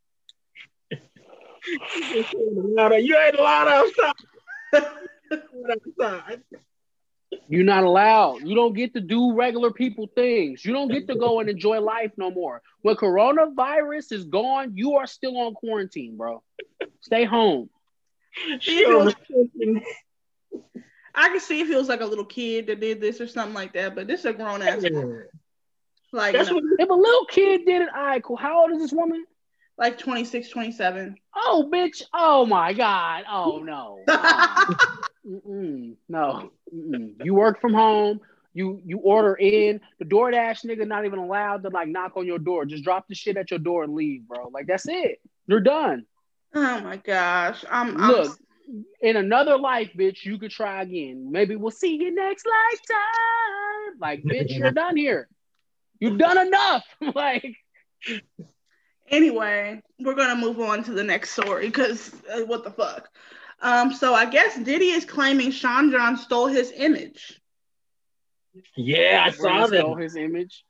You 2.98 3.18
ain't 3.18 3.36
allowed 3.38 3.68
outside. 3.68 4.14
outside. 5.72 6.42
You're 7.48 7.64
not 7.64 7.84
allowed. 7.84 8.42
You 8.42 8.56
don't 8.56 8.74
get 8.74 8.94
to 8.94 9.02
do 9.02 9.34
regular 9.34 9.72
people 9.72 10.08
things. 10.16 10.64
You 10.66 10.74
don't 10.74 10.92
get 10.92 11.08
to 11.08 11.16
go 11.16 11.40
and 11.40 11.50
enjoy 11.50 11.80
life 11.80 12.12
no 12.18 12.32
more. 12.32 12.62
When 12.82 12.96
coronavirus 12.96 14.12
is 14.12 14.26
gone, 14.26 14.74
you 14.76 14.96
are 14.96 15.08
still 15.08 15.38
on 15.38 15.54
quarantine, 15.54 16.18
bro. 16.18 16.44
Stay 17.02 17.26
home. 17.26 17.70
Sure. 18.60 19.12
I 21.20 21.30
can 21.30 21.40
see 21.40 21.62
if 21.62 21.70
it 21.70 21.76
was 21.76 21.90
like 21.90 22.02
a 22.02 22.06
little 22.06 22.26
kid 22.26 22.68
that 22.68 22.80
did 22.80 23.02
this 23.02 23.20
or 23.20 23.28
something 23.28 23.54
like 23.54 23.74
that, 23.74 23.96
but 23.96 24.08
this 24.08 24.22
is 24.22 24.26
a 24.28 24.34
grown 24.34 24.62
ass. 24.62 24.84
Like, 26.12 26.34
That's 26.34 26.50
no, 26.50 26.56
what 26.56 26.64
If 26.80 26.90
a 26.90 26.94
little 26.94 27.26
kid 27.26 27.66
did 27.66 27.84
it, 27.84 27.90
all 27.96 28.02
right, 28.02 28.24
cool. 28.24 28.36
How 28.36 28.62
old 28.62 28.72
is 28.72 28.80
this 28.80 28.92
woman? 28.92 29.26
like 29.80 29.98
26, 29.98 30.50
27. 30.50 31.16
Oh, 31.36 31.70
bitch. 31.72 32.04
Oh, 32.14 32.46
my 32.46 32.74
God. 32.74 33.24
Oh, 33.32 33.60
no. 33.60 34.04
Oh. 34.12 34.76
Mm-mm. 35.28 35.96
No. 36.08 36.52
Mm-mm. 36.74 37.24
You 37.24 37.34
work 37.36 37.62
from 37.62 37.74
home. 37.74 38.20
You 38.54 38.82
you 38.84 38.98
order 39.00 39.36
in. 39.36 39.80
The 40.00 40.06
DoorDash 40.06 40.66
nigga 40.66 40.88
not 40.88 41.06
even 41.06 41.20
allowed 41.20 41.62
to 41.64 41.70
like 41.70 41.88
knock 41.88 42.14
on 42.16 42.26
your 42.26 42.40
door. 42.40 42.66
Just 42.66 42.84
drop 42.84 43.08
the 43.08 43.14
shit 43.14 43.38
at 43.38 43.52
your 43.52 43.60
door 43.60 43.84
and 43.84 43.94
leave, 43.94 44.28
bro. 44.28 44.50
Like 44.52 44.66
that's 44.66 44.88
it. 44.88 45.20
You're 45.46 45.60
done. 45.60 46.06
Oh 46.56 46.80
my 46.82 46.96
gosh. 46.98 47.64
I'm, 47.70 48.02
I'm 48.02 48.12
Look, 48.12 48.40
in 49.02 49.16
another 49.16 49.58
life, 49.58 49.92
bitch, 49.98 50.26
you 50.26 50.38
could 50.38 50.52
try 50.52 50.82
again. 50.82 51.32
Maybe 51.32 51.56
we'll 51.56 51.72
see 51.72 51.96
you 51.96 52.14
next 52.14 52.46
lifetime. 52.46 54.00
Like, 54.00 54.24
bitch, 54.24 54.58
you're 54.58 54.72
done 54.72 54.98
here. 54.98 55.28
You've 56.00 56.18
done 56.18 56.38
enough. 56.38 56.86
like, 57.16 57.56
Anyway, 59.12 59.82
we're 60.00 60.14
gonna 60.14 60.40
move 60.40 60.60
on 60.60 60.84
to 60.84 60.92
the 60.92 61.04
next 61.04 61.32
story 61.32 61.66
because 61.66 62.14
uh, 62.32 62.42
what 62.42 62.64
the 62.64 62.72
fuck. 62.72 63.10
Um, 63.62 63.92
so 63.92 64.14
I 64.14 64.26
guess 64.26 64.58
Diddy 64.58 64.92
is 64.92 65.04
claiming 65.04 65.52
Sean 65.52 65.92
John 65.92 66.16
stole 66.16 66.48
his 66.48 66.72
image. 66.72 67.40
Yeah, 68.76 69.24
I 69.26 69.32
saw 69.32 69.66
stole 69.66 69.96
that. 69.96 70.04
his 70.04 70.16
image. 70.16 70.64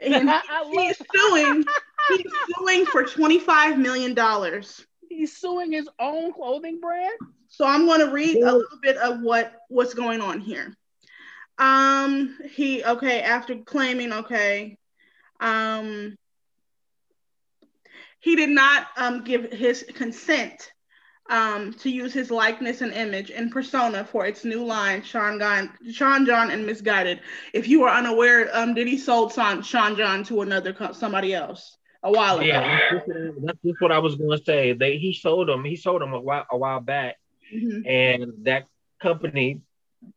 And 0.00 0.28
I 0.30 0.40
he's 0.72 1.00
suing. 1.14 1.64
He's 2.08 2.32
suing 2.56 2.86
for 2.86 3.04
twenty 3.04 3.38
five 3.38 3.78
million 3.78 4.12
dollars. 4.12 4.84
He's 5.18 5.36
suing 5.36 5.72
his 5.72 5.88
own 5.98 6.32
clothing 6.32 6.78
brand. 6.78 7.18
So 7.48 7.66
I'm 7.66 7.86
going 7.86 7.98
to 7.98 8.12
read 8.12 8.36
a 8.36 8.52
little 8.52 8.78
bit 8.80 8.96
of 8.98 9.20
what 9.20 9.52
what's 9.68 9.92
going 9.92 10.20
on 10.20 10.40
here. 10.40 10.72
Um, 11.58 12.38
he 12.48 12.84
okay 12.84 13.22
after 13.22 13.56
claiming 13.56 14.12
okay, 14.12 14.78
um, 15.40 16.16
he 18.20 18.36
did 18.36 18.50
not 18.50 18.86
um 18.96 19.24
give 19.24 19.52
his 19.52 19.84
consent 19.92 20.70
um 21.28 21.72
to 21.74 21.90
use 21.90 22.14
his 22.14 22.30
likeness 22.30 22.80
and 22.80 22.92
image 22.92 23.32
and 23.32 23.50
persona 23.50 24.04
for 24.04 24.24
its 24.24 24.44
new 24.44 24.64
line, 24.64 25.02
Sean 25.02 25.40
John, 25.40 25.72
Sean 25.90 26.26
John 26.26 26.52
and 26.52 26.64
Missguided. 26.64 27.18
If 27.52 27.66
you 27.66 27.82
are 27.82 27.92
unaware, 27.92 28.56
um, 28.56 28.72
Diddy 28.72 28.96
sold 28.96 29.32
Sean, 29.32 29.62
Sean 29.62 29.96
John 29.96 30.22
to 30.26 30.42
another 30.42 30.76
somebody 30.92 31.34
else 31.34 31.77
a 32.02 32.10
while 32.10 32.36
ago. 32.38 32.46
Yeah, 32.46 32.60
that's 32.92 33.06
just, 33.06 33.44
that's 33.44 33.58
just 33.64 33.80
what 33.80 33.92
I 33.92 33.98
was 33.98 34.14
going 34.16 34.36
to 34.38 34.44
say. 34.44 34.72
They 34.72 34.98
he 34.98 35.12
sold 35.12 35.48
them. 35.48 35.64
He 35.64 35.76
sold 35.76 36.02
them 36.02 36.12
a 36.12 36.20
while 36.20 36.46
a 36.50 36.56
while 36.56 36.80
back, 36.80 37.16
Mhm. 37.52 37.86
and 37.86 38.32
that 38.44 38.66
company 39.00 39.60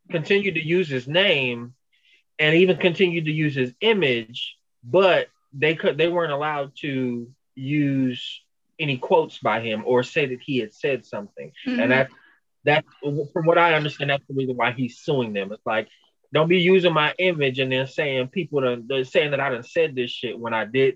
continued 0.10 0.56
to 0.56 0.66
use 0.66 0.88
his 0.88 1.08
name, 1.08 1.74
and 2.40 2.56
even 2.56 2.78
continued 2.78 3.26
to 3.26 3.32
use 3.32 3.56
his 3.56 3.74
image, 3.82 4.56
but 4.84 5.28
they 5.54 5.76
could 5.76 5.98
they 5.98 6.08
weren't 6.08 6.32
allowed 6.32 6.74
to 6.78 7.30
use 7.56 8.42
any 8.80 8.98
quotes 8.98 9.38
by 9.40 9.60
him 9.60 9.84
or 9.86 10.02
say 10.02 10.26
that 10.28 10.42
he 10.42 10.58
had 10.58 10.74
said 10.74 11.06
something. 11.06 11.52
Mhm. 11.68 11.82
And 11.82 11.92
that 11.92 12.10
that 12.64 12.86
from 13.34 13.46
what 13.46 13.58
I 13.58 13.74
understand, 13.74 14.10
that's 14.12 14.26
the 14.28 14.34
reason 14.36 14.56
why 14.56 14.72
he's 14.72 15.00
suing 15.00 15.34
them. 15.34 15.52
It's 15.52 15.66
like 15.66 15.88
don't 16.34 16.48
be 16.48 16.60
using 16.62 16.94
my 16.94 17.14
image 17.18 17.60
and 17.60 17.72
then 17.72 17.88
saying 17.88 18.30
people 18.30 18.62
done, 18.62 19.04
saying 19.04 19.32
that 19.32 19.40
I 19.42 19.50
done 19.50 19.64
said 19.64 19.96
this 19.96 20.12
shit 20.12 20.38
when 20.40 20.54
I 20.54 20.66
did. 20.66 20.96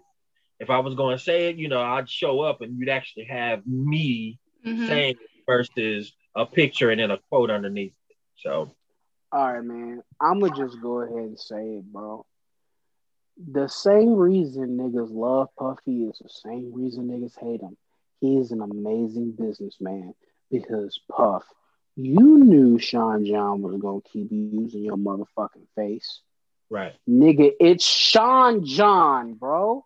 If 0.60 0.70
I 0.70 0.80
was 0.80 0.96
going 0.96 1.18
to 1.18 1.24
say 1.24 1.50
it, 1.50 1.58
you 1.58 1.68
know, 1.68 1.82
I'd 1.82 2.10
show 2.10 2.42
up 2.42 2.62
and 2.62 2.78
you'd 2.80 2.90
actually 2.90 3.26
have 3.26 3.66
me 3.66 4.40
Mhm. 4.66 4.88
saying 4.88 5.16
it 5.20 5.30
versus 5.46 6.14
a 6.36 6.46
picture 6.46 6.90
and 6.90 7.00
then 7.00 7.12
a 7.12 7.18
quote 7.30 7.52
underneath 7.52 7.94
it. 8.10 8.18
So 8.38 8.72
All 9.32 9.54
right, 9.54 9.64
man. 9.64 10.02
I'm 10.22 10.40
gonna 10.40 10.56
just 10.56 10.80
go 10.82 11.02
ahead 11.02 11.18
and 11.18 11.40
say 11.40 11.78
it, 11.78 11.84
bro. 11.92 12.26
The 13.52 13.68
same 13.68 14.14
reason 14.16 14.78
niggas 14.78 15.12
love 15.14 15.50
Puffy 15.60 16.06
is 16.06 16.18
the 16.20 16.30
same 16.30 16.72
reason 16.74 17.10
niggas 17.10 17.38
hate 17.40 17.62
him. 17.62 17.76
He 18.22 18.38
is 18.38 18.52
an 18.52 18.62
amazing 18.62 19.32
businessman 19.32 20.14
because 20.50 21.00
Puff, 21.12 21.44
you 21.98 22.38
knew 22.38 22.80
Sean 22.80 23.26
John 23.26 23.62
was 23.62 23.76
gonna 23.78 24.02
keep 24.02 24.32
using 24.32 24.84
your 24.84 24.96
motherfucking 24.98 25.68
face. 25.76 26.22
right. 26.70 26.96
Nigga, 27.08 27.52
it's 27.60 27.86
Sean 27.86 28.64
John, 28.66 29.34
bro. 29.34 29.86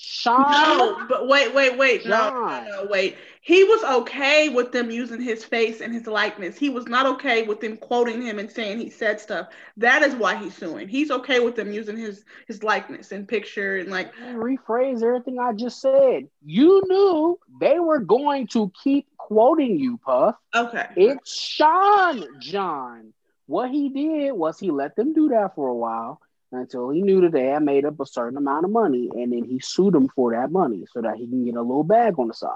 Sean 0.00 0.42
No, 0.50 1.06
but 1.08 1.26
wait, 1.26 1.52
wait, 1.54 1.76
wait. 1.76 2.06
No, 2.06 2.30
no, 2.30 2.64
no, 2.64 2.86
wait. 2.88 3.16
He 3.40 3.64
was 3.64 3.82
okay 3.82 4.48
with 4.48 4.70
them 4.70 4.90
using 4.90 5.20
his 5.20 5.44
face 5.44 5.80
and 5.80 5.92
his 5.92 6.06
likeness. 6.06 6.56
He 6.56 6.70
was 6.70 6.86
not 6.86 7.06
okay 7.06 7.42
with 7.42 7.60
them 7.60 7.76
quoting 7.76 8.22
him 8.22 8.38
and 8.38 8.50
saying 8.50 8.78
he 8.78 8.90
said 8.90 9.20
stuff. 9.20 9.48
That 9.76 10.02
is 10.02 10.14
why 10.14 10.36
he's 10.36 10.56
suing. 10.56 10.86
He's 10.86 11.10
okay 11.10 11.40
with 11.40 11.56
them 11.56 11.72
using 11.72 11.96
his 11.96 12.24
his 12.46 12.62
likeness 12.62 13.10
and 13.10 13.26
picture 13.26 13.78
and 13.78 13.90
like 13.90 14.14
rephrase 14.14 15.02
everything 15.02 15.40
I 15.40 15.52
just 15.52 15.80
said. 15.80 16.28
You 16.44 16.82
knew 16.86 17.40
they 17.60 17.80
were 17.80 18.00
going 18.00 18.46
to 18.48 18.70
keep 18.84 19.08
quoting 19.16 19.80
you, 19.80 19.98
Puff. 19.98 20.36
okay. 20.54 20.88
It's 20.96 21.40
Sean 21.40 22.24
John. 22.40 23.12
What 23.46 23.70
he 23.70 23.88
did 23.88 24.32
was 24.32 24.60
he 24.60 24.70
let 24.70 24.94
them 24.94 25.12
do 25.14 25.30
that 25.30 25.54
for 25.54 25.68
a 25.68 25.74
while 25.74 26.20
until 26.52 26.90
he 26.90 27.02
knew 27.02 27.20
that 27.22 27.32
they 27.32 27.46
had 27.46 27.62
made 27.62 27.84
up 27.84 28.00
a 28.00 28.06
certain 28.06 28.38
amount 28.38 28.64
of 28.64 28.70
money, 28.70 29.10
and 29.14 29.32
then 29.32 29.44
he 29.44 29.60
sued 29.60 29.94
them 29.94 30.08
for 30.08 30.32
that 30.32 30.50
money 30.50 30.84
so 30.92 31.02
that 31.02 31.16
he 31.16 31.26
can 31.26 31.44
get 31.44 31.56
a 31.56 31.62
little 31.62 31.84
bag 31.84 32.18
on 32.18 32.28
the 32.28 32.34
side. 32.34 32.50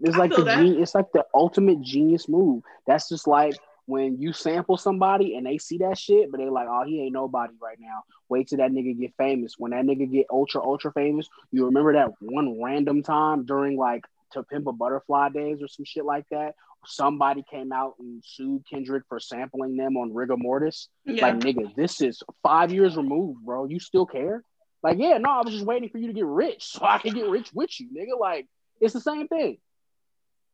It's 0.00 0.16
I 0.16 0.18
like 0.18 0.30
the 0.34 0.44
gen- 0.44 0.80
it's 0.80 0.94
like 0.94 1.12
the 1.12 1.24
ultimate 1.34 1.80
genius 1.80 2.28
move. 2.28 2.62
That's 2.86 3.08
just 3.08 3.26
like 3.26 3.56
when 3.86 4.20
you 4.20 4.32
sample 4.32 4.76
somebody 4.76 5.36
and 5.36 5.46
they 5.46 5.58
see 5.58 5.78
that 5.78 5.98
shit, 5.98 6.30
but 6.30 6.38
they 6.38 6.48
like, 6.48 6.68
oh, 6.68 6.84
he 6.84 7.02
ain't 7.02 7.12
nobody 7.12 7.54
right 7.60 7.78
now. 7.78 8.02
Wait 8.28 8.48
till 8.48 8.58
that 8.58 8.70
nigga 8.70 8.98
get 8.98 9.14
famous. 9.18 9.54
When 9.58 9.72
that 9.72 9.84
nigga 9.84 10.10
get 10.10 10.26
ultra 10.30 10.62
ultra 10.62 10.92
famous, 10.92 11.28
you 11.52 11.66
remember 11.66 11.92
that 11.94 12.10
one 12.20 12.60
random 12.62 13.02
time 13.02 13.44
during 13.44 13.76
like 13.76 14.04
to 14.32 14.42
pimp 14.42 14.66
a 14.66 14.72
butterfly 14.72 15.28
days 15.30 15.62
or 15.62 15.68
some 15.68 15.84
shit 15.84 16.04
like 16.04 16.24
that. 16.30 16.54
Somebody 16.86 17.44
came 17.50 17.72
out 17.72 17.94
and 17.98 18.22
sued 18.24 18.64
Kendrick 18.68 19.04
for 19.08 19.20
sampling 19.20 19.76
them 19.76 19.96
on 19.96 20.12
Rigamortus. 20.12 20.88
Yeah. 21.04 21.26
Like, 21.26 21.40
nigga, 21.40 21.74
this 21.74 22.00
is 22.00 22.22
five 22.42 22.72
years 22.72 22.96
removed, 22.96 23.44
bro. 23.44 23.66
You 23.66 23.80
still 23.80 24.06
care? 24.06 24.42
Like, 24.82 24.98
yeah, 24.98 25.18
no, 25.18 25.30
I 25.30 25.42
was 25.42 25.52
just 25.52 25.64
waiting 25.64 25.88
for 25.88 25.98
you 25.98 26.08
to 26.08 26.12
get 26.12 26.26
rich 26.26 26.64
so 26.64 26.84
I 26.84 26.98
can 26.98 27.14
get 27.14 27.28
rich 27.28 27.50
with 27.54 27.70
you, 27.80 27.88
nigga. 27.88 28.18
Like, 28.18 28.46
it's 28.80 28.92
the 28.92 29.00
same 29.00 29.28
thing. 29.28 29.58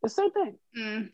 It's 0.02 0.14
the 0.14 0.22
same 0.22 0.30
thing. 0.30 0.58
Mm. 0.78 1.10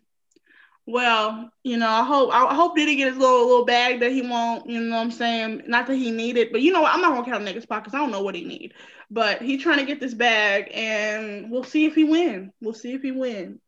Well, 0.89 1.51
you 1.65 1.79
know, 1.79 1.89
I 1.89 2.05
hope 2.05 2.31
I 2.33 2.55
hope 2.55 2.77
Diddy 2.77 2.95
get 2.95 3.09
his 3.09 3.17
little 3.17 3.45
little 3.45 3.65
bag 3.65 3.99
that 4.01 4.13
he 4.13 4.23
won't. 4.23 4.71
You 4.71 4.81
know 4.81 4.97
what 4.97 5.03
I'm 5.03 5.11
saying? 5.11 5.63
Not 5.67 5.89
that 5.89 5.97
he 5.97 6.13
need 6.13 6.37
it, 6.37 6.53
but 6.53 6.63
you 6.63 6.73
know 6.73 6.83
what? 6.83 6.95
I'm 6.95 7.01
not 7.01 7.13
gonna 7.13 7.25
count 7.25 7.49
a 7.49 7.53
niggas 7.53 7.69
pockets. 7.69 7.93
I 7.93 7.99
don't 7.99 8.13
know 8.13 8.23
what 8.23 8.37
he 8.37 8.45
need, 8.45 8.73
but 9.11 9.43
he 9.43 9.59
trying 9.59 9.79
to 9.79 9.85
get 9.85 9.99
this 9.99 10.15
bag, 10.15 10.71
and 10.73 11.51
we'll 11.51 11.65
see 11.65 11.87
if 11.87 11.97
he 11.97 12.05
win. 12.05 12.53
We'll 12.61 12.73
see 12.73 12.93
if 12.93 13.03
he 13.03 13.11
win. 13.11 13.61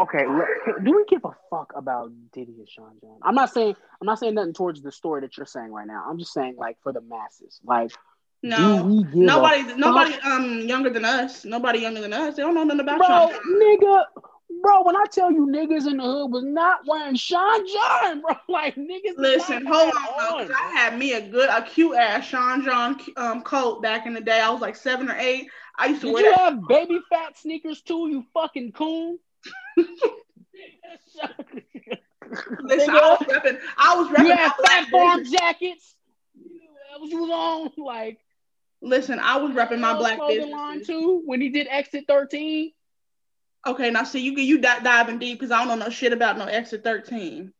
Okay, 0.00 0.24
do 0.84 0.96
we 0.96 1.04
give 1.08 1.24
a 1.24 1.30
fuck 1.50 1.72
about 1.74 2.10
Diddy 2.32 2.54
and 2.58 2.68
Sean 2.68 2.92
John? 3.00 3.18
I'm 3.22 3.34
not 3.34 3.52
saying 3.52 3.74
I'm 4.00 4.06
not 4.06 4.18
saying 4.18 4.34
nothing 4.34 4.54
towards 4.54 4.82
the 4.82 4.92
story 4.92 5.22
that 5.22 5.36
you're 5.36 5.46
saying 5.46 5.72
right 5.72 5.86
now. 5.86 6.04
I'm 6.08 6.18
just 6.18 6.32
saying 6.32 6.56
like 6.56 6.78
for 6.82 6.92
the 6.92 7.00
masses, 7.00 7.60
like. 7.64 7.92
No, 8.42 8.86
nobody, 9.12 9.74
nobody, 9.74 10.14
um, 10.22 10.60
younger 10.60 10.90
than 10.90 11.04
us. 11.04 11.44
Nobody 11.44 11.80
younger 11.80 12.02
than 12.02 12.12
us. 12.12 12.36
They 12.36 12.42
don't 12.42 12.54
know 12.54 12.62
nothing 12.62 12.80
about 12.80 12.98
Bro, 12.98 13.08
Sean. 13.08 13.60
nigga, 13.60 14.04
Bro, 14.62 14.84
when 14.84 14.96
I 14.96 15.04
tell 15.10 15.32
you 15.32 15.46
niggas 15.46 15.86
in 15.90 15.96
the 15.96 16.04
hood 16.04 16.30
was 16.30 16.44
not 16.44 16.80
wearing 16.86 17.16
Sean 17.16 17.66
John, 17.66 18.20
bro, 18.22 18.36
like 18.48 18.76
niggas. 18.76 19.16
Listen, 19.16 19.66
hold 19.66 19.92
on, 19.92 20.40
on. 20.42 20.52
I 20.52 20.70
had 20.74 20.98
me 20.98 21.14
a 21.14 21.20
good, 21.20 21.48
a 21.50 21.62
cute 21.62 21.96
ass 21.96 22.26
Sean 22.26 22.64
John 22.64 23.00
um, 23.16 23.42
coat 23.42 23.82
back 23.82 24.06
in 24.06 24.14
the 24.14 24.20
day. 24.20 24.40
I 24.40 24.50
was 24.50 24.60
like 24.60 24.76
seven 24.76 25.10
or 25.10 25.16
eight. 25.18 25.48
I 25.78 25.86
used 25.86 26.00
to 26.02 26.06
Did 26.06 26.14
wear. 26.14 26.24
you 26.24 26.30
that. 26.30 26.38
have 26.40 26.68
Baby 26.68 27.00
Phat 27.10 27.36
sneakers 27.36 27.80
too? 27.82 28.08
You 28.08 28.24
fucking 28.32 28.72
coon. 28.72 29.18
Listen, 32.60 32.90
I 32.90 33.16
was 33.18 33.28
repping. 33.28 33.58
I 33.78 33.96
was 33.96 34.08
repping. 34.08 34.26
You 34.26 34.36
had 34.36 34.52
Phat 34.64 34.88
Farm 34.88 35.24
jackets. 35.24 35.94
That 36.90 37.00
was 37.00 37.10
you 37.10 37.24
on 37.32 37.70
like. 37.76 38.18
Listen, 38.82 39.18
I 39.18 39.38
was 39.38 39.52
repping 39.52 39.80
my 39.80 39.96
black 39.96 40.18
business 40.28 40.50
line 40.50 40.84
too 40.84 41.22
when 41.24 41.40
he 41.40 41.48
did 41.48 41.66
Exit 41.70 42.04
13. 42.06 42.72
Okay, 43.66 43.90
now 43.90 44.04
see 44.04 44.20
you 44.20 44.32
you 44.32 44.58
diving 44.58 45.18
deep 45.18 45.38
because 45.38 45.50
I 45.50 45.58
don't 45.58 45.78
know 45.78 45.86
no 45.86 45.90
shit 45.90 46.12
about 46.12 46.38
no 46.38 46.44
Exit 46.44 46.84
13. 46.84 47.52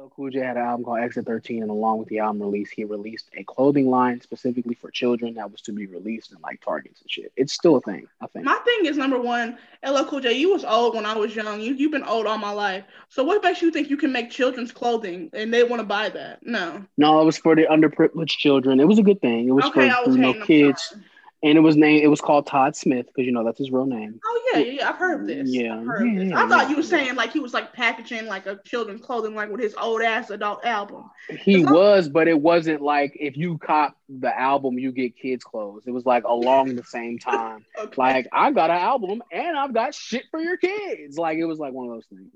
LL 0.00 0.08
Cool 0.14 0.30
J 0.30 0.40
had 0.40 0.56
an 0.56 0.62
album 0.62 0.84
called 0.84 1.00
Exit 1.00 1.26
13, 1.26 1.62
and 1.62 1.70
along 1.70 1.98
with 1.98 2.08
the 2.08 2.20
album 2.20 2.40
release, 2.40 2.70
he 2.70 2.84
released 2.84 3.28
a 3.36 3.44
clothing 3.44 3.90
line 3.90 4.20
specifically 4.20 4.74
for 4.74 4.90
children 4.90 5.34
that 5.34 5.50
was 5.50 5.60
to 5.62 5.72
be 5.72 5.86
released 5.86 6.32
in 6.32 6.38
like 6.42 6.60
Targets 6.62 7.00
and 7.00 7.10
shit. 7.10 7.32
It's 7.36 7.52
still 7.52 7.76
a 7.76 7.80
thing, 7.80 8.06
I 8.20 8.26
think. 8.28 8.44
My 8.44 8.58
thing 8.64 8.86
is 8.86 8.96
number 8.96 9.20
one, 9.20 9.58
LL 9.86 10.04
Cool 10.04 10.20
J, 10.20 10.32
you 10.32 10.50
was 10.50 10.64
old 10.64 10.94
when 10.94 11.04
I 11.04 11.14
was 11.14 11.34
young. 11.34 11.60
You 11.60 11.74
you've 11.74 11.92
been 11.92 12.04
old 12.04 12.26
all 12.26 12.38
my 12.38 12.52
life. 12.52 12.84
So 13.08 13.24
what 13.24 13.42
makes 13.42 13.60
you 13.60 13.70
think 13.70 13.90
you 13.90 13.96
can 13.96 14.12
make 14.12 14.30
children's 14.30 14.72
clothing 14.72 15.30
and 15.32 15.52
they 15.52 15.64
want 15.64 15.80
to 15.80 15.86
buy 15.86 16.08
that? 16.10 16.44
No. 16.44 16.84
No, 16.96 17.20
it 17.20 17.24
was 17.24 17.36
for 17.36 17.54
the 17.54 17.64
underprivileged 17.64 18.38
children. 18.38 18.80
It 18.80 18.88
was 18.88 18.98
a 18.98 19.02
good 19.02 19.20
thing. 19.20 19.48
It 19.48 19.52
was 19.52 19.66
okay, 19.66 19.90
for 20.04 20.10
you 20.10 20.18
know 20.18 20.34
kids. 20.44 20.94
And 21.42 21.56
it 21.56 21.62
was 21.62 21.74
named. 21.74 22.02
It 22.02 22.08
was 22.08 22.20
called 22.20 22.46
Todd 22.46 22.76
Smith 22.76 23.06
because 23.06 23.24
you 23.24 23.32
know 23.32 23.44
that's 23.44 23.58
his 23.58 23.70
real 23.70 23.86
name. 23.86 24.20
Oh 24.24 24.52
yeah, 24.52 24.58
yeah, 24.60 24.88
I've 24.90 24.96
heard 24.96 25.22
of 25.22 25.26
this. 25.26 25.48
Yeah, 25.50 25.82
heard 25.82 26.04
yeah, 26.04 26.18
this. 26.18 26.28
yeah 26.30 26.44
I 26.44 26.48
thought 26.48 26.64
yeah, 26.64 26.68
you 26.68 26.76
were 26.76 26.82
saying 26.82 27.14
like 27.14 27.32
he 27.32 27.40
was 27.40 27.54
like 27.54 27.72
packaging 27.72 28.26
like 28.26 28.44
a 28.44 28.60
children's 28.66 29.00
clothing 29.00 29.34
like 29.34 29.50
with 29.50 29.60
his 29.60 29.74
old 29.74 30.02
ass 30.02 30.28
adult 30.28 30.64
album. 30.66 31.04
He 31.30 31.64
was, 31.64 32.10
but 32.10 32.28
it 32.28 32.38
wasn't 32.38 32.82
like 32.82 33.16
if 33.18 33.38
you 33.38 33.56
cop 33.56 33.96
the 34.08 34.38
album, 34.38 34.78
you 34.78 34.92
get 34.92 35.16
kids 35.16 35.42
clothes. 35.42 35.84
It 35.86 35.92
was 35.92 36.04
like 36.04 36.24
along 36.24 36.76
the 36.76 36.84
same 36.84 37.18
time. 37.18 37.64
okay. 37.78 37.94
Like 37.96 38.28
I 38.32 38.50
got 38.50 38.68
an 38.68 38.76
album 38.76 39.22
and 39.32 39.56
I've 39.56 39.72
got 39.72 39.94
shit 39.94 40.24
for 40.30 40.40
your 40.40 40.58
kids. 40.58 41.16
Like 41.16 41.38
it 41.38 41.46
was 41.46 41.58
like 41.58 41.72
one 41.72 41.88
of 41.88 41.94
those 41.94 42.06
things. 42.06 42.30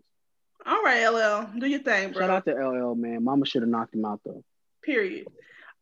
All 0.67 0.83
right, 0.83 1.07
LL, 1.07 1.59
do 1.59 1.67
your 1.67 1.81
thing, 1.81 2.13
bro. 2.13 2.23
Shout 2.23 2.31
out 2.31 2.45
to 2.47 2.53
LL, 2.53 2.95
man. 2.95 3.23
Mama 3.23 3.45
should 3.45 3.61
have 3.61 3.69
knocked 3.69 3.95
him 3.95 4.07
out 4.07 4.21
though. 4.25 4.43
Period. 4.83 5.29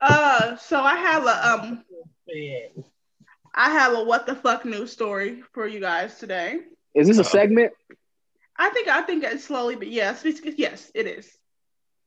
Uh, 0.00 0.56
so 0.56 0.80
I 0.80 0.96
have 0.96 1.24
a 1.24 1.48
um. 1.48 1.84
I 3.54 3.70
have 3.70 3.92
a 3.92 4.04
what 4.04 4.26
the 4.26 4.34
fuck 4.34 4.64
news 4.64 4.92
story 4.92 5.42
for 5.52 5.66
you 5.66 5.80
guys 5.80 6.18
today. 6.18 6.60
Is 6.94 7.08
this 7.08 7.18
a 7.18 7.24
segment? 7.24 7.72
I 8.56 8.70
think 8.70 8.88
I 8.88 9.02
think 9.02 9.24
it's 9.24 9.44
slowly, 9.44 9.76
but 9.76 9.88
yes, 9.88 10.24
yes, 10.24 10.90
it 10.94 11.06
is. 11.06 11.30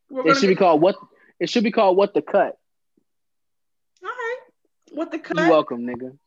We're 0.10 0.28
it 0.28 0.38
should 0.38 0.48
be 0.48 0.56
called 0.56 0.82
what? 0.82 0.96
It 1.40 1.50
should 1.50 1.64
be 1.64 1.72
called 1.72 1.98
what 1.98 2.14
the 2.14 2.22
cut. 2.22 2.58
All 4.04 4.10
right, 4.10 4.38
what 4.92 5.12
the 5.12 5.20
cut? 5.20 5.38
You're 5.38 5.50
welcome, 5.50 5.86
nigga. 5.86 6.18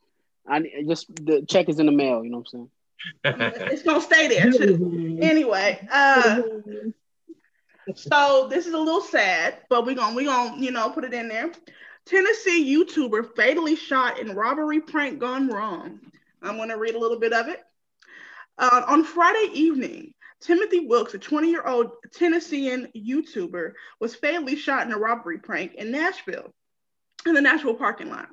I 0.47 0.83
just 0.87 1.13
the 1.15 1.45
check 1.47 1.69
is 1.69 1.79
in 1.79 1.85
the 1.85 1.91
mail. 1.91 2.23
You 2.23 2.31
know 2.31 2.39
what 2.39 2.53
I'm 2.53 2.69
saying? 3.23 3.61
it's 3.71 3.83
gonna 3.83 4.01
stay 4.01 4.27
there 4.27 4.51
too. 4.51 5.19
anyway, 5.21 5.87
uh, 5.91 6.41
so 7.95 8.47
this 8.49 8.67
is 8.67 8.73
a 8.73 8.77
little 8.77 9.01
sad, 9.01 9.57
but 9.69 9.85
we're 9.85 9.95
gonna 9.95 10.15
we're 10.15 10.25
gonna 10.25 10.59
you 10.59 10.71
know 10.71 10.89
put 10.89 11.03
it 11.03 11.13
in 11.13 11.29
there. 11.29 11.51
Tennessee 12.09 12.75
YouTuber 12.75 13.35
fatally 13.35 13.75
shot 13.75 14.19
in 14.19 14.35
robbery 14.35 14.79
prank 14.79 15.19
gone 15.19 15.47
wrong. 15.47 15.99
I'm 16.41 16.57
going 16.57 16.69
to 16.69 16.77
read 16.77 16.95
a 16.95 16.99
little 16.99 17.19
bit 17.19 17.33
of 17.33 17.47
it. 17.49 17.63
Uh, 18.57 18.81
on 18.87 19.03
Friday 19.03 19.51
evening, 19.53 20.15
Timothy 20.41 20.87
Wilkes, 20.87 21.13
a 21.13 21.19
20 21.19 21.51
year 21.51 21.63
old 21.63 21.91
Tennessean 22.11 22.87
YouTuber, 22.95 23.73
was 23.99 24.15
fatally 24.15 24.55
shot 24.55 24.87
in 24.87 24.93
a 24.93 24.97
robbery 24.97 25.37
prank 25.37 25.75
in 25.75 25.91
Nashville, 25.91 26.51
in 27.27 27.35
the 27.35 27.41
Nashville 27.41 27.75
parking 27.75 28.09
lot. 28.09 28.29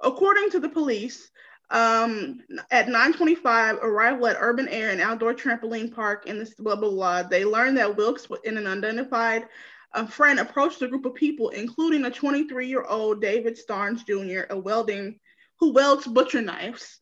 According 0.00 0.50
to 0.50 0.60
the 0.60 0.68
police, 0.68 1.28
um, 1.70 2.40
at 2.70 2.86
9:25, 2.88 3.82
arrival 3.82 4.28
at 4.28 4.36
Urban 4.38 4.68
Air 4.68 4.90
and 4.90 5.00
Outdoor 5.00 5.34
Trampoline 5.34 5.92
Park 5.92 6.26
in 6.26 6.38
this 6.38 6.54
blah 6.54 6.76
blah 6.76 6.90
blah, 6.90 7.22
they 7.24 7.44
learned 7.44 7.78
that 7.78 7.96
Wilkes 7.96 8.30
was 8.30 8.40
in 8.44 8.56
an 8.56 8.68
unidentified 8.68 9.48
a 9.92 10.06
friend 10.06 10.38
approached 10.38 10.82
a 10.82 10.88
group 10.88 11.06
of 11.06 11.14
people, 11.14 11.50
including 11.50 12.04
a 12.04 12.10
23-year-old 12.10 13.20
David 13.20 13.58
Starnes 13.58 14.06
Jr., 14.06 14.52
a 14.52 14.58
welding 14.58 15.18
who 15.58 15.72
welds 15.72 16.06
butcher 16.06 16.42
knives, 16.42 17.00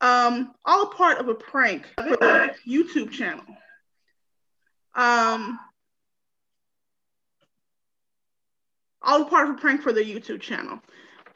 um, 0.00 0.52
all 0.64 0.86
part 0.86 1.18
of 1.18 1.28
a 1.28 1.34
prank 1.34 1.86
for 1.96 2.16
the 2.16 2.54
YouTube 2.66 3.10
channel. 3.10 3.44
Um, 4.94 5.58
all 9.02 9.24
part 9.26 9.48
of 9.48 9.56
a 9.56 9.58
prank 9.58 9.82
for 9.82 9.92
the 9.92 10.02
YouTube 10.02 10.40
channel. 10.40 10.80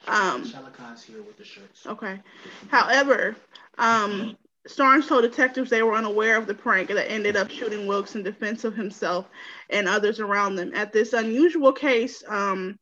Um, 0.07 0.43
here 0.43 1.21
with 1.21 1.37
the 1.37 1.43
shirts. 1.43 1.85
Okay. 1.85 2.19
However, 2.69 3.35
um, 3.77 4.37
Starnes 4.67 5.07
told 5.07 5.23
detectives 5.23 5.69
they 5.69 5.83
were 5.83 5.95
unaware 5.95 6.37
of 6.37 6.45
the 6.45 6.53
prank 6.53 6.89
that 6.89 7.09
ended 7.09 7.35
up 7.35 7.49
shooting 7.49 7.87
Wilkes 7.87 8.15
in 8.15 8.23
defense 8.23 8.63
of 8.63 8.75
himself 8.75 9.27
and 9.69 9.87
others 9.87 10.19
around 10.19 10.55
them. 10.55 10.71
At 10.75 10.91
this 10.91 11.13
unusual 11.13 11.71
case, 11.71 12.23
um, 12.27 12.77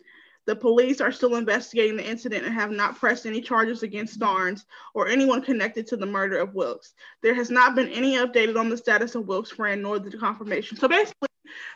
the 0.47 0.55
police 0.55 1.01
are 1.01 1.11
still 1.11 1.36
investigating 1.36 1.97
the 1.97 2.09
incident 2.09 2.45
and 2.45 2.53
have 2.53 2.71
not 2.71 2.97
pressed 2.97 3.25
any 3.25 3.41
charges 3.41 3.84
against 3.84 4.17
Starnes 4.17 4.63
or 4.93 5.07
anyone 5.07 5.41
connected 5.41 5.86
to 5.88 5.97
the 5.97 6.05
murder 6.05 6.38
of 6.39 6.55
Wilkes. 6.55 6.93
There 7.21 7.36
has 7.36 7.49
not 7.49 7.75
been 7.75 7.89
any 7.89 8.15
updated 8.15 8.57
on 8.57 8.69
the 8.69 8.78
status 8.78 9.13
of 9.15 9.28
Wilkes' 9.28 9.51
friend 9.51 9.82
nor 9.82 9.99
the 9.99 10.17
confirmation. 10.17 10.78
So 10.78 10.88
basically, 10.88 11.28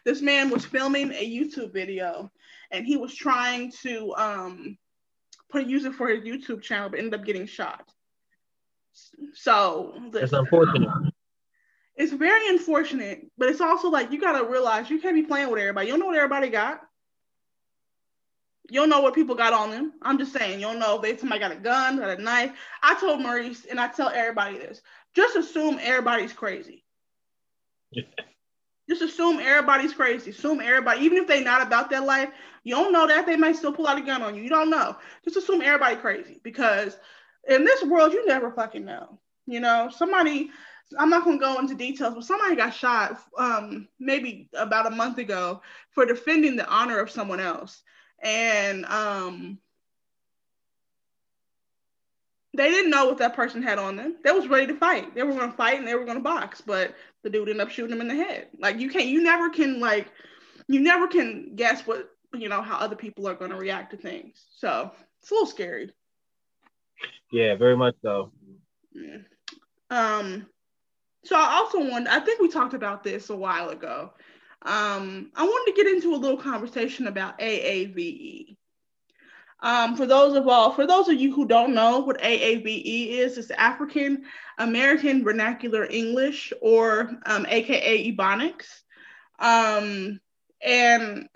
this 0.06 0.22
man 0.22 0.49
was 0.49 0.66
filming 0.66 1.12
a 1.12 1.30
YouTube 1.30 1.74
video 1.74 2.32
and 2.72 2.86
he 2.86 2.97
was 2.97 3.14
trying 3.14 3.72
to 3.84 4.16
um, 4.16 4.78
put 5.49 5.68
use 5.68 5.86
it 5.86 5.93
for 5.93 6.08
his 6.08 6.24
YouTube 6.24 6.62
channel, 6.62 6.89
but 6.89 6.99
ended 6.99 7.20
up 7.20 7.26
getting 7.26 7.45
shot. 7.45 7.91
So 9.34 9.94
it's 10.14 10.34
unfortunate. 10.34 10.89
It's 11.96 12.14
very 12.14 12.48
unfortunate, 12.50 13.28
but 13.38 13.50
it's 13.50 13.62
also 13.62 13.89
like 13.89 14.12
you 14.12 14.20
gotta 14.20 14.46
realize 14.46 14.89
you 14.89 15.00
can't 15.00 15.16
be 15.16 15.24
playing 15.24 15.50
with 15.50 15.60
everybody. 15.60 15.88
You 15.88 15.94
don't 15.94 16.00
know 16.00 16.08
what 16.08 16.16
everybody 16.16 16.50
got. 16.50 16.82
You 18.70 18.80
don't 18.80 18.89
know 18.89 19.02
what 19.02 19.14
people 19.14 19.36
got 19.36 19.54
on 19.54 19.70
them. 19.70 19.94
I'm 20.02 20.18
just 20.18 20.34
saying, 20.34 20.60
you 20.60 20.66
don't 20.66 20.80
know 20.80 20.96
if 20.96 21.02
they 21.02 21.18
somebody 21.18 21.42
got 21.42 21.52
a 21.52 21.56
gun, 21.56 22.00
got 22.00 22.18
a 22.18 22.22
knife. 22.22 22.54
I 22.82 22.96
told 22.96 23.22
Maurice, 23.22 23.66
and 23.66 23.80
I 23.80 23.88
tell 23.89 24.10
everybody 24.10 24.58
this: 24.58 24.82
just 25.14 25.36
assume 25.36 25.78
everybody's 25.82 26.34
crazy. 26.34 26.86
just 28.89 29.02
assume 29.02 29.39
everybody's 29.39 29.94
crazy. 29.94 30.32
Assume 30.32 30.62
everybody, 30.62 31.02
even 31.02 31.18
if 31.18 31.28
they're 31.28 31.44
not 31.44 31.66
about 31.66 31.89
that 31.89 32.06
life, 32.06 32.30
you 32.64 32.76
don't 32.76 32.94
know 32.94 33.08
that 33.08 33.26
they 33.26 33.36
might 33.36 33.56
still 33.56 33.74
pull 33.74 33.88
out 33.88 33.98
a 33.98 34.02
gun 34.02 34.22
on 34.22 34.36
you. 34.36 34.44
You 34.44 34.50
don't 34.50 34.70
know. 34.70 34.96
Just 35.24 35.38
assume 35.38 35.62
everybody 35.62 35.96
crazy 35.96 36.39
because 36.44 36.98
in 37.48 37.66
this 37.66 37.84
world, 37.84 38.14
you 38.14 38.26
never 38.26 38.52
fucking 38.52 38.86
know. 38.86 39.20
You 39.46 39.60
know, 39.60 39.89
somebody, 39.94 40.52
I'm 40.98 41.10
not 41.10 41.26
gonna 41.26 41.38
go 41.38 41.60
into 41.60 41.76
details, 41.76 42.14
but 42.14 42.24
somebody 42.24 42.56
got 42.56 42.74
shot 42.74 43.20
um, 43.38 43.88
maybe 44.00 44.50
about 44.54 44.88
a 44.88 44.96
month 44.96 45.18
ago 45.18 45.62
for 45.92 46.06
defending 46.06 46.56
the 46.56 46.68
honor 46.68 47.00
of 47.00 47.10
someone 47.10 47.39
else. 47.39 47.82
And 48.24 48.86
um, 48.86 49.58
they 52.56 52.70
didn't 52.70 52.92
know 52.92 53.06
what 53.06 53.18
that 53.20 53.36
person 53.36 53.64
had 53.64 53.80
on 53.80 53.96
them. 53.96 54.18
They 54.24 54.32
was 54.32 54.48
ready 54.48 54.68
to 54.68 54.76
fight. 54.78 55.16
They 55.16 55.24
were 55.24 55.34
gonna 55.34 55.52
fight 55.54 55.80
and 55.80 55.88
they 55.88 55.96
were 55.96 56.06
gonna 56.06 56.20
box, 56.20 56.62
but 56.62 56.96
the 57.24 57.30
dude 57.30 57.50
ended 57.50 57.62
up 57.62 57.72
shooting 57.72 57.96
him 57.96 58.02
in 58.02 58.08
the 58.08 58.16
head. 58.16 58.48
Like 58.60 58.80
you 58.80 58.89
can't, 58.89 59.08
you 59.08 59.24
never 59.24 59.50
can 59.50 59.80
like, 59.80 60.08
you 60.68 60.80
never 60.80 61.08
can 61.08 61.54
guess 61.56 61.88
what 61.88 62.10
you 62.34 62.48
know 62.48 62.62
how 62.62 62.78
other 62.78 62.96
people 62.96 63.28
are 63.28 63.36
gonna 63.36 63.58
react 63.58 63.92
to 63.92 63.98
things. 63.98 64.46
So 64.56 64.92
it's 65.22 65.32
a 65.32 65.34
little 65.34 65.48
scary. 65.48 65.92
Yeah, 67.32 67.55
very 67.55 67.77
much 67.77 67.95
so. 68.01 68.32
Um, 69.89 70.47
so 71.23 71.36
I 71.36 71.55
also 71.55 71.79
want 71.79 72.07
I 72.07 72.19
think 72.19 72.39
we 72.39 72.49
talked 72.49 72.73
about 72.73 73.03
this 73.03 73.29
a 73.29 73.36
while 73.36 73.69
ago. 73.69 74.11
Um, 74.63 75.32
I 75.36 75.43
wanted 75.43 75.71
to 75.71 75.84
get 75.84 75.93
into 75.93 76.13
a 76.13 76.17
little 76.17 76.38
conversation 76.38 77.07
about 77.07 77.39
AAVE. 77.39 78.55
Um, 79.63 79.95
for 79.95 80.05
those 80.05 80.36
of 80.36 80.47
all, 80.47 80.71
for 80.71 80.88
those 80.88 81.07
of 81.07 81.19
you 81.19 81.34
who 81.34 81.45
don't 81.45 81.73
know 81.73 81.99
what 81.99 82.21
AAVE 82.21 83.09
is, 83.11 83.38
it's 83.38 83.51
African 83.51 84.23
American 84.57 85.23
Vernacular 85.23 85.86
English, 85.86 86.51
or 86.61 87.11
um, 87.25 87.45
AKA 87.47 88.11
Ebonics. 88.11 88.67
Um, 89.39 90.19
and 90.63 91.27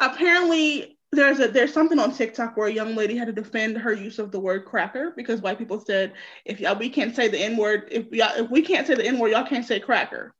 apparently, 0.00 0.97
there's 1.12 1.40
a 1.40 1.48
there's 1.48 1.72
something 1.72 1.98
on 1.98 2.12
TikTok 2.12 2.56
where 2.56 2.68
a 2.68 2.72
young 2.72 2.94
lady 2.94 3.16
had 3.16 3.26
to 3.26 3.32
defend 3.32 3.78
her 3.78 3.92
use 3.92 4.18
of 4.18 4.30
the 4.30 4.40
word 4.40 4.64
cracker 4.66 5.12
because 5.16 5.40
white 5.40 5.58
people 5.58 5.80
said 5.80 6.12
if 6.44 6.60
y'all 6.60 6.78
we 6.78 6.90
can't 6.90 7.16
say 7.16 7.28
the 7.28 7.38
n 7.38 7.56
word 7.56 7.88
if 7.90 8.12
y'all 8.12 8.36
if 8.36 8.50
we 8.50 8.62
can't 8.62 8.86
say 8.86 8.94
the 8.94 9.06
n 9.06 9.18
word 9.18 9.32
y'all 9.32 9.46
can't 9.46 9.64
say 9.64 9.80
cracker. 9.80 10.34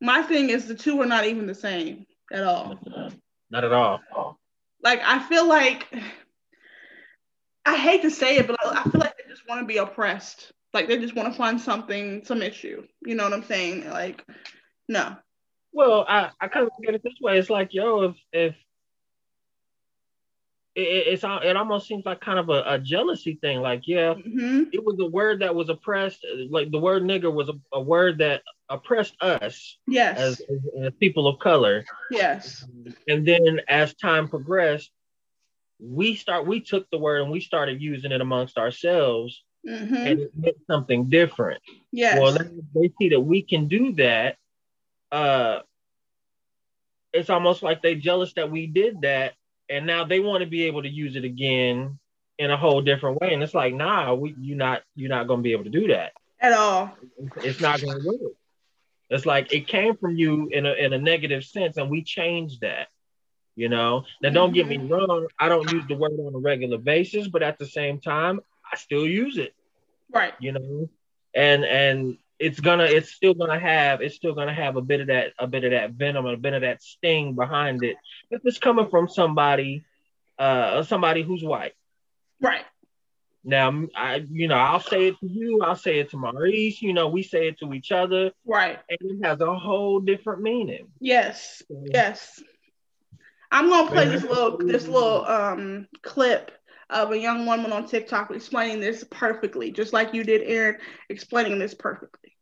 My 0.00 0.22
thing 0.22 0.50
is 0.50 0.66
the 0.66 0.74
two 0.74 1.00
are 1.02 1.06
not 1.06 1.26
even 1.26 1.46
the 1.46 1.54
same 1.54 2.06
at 2.32 2.42
all. 2.42 2.78
Not 3.50 3.64
at 3.64 3.72
all. 3.72 4.00
Like 4.82 5.00
I 5.04 5.20
feel 5.20 5.46
like 5.46 5.86
I 7.66 7.76
hate 7.76 8.02
to 8.02 8.10
say 8.10 8.38
it, 8.38 8.46
but 8.46 8.56
I 8.64 8.82
feel 8.84 9.00
like 9.00 9.16
they 9.16 9.28
just 9.28 9.48
want 9.48 9.60
to 9.60 9.66
be 9.66 9.76
oppressed. 9.76 10.52
Like 10.72 10.88
they 10.88 10.98
just 10.98 11.14
want 11.14 11.32
to 11.32 11.38
find 11.38 11.60
something, 11.60 12.24
some 12.24 12.42
issue. 12.42 12.86
You 13.04 13.14
know 13.14 13.24
what 13.24 13.32
I'm 13.32 13.44
saying? 13.44 13.88
Like, 13.88 14.24
no. 14.88 15.16
Well, 15.72 16.04
I, 16.08 16.30
I 16.40 16.48
kind 16.48 16.66
of 16.66 16.72
get 16.82 16.94
it 16.94 17.02
this 17.02 17.14
way. 17.20 17.38
It's 17.38 17.50
like, 17.50 17.72
yo, 17.72 18.02
if 18.02 18.16
if 18.32 18.56
it, 20.74 20.80
it's 20.80 21.24
it 21.24 21.56
almost 21.56 21.86
seems 21.86 22.04
like 22.04 22.20
kind 22.20 22.38
of 22.38 22.48
a, 22.48 22.62
a 22.66 22.78
jealousy 22.78 23.38
thing. 23.40 23.60
Like, 23.60 23.86
yeah, 23.86 24.14
mm-hmm. 24.14 24.64
it 24.72 24.84
was 24.84 24.98
a 25.00 25.06
word 25.06 25.40
that 25.40 25.54
was 25.54 25.68
oppressed. 25.68 26.24
Like 26.48 26.70
the 26.70 26.78
word 26.78 27.02
nigger 27.02 27.32
was 27.32 27.48
a, 27.48 27.54
a 27.72 27.80
word 27.80 28.18
that 28.18 28.42
oppressed 28.68 29.16
us. 29.20 29.78
Yes. 29.86 30.18
As, 30.18 30.40
as, 30.40 30.86
as, 30.86 30.92
people 31.00 31.26
of 31.26 31.38
color. 31.40 31.84
Yes. 32.10 32.64
And 33.08 33.26
then 33.26 33.60
as 33.68 33.94
time 33.94 34.28
progressed, 34.28 34.90
we 35.80 36.14
start 36.14 36.46
we 36.46 36.60
took 36.60 36.88
the 36.90 36.98
word 36.98 37.22
and 37.22 37.30
we 37.30 37.40
started 37.40 37.80
using 37.80 38.12
it 38.12 38.20
amongst 38.20 38.58
ourselves, 38.58 39.42
mm-hmm. 39.66 39.94
and 39.94 40.20
it 40.20 40.30
meant 40.36 40.56
something 40.70 41.08
different. 41.08 41.62
Yes. 41.90 42.18
Well, 42.20 42.32
they 42.74 42.92
see 42.98 43.10
that 43.10 43.20
we 43.20 43.42
can 43.42 43.66
do 43.66 43.92
that. 43.94 44.36
Uh, 45.12 45.60
it's 47.12 47.30
almost 47.30 47.62
like 47.62 47.82
they 47.82 47.96
jealous 47.96 48.32
that 48.34 48.50
we 48.50 48.66
did 48.66 49.02
that 49.02 49.34
and 49.70 49.86
now 49.86 50.04
they 50.04 50.20
want 50.20 50.42
to 50.42 50.50
be 50.50 50.64
able 50.64 50.82
to 50.82 50.88
use 50.88 51.16
it 51.16 51.24
again 51.24 51.98
in 52.38 52.50
a 52.50 52.56
whole 52.56 52.82
different 52.82 53.20
way. 53.20 53.32
And 53.32 53.42
it's 53.42 53.54
like, 53.54 53.72
nah, 53.72 54.12
we 54.12 54.34
you 54.38 54.56
not 54.56 54.82
you're 54.96 55.08
not 55.08 55.28
gonna 55.28 55.42
be 55.42 55.52
able 55.52 55.64
to 55.64 55.70
do 55.70 55.88
that 55.88 56.12
at 56.40 56.52
all. 56.52 56.90
It's 57.36 57.60
not 57.60 57.80
gonna 57.80 58.00
work. 58.04 58.32
It's 59.08 59.26
like 59.26 59.52
it 59.52 59.66
came 59.68 59.96
from 59.96 60.16
you 60.16 60.48
in 60.48 60.66
a 60.66 60.72
in 60.72 60.92
a 60.92 60.98
negative 60.98 61.44
sense, 61.44 61.76
and 61.76 61.88
we 61.88 62.02
changed 62.02 62.62
that. 62.62 62.88
You 63.56 63.68
know. 63.68 64.04
Now, 64.22 64.30
don't 64.30 64.52
get 64.52 64.66
me 64.66 64.78
mm-hmm. 64.78 64.92
wrong. 64.92 65.26
I 65.38 65.48
don't 65.48 65.70
use 65.70 65.84
the 65.86 65.96
word 65.96 66.12
on 66.12 66.34
a 66.34 66.38
regular 66.38 66.78
basis, 66.78 67.28
but 67.28 67.42
at 67.42 67.58
the 67.58 67.66
same 67.66 68.00
time, 68.00 68.40
I 68.70 68.76
still 68.76 69.06
use 69.06 69.36
it. 69.36 69.54
Right. 70.10 70.32
You 70.40 70.52
know, 70.52 70.88
and 71.34 71.64
and 71.64 72.18
it's 72.40 72.58
gonna 72.58 72.84
it's 72.84 73.12
still 73.12 73.34
gonna 73.34 73.60
have 73.60 74.00
it's 74.00 74.16
still 74.16 74.34
gonna 74.34 74.54
have 74.54 74.76
a 74.76 74.80
bit 74.80 75.00
of 75.00 75.08
that 75.08 75.34
a 75.38 75.46
bit 75.46 75.62
of 75.62 75.72
that 75.72 75.92
venom 75.92 76.24
a 76.26 76.36
bit 76.36 76.54
of 76.54 76.62
that 76.62 76.82
sting 76.82 77.34
behind 77.34 77.84
it. 77.84 77.96
If 78.30 78.40
it's 78.44 78.58
coming 78.58 78.88
from 78.88 79.08
somebody 79.08 79.84
uh 80.38 80.82
somebody 80.82 81.22
who's 81.22 81.44
white. 81.44 81.74
Right. 82.40 82.64
Now 83.44 83.86
i 83.94 84.24
you 84.30 84.48
know 84.48 84.56
i'll 84.56 84.80
say 84.80 85.08
it 85.08 85.20
to 85.20 85.26
you 85.26 85.60
i'll 85.62 85.76
say 85.76 85.98
it 85.98 86.10
to 86.10 86.16
maurice 86.16 86.82
you 86.82 86.92
know 86.92 87.08
we 87.08 87.22
say 87.22 87.48
it 87.48 87.58
to 87.60 87.72
each 87.74 87.92
other. 87.92 88.32
Right. 88.46 88.78
And 88.88 89.22
it 89.22 89.26
has 89.26 89.40
a 89.40 89.54
whole 89.54 90.00
different 90.00 90.40
meaning. 90.40 90.88
Yes 90.98 91.62
yes. 91.84 92.42
I'm 93.52 93.68
gonna 93.68 93.90
play 93.90 94.08
this 94.08 94.22
little 94.22 94.56
this 94.56 94.88
little 94.88 95.26
um 95.26 95.88
clip 96.02 96.52
of 96.90 97.12
a 97.12 97.18
young 97.18 97.46
woman 97.46 97.72
on 97.72 97.86
TikTok 97.86 98.30
explaining 98.30 98.80
this 98.80 99.04
perfectly, 99.10 99.70
just 99.70 99.92
like 99.92 100.12
you 100.12 100.24
did, 100.24 100.42
Aaron, 100.42 100.76
explaining 101.08 101.58
this 101.58 101.74
perfectly. 101.74 102.36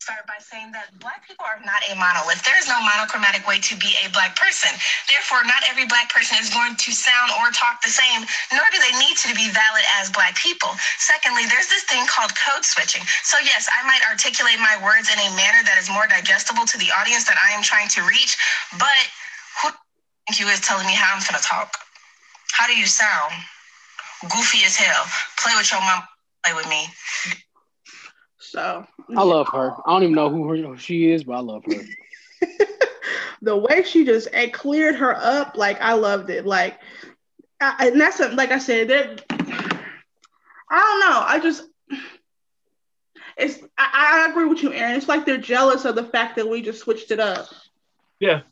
Start 0.00 0.24
by 0.24 0.40
saying 0.40 0.72
that 0.72 0.96
Black 0.96 1.20
people 1.28 1.44
are 1.44 1.60
not 1.60 1.84
a 1.84 1.92
monolith. 1.92 2.40
There 2.40 2.56
is 2.56 2.64
no 2.64 2.80
monochromatic 2.80 3.44
way 3.44 3.60
to 3.60 3.76
be 3.76 3.92
a 4.00 4.08
Black 4.16 4.32
person. 4.32 4.72
Therefore, 5.12 5.44
not 5.44 5.60
every 5.68 5.84
Black 5.84 6.08
person 6.08 6.40
is 6.40 6.48
going 6.48 6.72
to 6.72 6.88
sound 6.88 7.28
or 7.36 7.52
talk 7.52 7.84
the 7.84 7.92
same, 7.92 8.24
nor 8.48 8.64
do 8.72 8.80
they 8.80 8.96
need 8.96 9.20
to 9.28 9.30
be 9.36 9.52
valid 9.52 9.84
as 10.00 10.08
Black 10.08 10.40
people. 10.40 10.72
Secondly, 10.96 11.44
there's 11.52 11.68
this 11.68 11.84
thing 11.84 12.00
called 12.08 12.32
code 12.32 12.64
switching. 12.64 13.04
So, 13.28 13.36
yes, 13.44 13.68
I 13.68 13.84
might 13.84 14.00
articulate 14.08 14.56
my 14.56 14.80
words 14.80 15.12
in 15.12 15.20
a 15.20 15.28
manner 15.36 15.60
that 15.68 15.76
is 15.76 15.92
more 15.92 16.08
digestible 16.08 16.64
to 16.64 16.80
the 16.80 16.88
audience 16.96 17.28
that 17.28 17.36
I 17.36 17.52
am 17.52 17.60
trying 17.60 17.92
to 17.92 18.00
reach, 18.08 18.40
but 18.80 19.04
who 19.60 19.68
you 20.32 20.48
is 20.48 20.64
telling 20.64 20.88
me 20.88 20.96
how 20.96 21.12
I'm 21.12 21.20
going 21.20 21.36
to 21.36 21.44
talk? 21.44 21.76
How 22.56 22.66
do 22.66 22.72
you 22.72 22.88
sound? 22.88 23.36
Goofy 24.22 24.64
as 24.64 24.76
hell. 24.76 25.04
Play 25.38 25.52
with 25.56 25.70
your 25.70 25.80
mom, 25.80 26.02
play 26.44 26.54
with 26.54 26.68
me. 26.68 26.86
So 28.38 28.84
I 29.16 29.22
love 29.22 29.48
her. 29.52 29.72
I 29.86 29.92
don't 29.92 30.02
even 30.02 30.14
know 30.14 30.28
who, 30.28 30.48
her, 30.48 30.56
who 30.56 30.76
she 30.76 31.10
is, 31.10 31.24
but 31.24 31.34
I 31.34 31.40
love 31.40 31.64
her. 31.66 32.46
the 33.42 33.56
way 33.56 33.84
she 33.84 34.04
just 34.04 34.28
it 34.32 34.52
cleared 34.52 34.96
her 34.96 35.16
up, 35.16 35.56
like 35.56 35.80
I 35.80 35.92
loved 35.92 36.30
it. 36.30 36.44
Like, 36.44 36.78
I, 37.60 37.88
and 37.88 38.00
that's 38.00 38.20
a, 38.20 38.28
like 38.30 38.50
I 38.50 38.58
said, 38.58 38.88
that 38.88 39.24
I 39.30 40.78
don't 40.78 41.00
know. 41.00 41.24
I 41.26 41.40
just 41.40 41.64
it's 43.36 43.58
I, 43.78 44.26
I 44.26 44.30
agree 44.30 44.46
with 44.46 44.62
you, 44.62 44.72
Aaron. 44.72 44.96
It's 44.96 45.08
like 45.08 45.24
they're 45.24 45.38
jealous 45.38 45.84
of 45.84 45.94
the 45.94 46.04
fact 46.04 46.36
that 46.36 46.48
we 46.48 46.62
just 46.62 46.80
switched 46.80 47.10
it 47.10 47.20
up. 47.20 47.48
Yeah. 48.18 48.42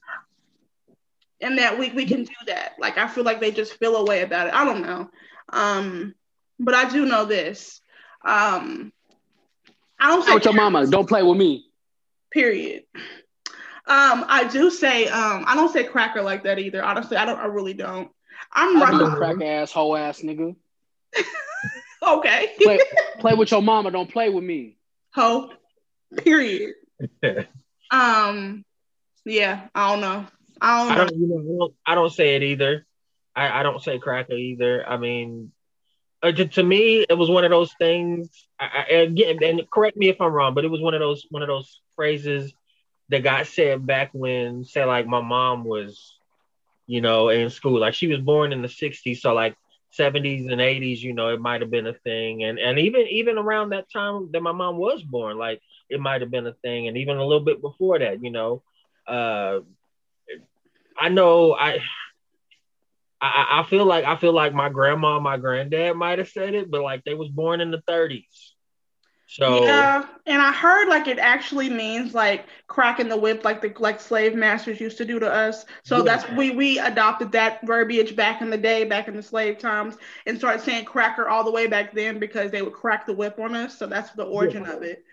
And 1.40 1.58
that 1.58 1.78
we, 1.78 1.90
we 1.90 2.06
can 2.06 2.24
do 2.24 2.34
that. 2.46 2.74
Like 2.78 2.98
I 2.98 3.06
feel 3.06 3.24
like 3.24 3.40
they 3.40 3.52
just 3.52 3.74
feel 3.74 3.96
a 3.96 4.04
way 4.04 4.22
about 4.22 4.48
it. 4.48 4.54
I 4.54 4.64
don't 4.64 4.82
know. 4.82 5.10
Um, 5.50 6.14
but 6.58 6.74
I 6.74 6.88
do 6.88 7.06
know 7.06 7.24
this. 7.24 7.80
Um, 8.24 8.92
I 9.98 10.08
don't 10.08 10.24
say 10.24 10.34
with 10.34 10.44
your 10.44 10.54
mama. 10.54 10.86
Don't 10.86 11.08
play 11.08 11.22
with 11.22 11.36
me. 11.36 11.66
Period. 12.32 12.84
Um, 13.88 14.26
I 14.28 14.46
do 14.46 14.70
say 14.70 15.08
um, 15.08 15.44
I 15.46 15.54
don't 15.54 15.72
say 15.72 15.84
cracker 15.84 16.22
like 16.22 16.44
that 16.44 16.58
either. 16.58 16.84
Honestly, 16.84 17.16
I 17.16 17.24
don't. 17.24 17.38
I 17.38 17.46
really 17.46 17.72
don't. 17.72 18.10
I'm 18.52 18.80
right. 18.80 19.16
Crack 19.16 19.42
ass, 19.42 19.72
hoe 19.72 19.94
ass 19.94 20.20
nigga. 20.20 20.54
okay. 22.06 22.52
play, 22.60 22.78
play 23.18 23.34
with 23.34 23.50
your 23.50 23.62
mama. 23.62 23.90
Don't 23.90 24.10
play 24.10 24.28
with 24.28 24.44
me. 24.44 24.76
Ho. 25.14 25.50
Period. 26.18 26.74
um. 27.90 28.64
Yeah. 29.24 29.68
I 29.74 29.90
don't 29.92 30.00
know. 30.00 30.26
I 30.60 30.78
don't. 30.78 30.88
Know. 30.88 30.94
I 30.94 31.06
don't, 31.06 31.16
you 31.16 31.26
know, 31.26 31.38
I 31.38 31.58
don't, 31.58 31.74
I 31.86 31.94
don't 31.94 32.12
say 32.12 32.36
it 32.36 32.42
either. 32.42 32.86
I, 33.38 33.60
I 33.60 33.62
don't 33.62 33.82
say 33.82 33.98
cracker 33.98 34.34
either. 34.34 34.86
I 34.88 34.96
mean, 34.96 35.52
uh, 36.22 36.32
to, 36.32 36.46
to, 36.48 36.62
me, 36.62 37.06
it 37.08 37.16
was 37.16 37.30
one 37.30 37.44
of 37.44 37.50
those 37.50 37.72
things. 37.78 38.28
I, 38.58 38.86
I, 38.90 38.94
again, 38.94 39.38
and 39.42 39.70
correct 39.70 39.96
me 39.96 40.08
if 40.08 40.20
I'm 40.20 40.32
wrong, 40.32 40.54
but 40.54 40.64
it 40.64 40.70
was 40.70 40.80
one 40.80 40.94
of 40.94 41.00
those 41.00 41.24
one 41.30 41.42
of 41.42 41.48
those 41.48 41.80
phrases 41.94 42.52
that 43.10 43.22
got 43.22 43.46
said 43.46 43.86
back 43.86 44.10
when, 44.12 44.64
say, 44.64 44.84
like 44.84 45.06
my 45.06 45.20
mom 45.20 45.64
was, 45.64 46.18
you 46.88 47.00
know, 47.00 47.28
in 47.28 47.48
school. 47.50 47.78
Like 47.78 47.94
she 47.94 48.08
was 48.08 48.18
born 48.18 48.52
in 48.52 48.60
the 48.60 48.68
'60s, 48.68 49.20
so 49.20 49.32
like 49.32 49.56
70s 49.96 50.50
and 50.50 50.60
80s, 50.60 50.98
you 50.98 51.14
know, 51.14 51.28
it 51.28 51.40
might 51.40 51.60
have 51.60 51.70
been 51.70 51.86
a 51.86 51.94
thing, 51.94 52.42
and 52.42 52.58
and 52.58 52.80
even 52.80 53.06
even 53.08 53.38
around 53.38 53.70
that 53.70 53.90
time 53.92 54.30
that 54.32 54.42
my 54.42 54.52
mom 54.52 54.76
was 54.78 55.02
born, 55.02 55.38
like 55.38 55.62
it 55.88 56.00
might 56.00 56.22
have 56.22 56.30
been 56.32 56.46
a 56.48 56.54
thing, 56.54 56.88
and 56.88 56.96
even 56.96 57.16
a 57.16 57.24
little 57.24 57.44
bit 57.44 57.62
before 57.62 58.00
that, 58.00 58.22
you 58.22 58.32
know. 58.32 58.64
Uh, 59.06 59.60
I 60.98 61.08
know 61.08 61.54
I 61.54 61.78
I, 63.20 63.60
I 63.60 63.62
feel 63.68 63.84
like 63.84 64.04
I 64.04 64.16
feel 64.16 64.32
like 64.32 64.54
my 64.54 64.68
grandma, 64.68 65.18
my 65.18 65.36
granddad 65.36 65.96
might 65.96 66.18
have 66.18 66.28
said 66.28 66.54
it, 66.54 66.70
but 66.70 66.82
like 66.82 67.04
they 67.04 67.14
was 67.14 67.28
born 67.28 67.60
in 67.60 67.70
the 67.70 67.82
30s. 67.88 68.24
So 69.30 69.62
yeah, 69.62 70.06
and 70.24 70.40
I 70.40 70.52
heard 70.52 70.88
like 70.88 71.06
it 71.06 71.18
actually 71.18 71.68
means 71.68 72.14
like 72.14 72.46
cracking 72.66 73.10
the 73.10 73.16
whip, 73.16 73.44
like 73.44 73.60
the 73.60 73.74
like 73.78 74.00
slave 74.00 74.34
masters 74.34 74.80
used 74.80 74.96
to 74.98 75.04
do 75.04 75.18
to 75.18 75.30
us. 75.30 75.66
So 75.82 75.98
yeah. 75.98 76.02
that's 76.04 76.30
we 76.32 76.52
we 76.52 76.78
adopted 76.78 77.32
that 77.32 77.60
verbiage 77.66 78.16
back 78.16 78.40
in 78.40 78.48
the 78.48 78.56
day, 78.56 78.84
back 78.84 79.06
in 79.06 79.14
the 79.14 79.22
slave 79.22 79.58
times, 79.58 79.96
and 80.24 80.38
started 80.38 80.62
saying 80.62 80.86
cracker 80.86 81.28
all 81.28 81.44
the 81.44 81.50
way 81.50 81.66
back 81.66 81.92
then 81.92 82.18
because 82.18 82.50
they 82.50 82.62
would 82.62 82.72
crack 82.72 83.04
the 83.04 83.12
whip 83.12 83.38
on 83.38 83.54
us. 83.54 83.76
So 83.76 83.86
that's 83.86 84.10
the 84.12 84.24
origin 84.24 84.64
yeah. 84.64 84.72
of 84.72 84.82
it. 84.82 85.04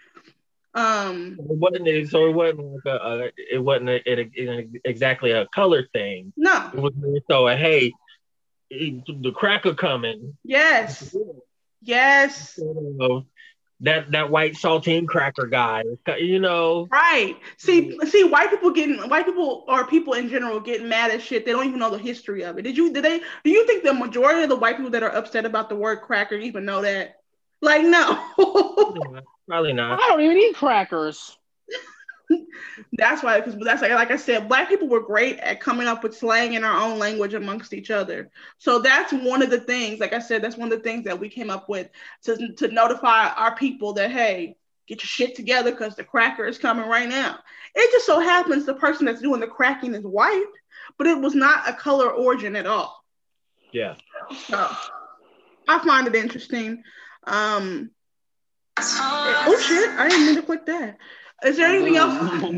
Um, 0.75 1.37
it 1.39 1.57
wasn't 1.57 2.09
so 2.09 2.27
it 2.27 2.33
wasn't 2.33 2.59
like 2.59 2.85
a, 2.85 3.31
it 3.37 3.63
wasn't 3.63 3.89
a, 3.89 4.11
it, 4.11 4.29
it, 4.33 4.69
exactly 4.83 5.31
a 5.31 5.47
color 5.47 5.87
thing. 5.93 6.33
No, 6.35 6.69
it 6.73 6.79
was 6.79 6.93
so 7.31 7.47
a 7.47 7.55
hey, 7.55 7.93
the 8.69 9.31
cracker 9.33 9.73
coming. 9.73 10.37
Yes, 10.43 11.15
yes. 11.81 12.59
that 13.81 14.11
that 14.11 14.29
white 14.29 14.55
saltine 14.55 15.07
cracker 15.07 15.47
guy, 15.47 15.83
you 16.17 16.39
know. 16.39 16.87
Right. 16.91 17.37
See, 17.57 17.97
see, 18.07 18.25
white 18.25 18.49
people 18.49 18.71
getting 18.71 18.97
white 19.09 19.25
people 19.25 19.63
or 19.69 19.87
people 19.87 20.13
in 20.13 20.27
general 20.27 20.59
getting 20.59 20.89
mad 20.89 21.11
at 21.11 21.21
shit. 21.21 21.45
They 21.45 21.53
don't 21.53 21.67
even 21.67 21.79
know 21.79 21.91
the 21.91 21.97
history 21.97 22.43
of 22.43 22.57
it. 22.57 22.63
Did 22.63 22.75
you? 22.75 22.91
Did 22.91 23.05
they? 23.05 23.21
Do 23.45 23.49
you 23.49 23.65
think 23.65 23.83
the 23.83 23.93
majority 23.93 24.43
of 24.43 24.49
the 24.49 24.55
white 24.57 24.75
people 24.75 24.91
that 24.91 25.03
are 25.03 25.15
upset 25.15 25.45
about 25.45 25.69
the 25.69 25.75
word 25.75 26.01
cracker 26.01 26.35
even 26.35 26.65
know 26.65 26.81
that? 26.81 27.21
Like, 27.61 27.83
no. 27.83 29.23
Probably 29.47 29.73
not. 29.73 29.99
I 29.99 30.07
don't 30.09 30.21
even 30.21 30.37
eat 30.37 30.55
crackers. 30.55 31.37
That's 32.93 33.23
why, 33.23 33.39
because 33.39 33.55
that's 33.63 33.81
like, 33.81 33.91
like 33.91 34.11
I 34.11 34.15
said, 34.15 34.47
black 34.47 34.67
people 34.67 34.87
were 34.87 35.01
great 35.01 35.37
at 35.39 35.59
coming 35.59 35.87
up 35.87 36.03
with 36.03 36.17
slang 36.17 36.53
in 36.53 36.63
our 36.63 36.81
own 36.81 36.97
language 36.97 37.33
amongst 37.35 37.73
each 37.73 37.91
other. 37.91 38.31
So 38.57 38.79
that's 38.79 39.13
one 39.13 39.43
of 39.43 39.49
the 39.49 39.59
things, 39.59 39.99
like 39.99 40.13
I 40.13 40.19
said, 40.19 40.41
that's 40.41 40.57
one 40.57 40.71
of 40.71 40.77
the 40.77 40.83
things 40.83 41.05
that 41.05 41.19
we 41.19 41.29
came 41.29 41.51
up 41.51 41.69
with 41.69 41.89
to, 42.23 42.53
to 42.53 42.67
notify 42.69 43.29
our 43.29 43.55
people 43.55 43.93
that, 43.93 44.11
hey, 44.11 44.57
get 44.87 45.01
your 45.01 45.07
shit 45.07 45.35
together 45.35 45.71
because 45.71 45.95
the 45.95 46.03
cracker 46.03 46.45
is 46.45 46.57
coming 46.57 46.87
right 46.87 47.09
now. 47.09 47.39
It 47.75 47.91
just 47.91 48.05
so 48.05 48.19
happens 48.19 48.65
the 48.65 48.73
person 48.73 49.05
that's 49.05 49.21
doing 49.21 49.39
the 49.39 49.47
cracking 49.47 49.93
is 49.93 50.03
white, 50.03 50.45
but 50.97 51.07
it 51.07 51.19
was 51.19 51.35
not 51.35 51.69
a 51.69 51.73
color 51.73 52.09
origin 52.09 52.55
at 52.55 52.65
all. 52.65 53.03
Yeah. 53.71 53.95
So 54.47 54.69
I 55.67 55.85
find 55.85 56.07
it 56.07 56.15
interesting. 56.15 56.83
Um, 57.27 57.91
oh 58.79 59.59
shit! 59.67 59.89
I 59.91 60.09
didn't 60.09 60.25
mean 60.27 60.35
to 60.35 60.41
click 60.43 60.65
that. 60.67 60.97
Is 61.43 61.57
there 61.57 61.67
anything 61.67 61.95
else? 61.97 62.51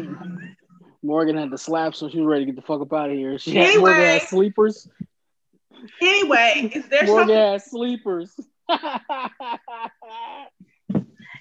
Morgan 1.03 1.37
had 1.37 1.51
to 1.51 1.57
slap, 1.57 1.95
so 1.95 2.09
she 2.09 2.17
was 2.19 2.25
ready 2.27 2.45
to 2.45 2.51
get 2.51 2.55
the 2.55 2.61
fuck 2.67 2.81
up 2.81 2.91
out 2.93 3.09
of 3.09 3.15
here. 3.15 3.37
She 3.37 3.51
Anyway. 3.57 3.71
had 3.71 3.79
Morgan 3.79 4.01
had 4.01 4.21
sleepers. 4.23 4.89
Anyway, 6.01 6.71
is 6.75 6.87
there 6.89 7.03
Morgan 7.07 7.27
something? 7.27 7.35
had 7.35 7.61
sleepers. 7.61 8.35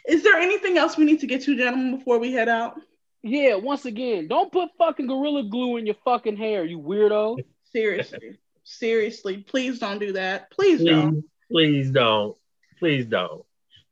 Is 0.09 0.23
there 0.23 0.37
anything 0.37 0.79
else 0.79 0.97
we 0.97 1.05
need 1.05 1.19
to 1.21 1.27
get 1.27 1.43
to, 1.43 1.57
gentlemen, 1.57 1.99
before 1.99 2.19
we 2.21 2.33
head 2.33 2.49
out? 2.49 2.81
yeah, 3.25 3.57
once 3.57 3.87
again, 3.87 4.29
don't 4.29 4.53
put 4.53 4.69
fucking 4.79 5.09
gorilla 5.09 5.43
glue 5.43 5.79
in 5.79 5.87
your 5.87 5.97
fucking 6.05 6.37
hair, 6.37 6.65
you 6.65 6.79
weirdo. 6.79 7.39
Seriously, 7.73 8.39
seriously, 8.63 9.39
please 9.39 9.81
don't 9.81 9.99
do 9.99 10.13
that. 10.13 10.49
Please 10.53 10.79
Please, 10.79 10.89
don't. 10.91 11.25
please 11.51 11.91
don't. 11.91 12.37
Please 12.79 13.07
don't. 13.07 13.45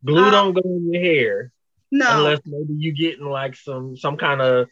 Glue 0.05 0.27
Uh, 0.27 0.31
don't 0.31 0.55
go 0.55 0.61
in 0.65 0.93
your 0.93 1.03
hair 1.03 1.53
No, 1.91 2.19
unless 2.19 2.41
maybe 2.45 2.75
you 2.75 2.93
getting 2.93 3.27
like 3.27 3.57
some 3.57 3.97
some 3.97 4.17
kind 4.17 4.41
of 4.43 4.69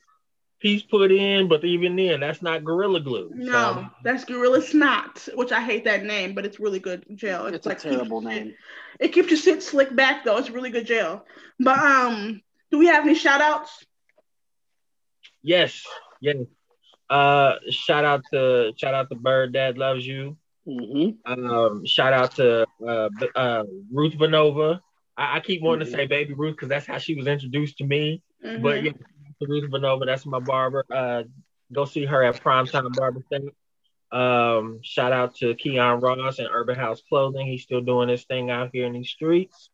piece 0.61 0.83
put 0.83 1.11
in, 1.11 1.49
but 1.49 1.65
even 1.65 1.97
then, 1.97 2.21
that's 2.21 2.41
not 2.43 2.65
gorilla 2.65 3.01
glue. 3.01 3.33
no, 3.35 3.89
that's 4.05 4.25
Gorilla 4.25 4.63
Snot, 4.63 5.29
which 5.35 5.51
I 5.51 5.61
hate 5.61 5.85
that 5.85 6.05
name, 6.05 6.35
but 6.35 6.47
it's 6.47 6.61
really 6.61 6.79
good 6.79 7.05
gel. 7.17 7.47
It's 7.47 7.67
a 7.67 7.71
keeps 7.71 7.83
terrible 7.83 8.23
your 8.23 8.31
shit- 8.33 8.45
name. 8.45 8.55
It 9.01 9.09
keeps 9.09 9.31
your 9.31 9.39
shit 9.39 9.63
slick 9.63 9.95
back 9.97 10.25
though. 10.25 10.37
It's 10.37 10.51
really 10.51 10.71
good 10.71 10.87
gel. 10.87 11.27
But 11.59 11.79
um, 11.79 12.43
do 12.71 12.79
we 12.79 12.87
have 12.87 13.05
any 13.05 13.15
shout 13.15 13.41
outs? 13.41 13.85
Yes, 15.43 15.85
yes. 16.21 16.37
Uh, 17.11 17.57
shout 17.71 18.05
out 18.05 18.23
to 18.33 18.73
shout 18.77 18.95
out 18.95 19.09
to 19.11 19.17
Bird 19.17 19.53
Dad 19.53 19.77
loves 19.79 20.07
you. 20.07 20.37
Mm-hmm. 20.67 21.33
Um, 21.33 21.87
shout 21.87 22.13
out 22.13 22.37
to 22.37 22.67
uh, 22.87 23.09
uh, 23.35 23.65
Ruth 23.91 24.15
Vanova. 24.15 24.81
I, 25.17 25.37
I 25.37 25.41
keep 25.41 25.63
wanting 25.63 25.87
to 25.87 25.93
say 25.93 26.07
Baby 26.07 26.35
Ruth 26.35 26.55
because 26.55 26.69
that's 26.69 26.87
how 26.87 26.99
she 26.99 27.15
was 27.15 27.27
introduced 27.27 27.79
to 27.79 27.85
me. 27.85 28.23
Mm-hmm. 28.45 28.63
But 28.63 28.83
yeah, 28.83 28.93
Ruth 29.41 29.71
Vanova, 29.71 30.07
that's 30.07 30.27
my 30.27 30.39
barber. 30.39 30.85
Uh, 30.91 31.25
go 31.73 31.85
see 31.85 32.05
her 32.05 32.23
at 32.23 32.43
Primetime 32.43 32.93
Barber 32.95 33.25
Shop. 33.33 33.43
Um, 34.13 34.81
shout 34.83 35.13
out 35.13 35.37
to 35.37 35.55
Keon 35.55 36.01
Ross 36.01 36.39
and 36.39 36.49
Urban 36.53 36.77
House 36.77 37.03
Clothing. 37.09 37.47
He's 37.47 37.63
still 37.63 37.81
doing 37.81 38.11
his 38.11 38.25
thing 38.25 38.51
out 38.51 38.71
here 38.73 38.87
in 38.87 38.93
these 38.93 39.09
streets. 39.09 39.71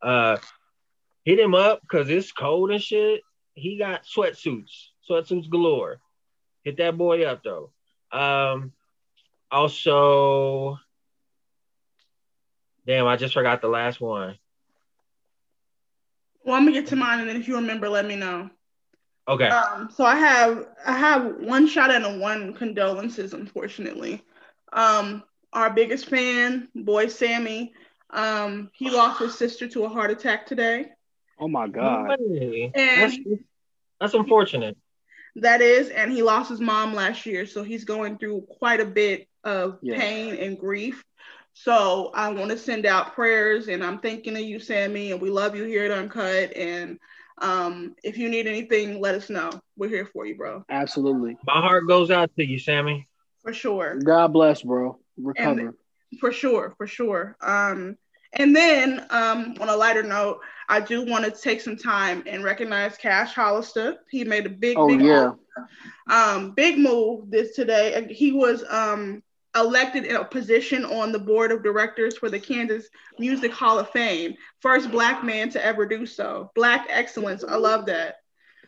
Uh, 0.00 0.36
hit 1.24 1.40
him 1.40 1.54
up 1.54 1.80
because 1.82 2.08
it's 2.08 2.32
cold 2.32 2.70
and 2.70 2.80
shit. 2.80 3.22
He 3.54 3.78
got 3.78 4.04
sweatsuits, 4.04 4.88
sweatsuits 5.10 5.50
galore. 5.50 6.00
Hit 6.62 6.76
that 6.76 6.96
boy 6.96 7.24
up 7.24 7.42
though. 7.42 7.72
Um, 8.12 8.72
also, 9.50 10.78
damn, 12.86 13.06
I 13.06 13.16
just 13.16 13.34
forgot 13.34 13.60
the 13.60 13.68
last 13.68 14.00
one. 14.00 14.38
well, 16.44 16.54
I'm 16.56 16.64
gonna 16.64 16.72
get 16.72 16.88
to 16.88 16.96
mine, 16.96 17.20
and 17.20 17.28
then 17.28 17.36
if 17.36 17.46
you 17.48 17.56
remember, 17.56 17.88
let 17.88 18.06
me 18.06 18.16
know. 18.16 18.50
Okay. 19.28 19.48
Um, 19.48 19.90
so 19.94 20.04
I 20.04 20.16
have 20.16 20.66
I 20.84 20.96
have 20.96 21.36
one 21.36 21.66
shot 21.66 21.90
out 21.90 22.04
and 22.04 22.20
one 22.20 22.54
condolences, 22.54 23.34
unfortunately. 23.34 24.22
Um, 24.72 25.22
our 25.52 25.70
biggest 25.70 26.06
fan, 26.06 26.68
boy 26.74 27.08
Sammy, 27.08 27.72
um, 28.10 28.70
he 28.72 28.90
lost 28.90 29.20
his 29.20 29.36
sister 29.36 29.68
to 29.68 29.84
a 29.84 29.88
heart 29.88 30.10
attack 30.10 30.46
today. 30.46 30.86
Oh 31.38 31.48
my 31.48 31.68
god. 31.68 32.18
Hey, 32.18 32.72
And- 32.74 33.12
that's, 33.12 33.18
that's 34.00 34.14
unfortunate. 34.14 34.76
That 35.36 35.60
is, 35.60 35.90
and 35.90 36.10
he 36.10 36.22
lost 36.22 36.50
his 36.50 36.60
mom 36.60 36.94
last 36.94 37.24
year, 37.26 37.46
so 37.46 37.62
he's 37.62 37.84
going 37.84 38.18
through 38.18 38.42
quite 38.48 38.80
a 38.80 38.84
bit 38.84 39.28
of 39.44 39.78
Yeah. 39.82 39.96
pain 39.98 40.36
and 40.36 40.58
grief. 40.58 41.04
So 41.52 42.10
I 42.14 42.28
want 42.32 42.50
to 42.50 42.58
send 42.58 42.86
out 42.86 43.14
prayers, 43.14 43.68
and 43.68 43.84
I'm 43.84 43.98
thinking 43.98 44.34
of 44.36 44.42
you, 44.42 44.58
Sammy, 44.60 45.12
and 45.12 45.20
we 45.20 45.30
love 45.30 45.54
you 45.56 45.64
here 45.64 45.84
at 45.84 45.90
Uncut. 45.90 46.56
And 46.56 46.98
um, 47.38 47.94
if 48.02 48.18
you 48.18 48.28
need 48.28 48.46
anything, 48.46 49.00
let 49.00 49.14
us 49.14 49.30
know. 49.30 49.50
We're 49.76 49.88
here 49.88 50.06
for 50.06 50.26
you, 50.26 50.36
bro, 50.36 50.64
Absolutely. 50.68 51.36
My 51.46 51.60
heart 51.60 51.86
goes 51.88 52.10
out 52.10 52.30
to 52.36 52.44
you, 52.44 52.58
Sammy. 52.58 53.06
for 53.42 53.52
sure. 53.52 53.96
God 53.98 54.32
bless, 54.32 54.62
bro. 54.62 54.98
Recover. 55.16 55.74
For 56.18 56.32
sure, 56.32 56.74
for 56.76 56.86
sure. 56.86 57.36
Um, 57.40 57.96
and 58.34 58.54
then 58.54 59.06
um, 59.10 59.54
on 59.60 59.68
a 59.68 59.76
lighter 59.76 60.02
note, 60.02 60.40
I 60.68 60.80
do 60.80 61.04
want 61.04 61.24
to 61.24 61.30
take 61.30 61.60
some 61.60 61.76
time 61.76 62.22
and 62.26 62.44
recognize 62.44 62.96
Cash 62.96 63.34
Hollister. 63.34 63.96
He 64.08 64.24
made 64.24 64.46
a 64.46 64.50
big, 64.50 64.76
Oh, 64.78 64.86
big, 64.86 65.00
yeah. 65.00 65.32
um, 66.08 66.52
big 66.52 66.78
move 66.78 67.30
this 67.30 67.54
today. 67.54 67.94
And 67.94 68.10
He 68.10 68.32
was 68.32 68.64
um, 68.68 69.22
elected 69.56 70.04
in 70.04 70.16
a 70.16 70.24
position 70.24 70.84
on 70.84 71.12
the 71.12 71.18
board 71.18 71.50
of 71.50 71.62
directors 71.62 72.16
for 72.16 72.30
the 72.30 72.38
Kansas 72.38 72.86
Music 73.18 73.52
Hall 73.52 73.78
of 73.78 73.90
Fame. 73.90 74.34
First 74.60 74.90
black 74.90 75.24
man 75.24 75.50
to 75.50 75.64
ever 75.64 75.86
do 75.86 76.06
so. 76.06 76.50
Black 76.54 76.86
excellence. 76.88 77.44
I 77.46 77.56
love 77.56 77.86
that. 77.86 78.16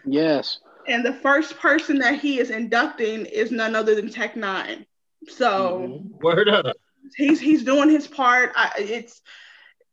Yes. 0.05 0.59
And 0.89 1.05
the 1.07 1.13
first 1.15 1.59
person 1.61 1.99
that 1.99 2.19
he 2.19 2.41
is 2.41 2.51
inducting 2.51 3.27
is 3.27 3.53
none 3.53 3.77
other 3.77 3.95
than 3.95 4.09
Tech 4.11 4.35
N9ne. 4.35 4.85
So 5.29 5.79
Mhm. 5.89 6.21
Word 6.21 6.49
up. 6.49 6.77
he's 7.17 7.41
he's 7.41 7.63
doing 7.63 7.89
his 7.89 8.09
part. 8.09 8.51
I, 8.57 8.73
it's 8.79 9.21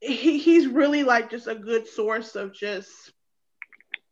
he, 0.02 0.38
he's 0.38 0.68
really 0.68 1.04
like 1.04 1.30
just 1.30 1.48
a 1.48 1.56
good 1.56 1.88
source 1.88 2.36
of 2.36 2.54
just 2.54 3.12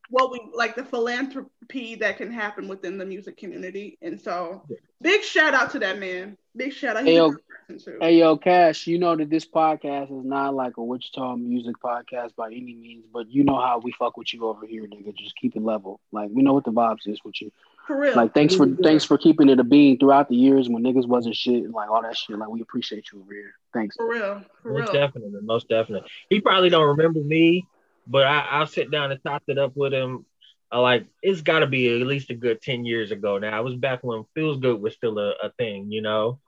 what 0.09 0.31
we 0.31 0.39
like 0.53 0.75
the 0.75 0.85
philanthropy 0.85 1.95
that 1.95 2.17
can 2.17 2.31
happen 2.31 2.67
within 2.67 2.97
the 2.97 3.05
music 3.05 3.37
community. 3.37 3.97
And 4.01 4.19
so 4.19 4.63
big 5.01 5.21
shout 5.23 5.53
out 5.53 5.71
to 5.71 5.79
that 5.79 5.99
man. 5.99 6.37
Big 6.55 6.73
shout 6.73 6.97
out. 6.97 7.03
Hey, 7.03 7.15
yo. 7.15 7.31
good 7.31 7.41
person, 7.67 7.93
too. 7.93 7.99
Hey 8.01 8.17
yo, 8.17 8.37
Cash, 8.37 8.87
you 8.87 8.99
know 8.99 9.15
that 9.15 9.29
this 9.29 9.45
podcast 9.45 10.17
is 10.17 10.25
not 10.25 10.55
like 10.55 10.77
a 10.77 10.83
Wichita 10.83 11.35
music 11.35 11.75
podcast 11.83 12.35
by 12.35 12.47
any 12.47 12.73
means, 12.73 13.05
but 13.11 13.29
you 13.29 13.43
know 13.43 13.59
how 13.59 13.79
we 13.79 13.91
fuck 13.91 14.17
with 14.17 14.33
you 14.33 14.47
over 14.47 14.65
here, 14.65 14.83
nigga. 14.83 15.15
Just 15.15 15.35
keep 15.35 15.55
it 15.55 15.61
level. 15.61 15.99
Like 16.11 16.29
we 16.31 16.41
know 16.41 16.53
what 16.53 16.65
the 16.65 16.71
vibes 16.71 17.07
is 17.07 17.19
with 17.23 17.41
you. 17.41 17.51
For 17.87 17.97
real. 17.99 18.15
Like 18.15 18.33
thanks 18.33 18.53
for 18.53 18.67
Yeah. 18.67 18.75
thanks 18.83 19.05
for 19.05 19.17
keeping 19.17 19.47
it 19.49 19.59
a 19.59 19.63
bean 19.63 19.97
throughout 19.97 20.27
the 20.29 20.35
years 20.35 20.67
when 20.69 20.83
niggas 20.83 21.07
wasn't 21.07 21.35
shit 21.35 21.63
and 21.63 21.73
like 21.73 21.89
all 21.89 22.01
that 22.01 22.17
shit. 22.17 22.37
Like 22.37 22.49
we 22.49 22.61
appreciate 22.61 23.05
you 23.11 23.21
over 23.21 23.33
here. 23.33 23.53
Thanks. 23.73 23.95
for 23.95 24.09
real. 24.09 24.41
For 24.61 24.73
Most 24.73 24.91
real. 24.93 25.01
definitely. 25.01 25.39
Most 25.41 25.69
definitely. 25.69 26.09
He 26.29 26.41
probably 26.41 26.69
don't 26.69 26.87
remember 26.97 27.19
me, 27.21 27.65
but 28.05 28.25
I, 28.27 28.39
I'll 28.51 28.67
sit 28.67 28.91
down 28.91 29.11
and 29.11 29.23
talk 29.23 29.43
it 29.47 29.57
up 29.57 29.71
with 29.75 29.93
him. 29.93 30.25
I 30.69 30.79
like 30.79 31.05
it's 31.23 31.41
got 31.41 31.59
to 31.59 31.67
be 31.67 31.87
at 32.01 32.05
least 32.05 32.29
a 32.29 32.35
good 32.35 32.61
ten 32.61 32.83
years 32.85 33.11
ago 33.11 33.37
now. 33.37 33.57
It 33.59 33.63
was 33.63 33.75
back 33.75 34.03
when 34.03 34.25
Feels 34.35 34.57
Good 34.59 34.81
was 34.81 34.93
still 34.93 35.17
a, 35.17 35.29
a 35.41 35.51
thing, 35.57 35.89
you 35.89 36.01
know. 36.01 36.39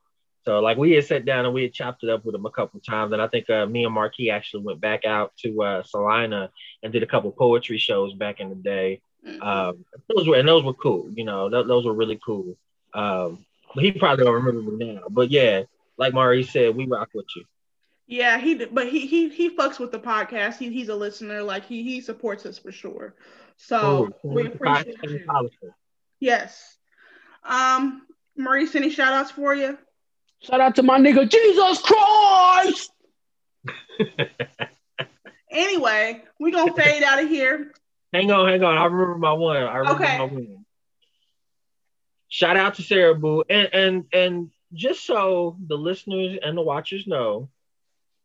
So 0.46 0.60
like 0.60 0.78
we 0.78 0.92
had 0.92 1.06
sat 1.06 1.24
down 1.24 1.46
and 1.46 1.54
we 1.54 1.64
had 1.64 1.74
chopped 1.74 2.04
it 2.04 2.10
up 2.10 2.26
with 2.26 2.36
him 2.36 2.46
a 2.46 2.52
couple 2.52 2.82
times, 2.82 3.14
and 3.14 3.22
I 3.22 3.28
think 3.28 3.50
uh, 3.50 3.66
me 3.66 3.86
and 3.86 3.94
Marquis 3.94 4.30
actually 4.30 4.64
went 4.64 4.82
back 4.82 5.06
out 5.06 5.32
to 5.44 5.62
uh, 5.64 5.84
Salina 5.84 6.50
and 6.84 6.92
did 6.92 7.04
a 7.04 7.08
couple 7.08 7.32
poetry 7.32 7.78
shows 7.78 8.14
back 8.14 8.42
in 8.42 8.50
the 8.50 8.56
day. 8.56 9.02
Mhm. 9.26 9.42
Um, 9.42 9.86
those 10.14 10.28
were 10.28 10.36
and 10.36 10.48
those 10.48 10.64
were 10.64 10.74
cool, 10.74 11.10
you 11.14 11.26
know. 11.26 11.50
Th- 11.50 11.66
those 11.68 11.86
were 11.86 11.94
really 11.94 12.20
cool. 12.26 12.56
Um, 12.94 13.46
but 13.76 13.84
he 13.84 13.92
probably 13.92 14.26
don't 14.26 14.34
remember 14.46 14.72
me 14.72 14.94
now. 14.96 15.04
But 15.10 15.30
yeah, 15.30 15.64
like 15.98 16.14
Mari 16.14 16.44
said, 16.44 16.76
we 16.76 16.86
rock 16.88 17.10
with 17.14 17.26
you. 17.36 17.44
yeah, 18.08 18.38
he 18.40 18.56
but 18.56 18.88
he 18.88 19.06
he 19.08 19.30
he 19.30 19.56
fucks 19.56 19.78
with 19.80 19.92
the 19.92 20.00
podcast. 20.00 20.58
He, 20.58 20.72
he's 20.72 20.90
a 20.90 20.96
listener. 20.96 21.44
Like 21.44 21.66
he 21.66 21.84
he 21.84 22.02
supports 22.02 22.46
us 22.46 22.58
for 22.58 22.72
sure. 22.72 23.16
So 23.58 24.10
Cool. 24.22 24.34
we 24.34 24.48
appreciate 24.48 24.98
Podcast 25.02 25.12
you. 25.12 25.26
policy. 25.28 25.56
Yes. 26.22 26.78
Um, 27.44 28.04
Maurice, 28.38 28.74
any 28.76 28.90
shout 28.90 29.14
outs 29.14 29.32
for 29.32 29.54
you? 29.54 29.78
Shout 30.42 30.62
out 30.62 30.76
to 30.76 30.84
my 30.84 30.98
nigga 31.00 31.30
Jesus 31.30 31.82
Christ. 31.82 32.92
Anyway, 35.52 36.24
we're 36.40 36.52
gonna 36.52 36.74
fade 36.74 37.02
out 37.04 37.22
of 37.22 37.28
here. 37.28 37.74
Hang 38.14 38.32
on, 38.32 38.48
hang 38.50 38.64
on. 38.64 38.78
I 38.78 38.86
remember 38.86 39.18
my 39.18 39.34
one. 39.34 39.58
I 39.58 39.78
remember 39.78 40.04
Okay. 40.04 40.18
my 40.18 40.24
one. 40.26 40.66
Shout 42.28 42.58
out 42.58 42.76
to 42.76 42.84
Sarah 42.84 43.16
Boo. 43.16 43.44
And 43.50 43.70
and 43.74 44.06
and 44.14 44.52
just 44.74 45.06
so 45.06 45.58
the 45.68 45.76
listeners 45.78 46.38
and 46.44 46.58
the 46.58 46.62
watchers 46.62 47.08
know, 47.08 47.50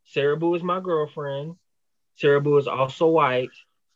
Sarah 0.07 0.37
Boo 0.37 0.55
is 0.55 0.63
my 0.63 0.81
girlfriend. 0.81 1.57
Sarah 2.17 2.41
Boo 2.41 2.57
is 2.59 2.69
also 2.69 3.09
white. 3.09 3.51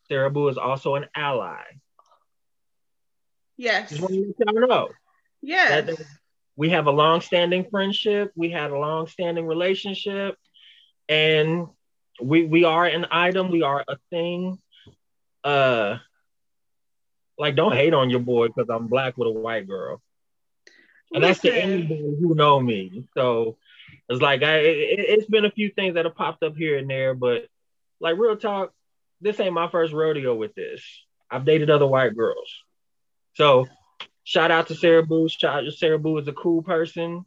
Sarah 0.07 0.29
Boo 0.31 0.47
is 0.49 0.57
also 0.57 0.95
an 0.95 1.05
ally. 1.15 1.61
Yes. 3.57 3.89
Just 3.89 4.01
want 4.01 4.13
to 4.13 4.33
let 4.37 4.53
y'all 4.55 4.67
know. 4.67 4.89
Yes. 5.41 5.85
That- 5.85 6.05
we 6.55 6.71
have 6.71 6.87
a 6.87 6.91
long-standing 6.91 7.69
friendship. 7.69 8.33
We 8.35 8.49
had 8.49 8.71
a 8.71 8.77
long-standing 8.77 9.47
relationship, 9.47 10.35
and 11.07 11.67
we 12.21 12.43
we 12.45 12.65
are 12.65 12.85
an 12.85 13.05
item. 13.11 13.49
We 13.49 13.61
are 13.61 13.81
a 13.87 13.95
thing. 14.09 14.59
Uh, 15.43 15.97
Like, 17.37 17.55
don't 17.55 17.73
hate 17.73 17.93
on 17.93 18.09
your 18.09 18.19
boy 18.19 18.47
because 18.47 18.69
I'm 18.69 18.87
black 18.87 19.17
with 19.17 19.29
a 19.29 19.31
white 19.31 19.65
girl. 19.65 20.01
And 21.13 21.23
that's 21.23 21.39
to 21.39 21.51
anybody 21.55 22.17
who 22.19 22.35
know 22.35 22.59
me. 22.59 23.05
So 23.15 23.57
it's 24.09 24.21
like 24.21 24.43
I 24.43 24.57
it, 24.57 24.99
it's 24.99 25.25
been 25.25 25.45
a 25.45 25.51
few 25.51 25.71
things 25.71 25.95
that 25.95 26.05
have 26.05 26.15
popped 26.15 26.43
up 26.43 26.55
here 26.55 26.77
and 26.77 26.89
there, 26.89 27.15
but 27.15 27.47
like 27.99 28.17
real 28.17 28.35
talk, 28.35 28.73
this 29.21 29.39
ain't 29.39 29.53
my 29.53 29.69
first 29.69 29.93
rodeo 29.93 30.35
with 30.35 30.53
this. 30.53 30.83
I've 31.31 31.45
dated 31.45 31.69
other 31.69 31.87
white 31.87 32.15
girls. 32.15 32.53
So 33.35 33.67
shout 34.23 34.51
out 34.51 34.67
to 34.67 34.75
Sarah 34.75 35.03
Boo. 35.03 35.29
Shout 35.29 35.59
out 35.59 35.65
to 35.65 35.71
Sarah 35.71 35.97
Boo 35.97 36.17
is 36.17 36.27
a 36.27 36.33
cool 36.33 36.61
person. 36.61 37.25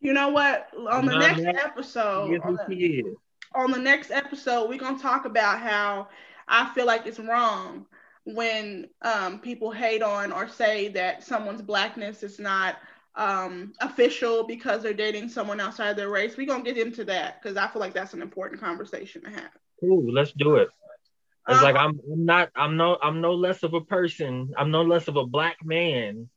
You 0.00 0.12
know 0.12 0.28
what? 0.28 0.68
On 0.76 1.06
the 1.06 1.18
next 1.18 1.42
episode, 1.42 2.28
He 2.28 2.38
on 2.38 2.58
the, 2.68 2.74
he 2.74 2.86
is. 3.00 3.16
On 3.56 3.70
the 3.72 3.78
next 3.78 4.10
episode, 4.10 4.68
we're 4.68 4.78
gonna 4.78 4.98
talk 4.98 5.24
about 5.24 5.60
how 5.60 6.08
I 6.48 6.66
feel 6.74 6.86
like 6.86 7.06
it's 7.06 7.18
wrong 7.18 7.86
when 8.24 8.88
um, 9.02 9.40
people 9.40 9.70
hate 9.70 10.02
on 10.02 10.32
or 10.32 10.48
say 10.48 10.88
that 10.88 11.22
someone's 11.24 11.62
blackness 11.62 12.22
is 12.22 12.38
not 12.38 12.76
um, 13.16 13.72
official 13.80 14.44
because 14.44 14.82
they're 14.82 14.92
dating 14.94 15.28
someone 15.28 15.60
outside 15.60 15.96
their 15.96 16.10
race. 16.10 16.36
We're 16.36 16.46
gonna 16.46 16.64
get 16.64 16.78
into 16.78 17.04
that 17.04 17.42
because 17.42 17.56
I 17.56 17.68
feel 17.68 17.80
like 17.80 17.94
that's 17.94 18.14
an 18.14 18.22
important 18.22 18.60
conversation 18.60 19.22
to 19.22 19.30
have. 19.30 19.50
Cool, 19.80 20.12
let's 20.12 20.32
do 20.32 20.56
it. 20.56 20.68
It's 21.48 21.58
Um, 21.58 21.64
like 21.64 21.76
I'm, 21.76 22.00
I'm 22.12 22.24
not 22.24 22.50
I'm 22.56 22.76
no 22.76 22.98
I'm 23.02 23.20
no 23.20 23.34
less 23.34 23.62
of 23.62 23.74
a 23.74 23.80
person. 23.80 24.52
I'm 24.56 24.70
no 24.70 24.82
less 24.82 25.08
of 25.08 25.16
a 25.16 25.26
black 25.26 25.58
man 25.64 26.28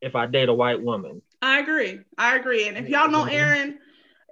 if 0.00 0.14
I 0.14 0.26
date 0.26 0.48
a 0.48 0.54
white 0.54 0.82
woman. 0.82 1.22
I 1.42 1.60
agree. 1.60 2.00
I 2.16 2.36
agree. 2.36 2.68
And 2.68 2.76
if 2.76 2.88
y'all 2.88 3.10
know 3.10 3.24
Aaron, 3.24 3.78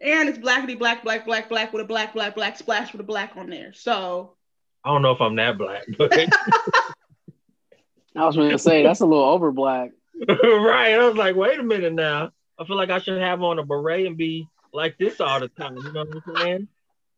Aaron 0.00 0.28
is 0.28 0.38
blackity 0.38 0.78
black, 0.78 1.02
black, 1.04 1.24
black, 1.26 1.48
black 1.48 1.72
with 1.72 1.82
a 1.82 1.86
black, 1.86 2.14
black, 2.14 2.34
black 2.34 2.56
splash 2.56 2.92
with 2.92 3.00
a 3.00 3.04
black 3.04 3.36
on 3.36 3.50
there. 3.50 3.72
So 3.74 4.36
I 4.84 4.92
don't 4.92 5.02
know 5.02 5.12
if 5.12 5.20
I'm 5.20 5.36
that 5.36 5.58
black, 5.58 5.84
but 5.98 6.12
I 8.16 8.26
was 8.26 8.36
going 8.36 8.50
to 8.50 8.58
say 8.58 8.82
that's 8.82 9.00
a 9.00 9.06
little 9.06 9.24
over 9.24 9.52
black. 9.52 9.90
right. 10.28 10.94
I 10.94 11.06
was 11.06 11.16
like, 11.16 11.36
wait 11.36 11.58
a 11.58 11.62
minute 11.62 11.92
now. 11.92 12.30
I 12.58 12.64
feel 12.64 12.76
like 12.76 12.90
I 12.90 12.98
should 12.98 13.20
have 13.20 13.42
on 13.42 13.58
a 13.58 13.64
beret 13.64 14.06
and 14.06 14.16
be 14.16 14.48
like 14.72 14.96
this 14.98 15.20
all 15.20 15.40
the 15.40 15.48
time. 15.48 15.76
You 15.76 15.92
know 15.92 16.04
what 16.04 16.22
I'm 16.26 16.36
saying? 16.36 16.68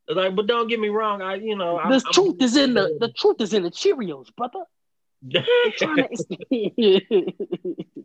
It's 0.09 0.17
Like, 0.17 0.35
but 0.35 0.47
don't 0.47 0.69
get 0.69 0.81
me 0.81 0.89
wrong. 0.89 1.23
I, 1.23 1.37
you 1.37 1.57
know, 1.57 1.81
The 1.89 2.01
truth 2.13 2.43
is 2.43 2.57
in 2.57 2.75
the 2.75 2.97
the 3.01 3.13
truth 3.13 3.41
is 3.41 3.55
in 3.55 3.63
the 3.63 3.71
Cheerios, 3.71 4.35
brother. 4.37 4.65
To- 5.31 6.09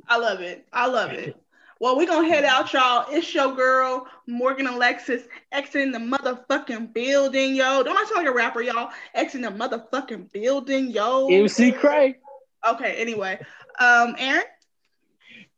I 0.08 0.18
love 0.18 0.42
it. 0.42 0.68
I 0.72 0.88
love 0.88 1.12
it. 1.14 1.36
Well, 1.80 1.96
we're 1.96 2.08
gonna 2.08 2.28
head 2.28 2.44
out, 2.44 2.74
y'all. 2.74 3.06
It's 3.10 3.34
your 3.34 3.56
girl, 3.56 4.08
Morgan 4.26 4.66
Alexis, 4.68 5.24
exiting 5.52 5.92
the 5.92 6.00
motherfucking 6.00 6.94
building, 6.94 7.56
yo. 7.56 7.84
Don't 7.84 7.98
I 7.98 8.04
sound 8.06 8.26
like 8.26 8.28
a 8.28 8.36
rapper, 8.36 8.62
y'all? 8.62 8.92
Exiting 9.14 9.44
the 9.44 9.52
motherfucking 9.52 10.32
building, 10.32 10.90
yo. 10.90 11.28
MC 11.28 11.72
Cray. 11.72 12.16
Okay, 12.68 12.96
anyway. 12.96 13.40
Um, 13.80 14.16
Aaron? 14.18 14.44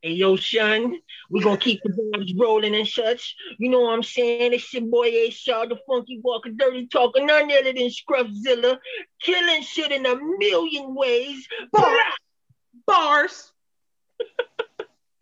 Hey 0.01 0.11
yo, 0.11 0.37
son, 0.37 0.97
we 1.29 1.41
gonna 1.41 1.57
keep 1.57 1.81
the 1.83 1.89
vibes 1.89 2.39
rolling 2.39 2.73
and 2.73 2.87
such. 2.87 3.35
You 3.57 3.69
know 3.69 3.81
what 3.81 3.93
I'm 3.93 4.03
saying? 4.03 4.53
It's 4.53 4.73
your 4.73 4.83
boy 4.83 5.07
A 5.07 5.29
Shaw, 5.29 5.65
the 5.65 5.77
funky 5.87 6.21
walker, 6.23 6.49
dirty 6.51 6.87
talker, 6.87 7.19
none 7.19 7.51
other 7.51 7.73
than 7.73 7.89
Scruffzilla, 7.89 8.77
killing 9.21 9.61
shit 9.61 9.91
in 9.91 10.05
a 10.05 10.17
million 10.37 10.95
ways. 10.95 11.45
Bars. 11.73 11.99
Bars. 12.85 13.51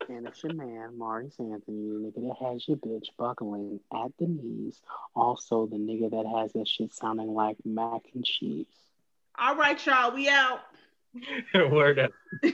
And 0.08 0.26
it's 0.26 0.42
your 0.42 0.54
man, 0.54 0.96
Maurice 0.96 1.36
Anthony, 1.38 1.60
the 1.66 2.12
nigga 2.12 2.28
that 2.28 2.46
has 2.46 2.66
your 2.66 2.78
bitch 2.78 3.08
buckling 3.18 3.80
at 3.92 4.10
the 4.18 4.26
knees. 4.26 4.80
Also, 5.14 5.66
the 5.66 5.76
nigga 5.76 6.10
that 6.10 6.26
has 6.40 6.52
that 6.54 6.66
shit 6.66 6.94
sounding 6.94 7.34
like 7.34 7.56
mac 7.64 8.02
and 8.14 8.24
cheese. 8.24 8.66
All 9.38 9.56
right, 9.56 9.84
y'all. 9.84 10.14
We 10.14 10.28
out. 10.28 10.60
Word 11.54 11.98
up. 11.98 12.12